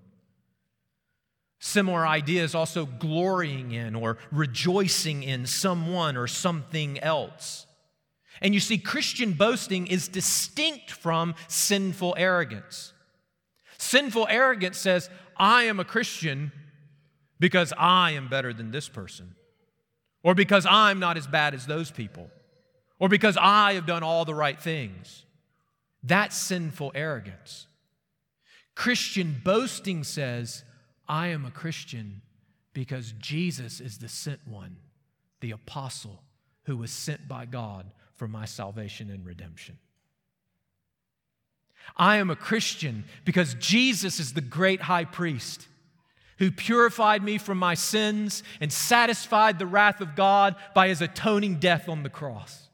Similar 1.58 2.06
ideas 2.06 2.54
also 2.54 2.86
glorying 2.86 3.72
in 3.72 3.94
or 3.94 4.18
rejoicing 4.30 5.22
in 5.22 5.46
someone 5.46 6.16
or 6.16 6.26
something 6.26 6.98
else. 7.00 7.66
And 8.40 8.54
you 8.54 8.60
see, 8.60 8.78
Christian 8.78 9.32
boasting 9.32 9.86
is 9.86 10.08
distinct 10.08 10.90
from 10.90 11.34
sinful 11.48 12.14
arrogance. 12.16 12.92
Sinful 13.76 14.26
arrogance 14.30 14.78
says, 14.78 15.10
I 15.36 15.64
am 15.64 15.80
a 15.80 15.84
Christian 15.84 16.52
because 17.38 17.72
I 17.76 18.12
am 18.12 18.28
better 18.28 18.52
than 18.52 18.70
this 18.70 18.88
person, 18.88 19.34
or 20.22 20.34
because 20.34 20.66
I'm 20.66 20.98
not 20.98 21.16
as 21.16 21.26
bad 21.26 21.54
as 21.54 21.66
those 21.66 21.90
people 21.90 22.30
or 22.98 23.08
because 23.08 23.36
I 23.40 23.74
have 23.74 23.86
done 23.86 24.02
all 24.02 24.24
the 24.24 24.34
right 24.34 24.60
things. 24.60 25.24
That's 26.02 26.36
sinful 26.36 26.92
arrogance. 26.94 27.66
Christian 28.74 29.40
boasting 29.44 30.04
says, 30.04 30.64
I 31.08 31.28
am 31.28 31.44
a 31.44 31.50
Christian 31.50 32.22
because 32.72 33.12
Jesus 33.18 33.80
is 33.80 33.98
the 33.98 34.08
sent 34.08 34.46
one, 34.46 34.76
the 35.40 35.50
apostle 35.50 36.22
who 36.64 36.76
was 36.76 36.90
sent 36.90 37.26
by 37.26 37.46
God 37.46 37.90
for 38.14 38.28
my 38.28 38.44
salvation 38.44 39.10
and 39.10 39.26
redemption. 39.26 39.78
I 41.96 42.18
am 42.18 42.30
a 42.30 42.36
Christian 42.36 43.04
because 43.24 43.54
Jesus 43.54 44.20
is 44.20 44.34
the 44.34 44.40
great 44.40 44.82
high 44.82 45.04
priest 45.04 45.66
who 46.40 46.50
purified 46.50 47.22
me 47.22 47.38
from 47.38 47.58
my 47.58 47.74
sins 47.74 48.42
and 48.60 48.72
satisfied 48.72 49.58
the 49.58 49.66
wrath 49.66 50.00
of 50.00 50.16
God 50.16 50.56
by 50.74 50.88
his 50.88 51.00
atoning 51.00 51.56
death 51.56 51.88
on 51.88 52.02
the 52.02 52.10
cross. 52.10 52.66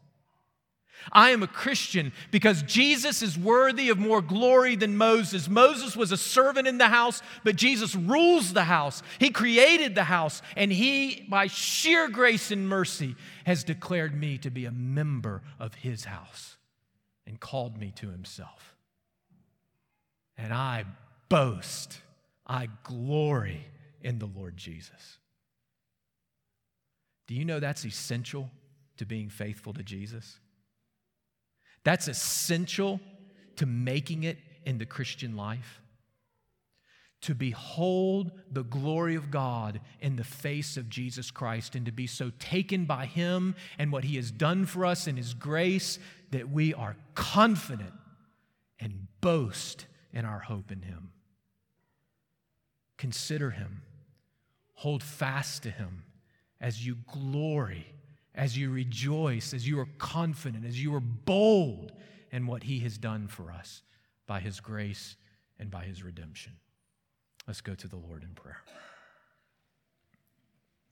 I 1.12 1.30
am 1.30 1.42
a 1.42 1.48
Christian 1.48 2.12
because 2.30 2.62
Jesus 2.62 3.22
is 3.22 3.38
worthy 3.38 3.90
of 3.90 3.98
more 3.98 4.22
glory 4.22 4.76
than 4.76 4.96
Moses. 4.96 5.48
Moses 5.48 5.96
was 5.96 6.10
a 6.10 6.16
servant 6.16 6.66
in 6.66 6.78
the 6.78 6.88
house, 6.88 7.22
but 7.44 7.56
Jesus 7.56 7.94
rules 7.94 8.52
the 8.52 8.64
house. 8.64 9.02
He 9.18 9.30
created 9.30 9.94
the 9.94 10.04
house, 10.04 10.42
and 10.56 10.72
He, 10.72 11.26
by 11.28 11.46
sheer 11.46 12.08
grace 12.08 12.50
and 12.50 12.68
mercy, 12.68 13.14
has 13.44 13.62
declared 13.62 14.18
me 14.18 14.38
to 14.38 14.50
be 14.50 14.64
a 14.64 14.72
member 14.72 15.42
of 15.60 15.74
His 15.74 16.04
house 16.04 16.56
and 17.26 17.38
called 17.38 17.78
me 17.78 17.92
to 17.96 18.10
Himself. 18.10 18.76
And 20.36 20.52
I 20.52 20.84
boast, 21.28 22.00
I 22.46 22.68
glory 22.84 23.66
in 24.02 24.18
the 24.18 24.26
Lord 24.26 24.56
Jesus. 24.56 25.18
Do 27.26 27.34
you 27.34 27.44
know 27.44 27.58
that's 27.58 27.84
essential 27.84 28.50
to 28.98 29.06
being 29.06 29.28
faithful 29.28 29.72
to 29.74 29.82
Jesus? 29.82 30.38
That's 31.82 32.08
essential 32.08 33.00
to 33.56 33.66
making 33.66 34.22
it 34.22 34.38
in 34.64 34.78
the 34.78 34.86
Christian 34.86 35.36
life. 35.36 35.80
To 37.22 37.34
behold 37.34 38.30
the 38.50 38.62
glory 38.62 39.16
of 39.16 39.30
God 39.30 39.80
in 40.00 40.16
the 40.16 40.24
face 40.24 40.76
of 40.76 40.88
Jesus 40.88 41.30
Christ 41.30 41.74
and 41.74 41.86
to 41.86 41.92
be 41.92 42.06
so 42.06 42.30
taken 42.38 42.84
by 42.84 43.06
Him 43.06 43.56
and 43.78 43.90
what 43.90 44.04
He 44.04 44.16
has 44.16 44.30
done 44.30 44.66
for 44.66 44.84
us 44.84 45.06
in 45.06 45.16
His 45.16 45.34
grace 45.34 45.98
that 46.30 46.50
we 46.50 46.74
are 46.74 46.96
confident 47.14 47.94
and 48.78 49.08
boast 49.20 49.86
in 50.12 50.24
our 50.24 50.40
hope 50.40 50.70
in 50.70 50.82
Him. 50.82 51.10
Consider 52.96 53.50
Him, 53.50 53.82
hold 54.74 55.02
fast 55.02 55.62
to 55.64 55.70
Him 55.70 56.04
as 56.60 56.86
you 56.86 56.96
glory 57.12 57.86
as 58.36 58.56
you 58.56 58.70
rejoice, 58.70 59.54
as 59.54 59.66
you 59.66 59.80
are 59.80 59.88
confident, 59.98 60.66
as 60.66 60.80
you 60.80 60.94
are 60.94 61.00
bold 61.00 61.92
in 62.30 62.46
what 62.46 62.62
He 62.62 62.80
has 62.80 62.98
done 62.98 63.26
for 63.26 63.50
us 63.50 63.82
by 64.26 64.40
His 64.40 64.60
grace 64.60 65.16
and 65.58 65.70
by 65.70 65.84
His 65.84 66.02
redemption. 66.02 66.52
Let's 67.46 67.62
go 67.62 67.74
to 67.74 67.88
the 67.88 67.96
Lord 67.96 68.22
in 68.22 68.30
prayer. 68.34 68.62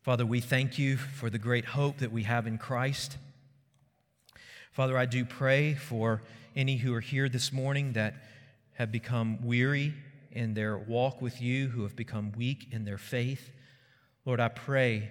Father, 0.00 0.24
we 0.24 0.40
thank 0.40 0.78
you 0.78 0.96
for 0.96 1.28
the 1.28 1.38
great 1.38 1.64
hope 1.66 1.98
that 1.98 2.12
we 2.12 2.22
have 2.22 2.46
in 2.46 2.58
Christ. 2.58 3.18
Father, 4.72 4.96
I 4.96 5.06
do 5.06 5.24
pray 5.24 5.74
for 5.74 6.22
any 6.56 6.78
who 6.78 6.94
are 6.94 7.00
here 7.00 7.28
this 7.28 7.52
morning 7.52 7.92
that 7.92 8.14
have 8.74 8.90
become 8.90 9.38
weary 9.42 9.94
in 10.34 10.54
their 10.54 10.76
walk 10.76 11.22
with 11.22 11.40
you, 11.40 11.68
who 11.68 11.82
have 11.82 11.96
become 11.96 12.32
weak 12.32 12.68
in 12.70 12.84
their 12.84 12.98
faith. 12.98 13.50
Lord, 14.24 14.40
I 14.40 14.48
pray 14.48 15.10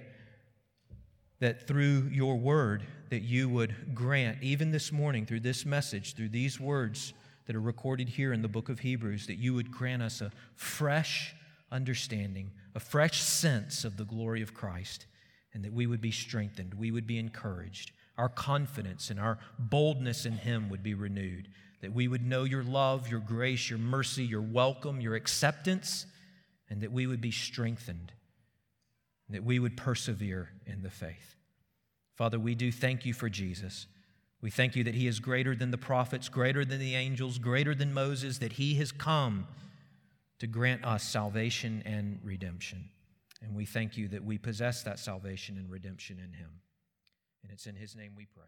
that 1.43 1.67
through 1.67 2.09
your 2.09 2.37
word 2.37 2.83
that 3.09 3.21
you 3.21 3.49
would 3.49 3.93
grant 3.93 4.41
even 4.41 4.71
this 4.71 4.93
morning 4.93 5.25
through 5.25 5.41
this 5.41 5.65
message 5.65 6.15
through 6.15 6.29
these 6.29 6.57
words 6.57 7.13
that 7.45 7.55
are 7.55 7.61
recorded 7.61 8.07
here 8.07 8.31
in 8.31 8.41
the 8.41 8.47
book 8.47 8.69
of 8.69 8.79
Hebrews 8.79 9.27
that 9.27 9.35
you 9.35 9.53
would 9.53 9.69
grant 9.69 10.01
us 10.01 10.21
a 10.21 10.31
fresh 10.55 11.35
understanding 11.69 12.49
a 12.75 12.79
fresh 12.79 13.21
sense 13.21 13.83
of 13.83 13.97
the 13.97 14.05
glory 14.05 14.41
of 14.41 14.53
Christ 14.53 15.05
and 15.53 15.65
that 15.65 15.73
we 15.73 15.85
would 15.85 15.99
be 15.99 16.11
strengthened 16.11 16.73
we 16.75 16.91
would 16.91 17.05
be 17.05 17.19
encouraged 17.19 17.91
our 18.17 18.29
confidence 18.29 19.09
and 19.09 19.19
our 19.19 19.37
boldness 19.59 20.25
in 20.25 20.33
him 20.33 20.69
would 20.69 20.81
be 20.81 20.93
renewed 20.93 21.49
that 21.83 21.93
we 21.93 22.07
would 22.07 22.25
know 22.25 22.43
your 22.43 22.63
love 22.63 23.09
your 23.09 23.19
grace 23.19 23.69
your 23.69 23.79
mercy 23.79 24.25
your 24.25 24.41
welcome 24.41 24.99
your 24.99 25.15
acceptance 25.15 26.07
and 26.69 26.81
that 26.81 26.91
we 26.91 27.05
would 27.05 27.21
be 27.21 27.31
strengthened 27.31 28.11
that 29.33 29.43
we 29.43 29.59
would 29.59 29.75
persevere 29.75 30.49
in 30.65 30.83
the 30.83 30.89
faith. 30.89 31.35
Father, 32.15 32.39
we 32.39 32.55
do 32.55 32.71
thank 32.71 33.05
you 33.05 33.13
for 33.13 33.29
Jesus. 33.29 33.87
We 34.41 34.51
thank 34.51 34.75
you 34.75 34.83
that 34.83 34.95
he 34.95 35.07
is 35.07 35.19
greater 35.19 35.55
than 35.55 35.71
the 35.71 35.77
prophets, 35.77 36.29
greater 36.29 36.63
than 36.63 36.79
the 36.79 36.95
angels, 36.95 37.39
greater 37.39 37.73
than 37.73 37.93
Moses, 37.93 38.37
that 38.39 38.53
he 38.53 38.75
has 38.75 38.91
come 38.91 39.47
to 40.39 40.47
grant 40.47 40.85
us 40.85 41.03
salvation 41.03 41.81
and 41.85 42.19
redemption. 42.23 42.89
And 43.41 43.55
we 43.55 43.65
thank 43.65 43.97
you 43.97 44.07
that 44.09 44.23
we 44.23 44.37
possess 44.37 44.83
that 44.83 44.99
salvation 44.99 45.57
and 45.57 45.69
redemption 45.69 46.19
in 46.19 46.33
him. 46.33 46.49
And 47.41 47.51
it's 47.51 47.65
in 47.65 47.75
his 47.75 47.95
name 47.95 48.11
we 48.15 48.25
pray. 48.25 48.45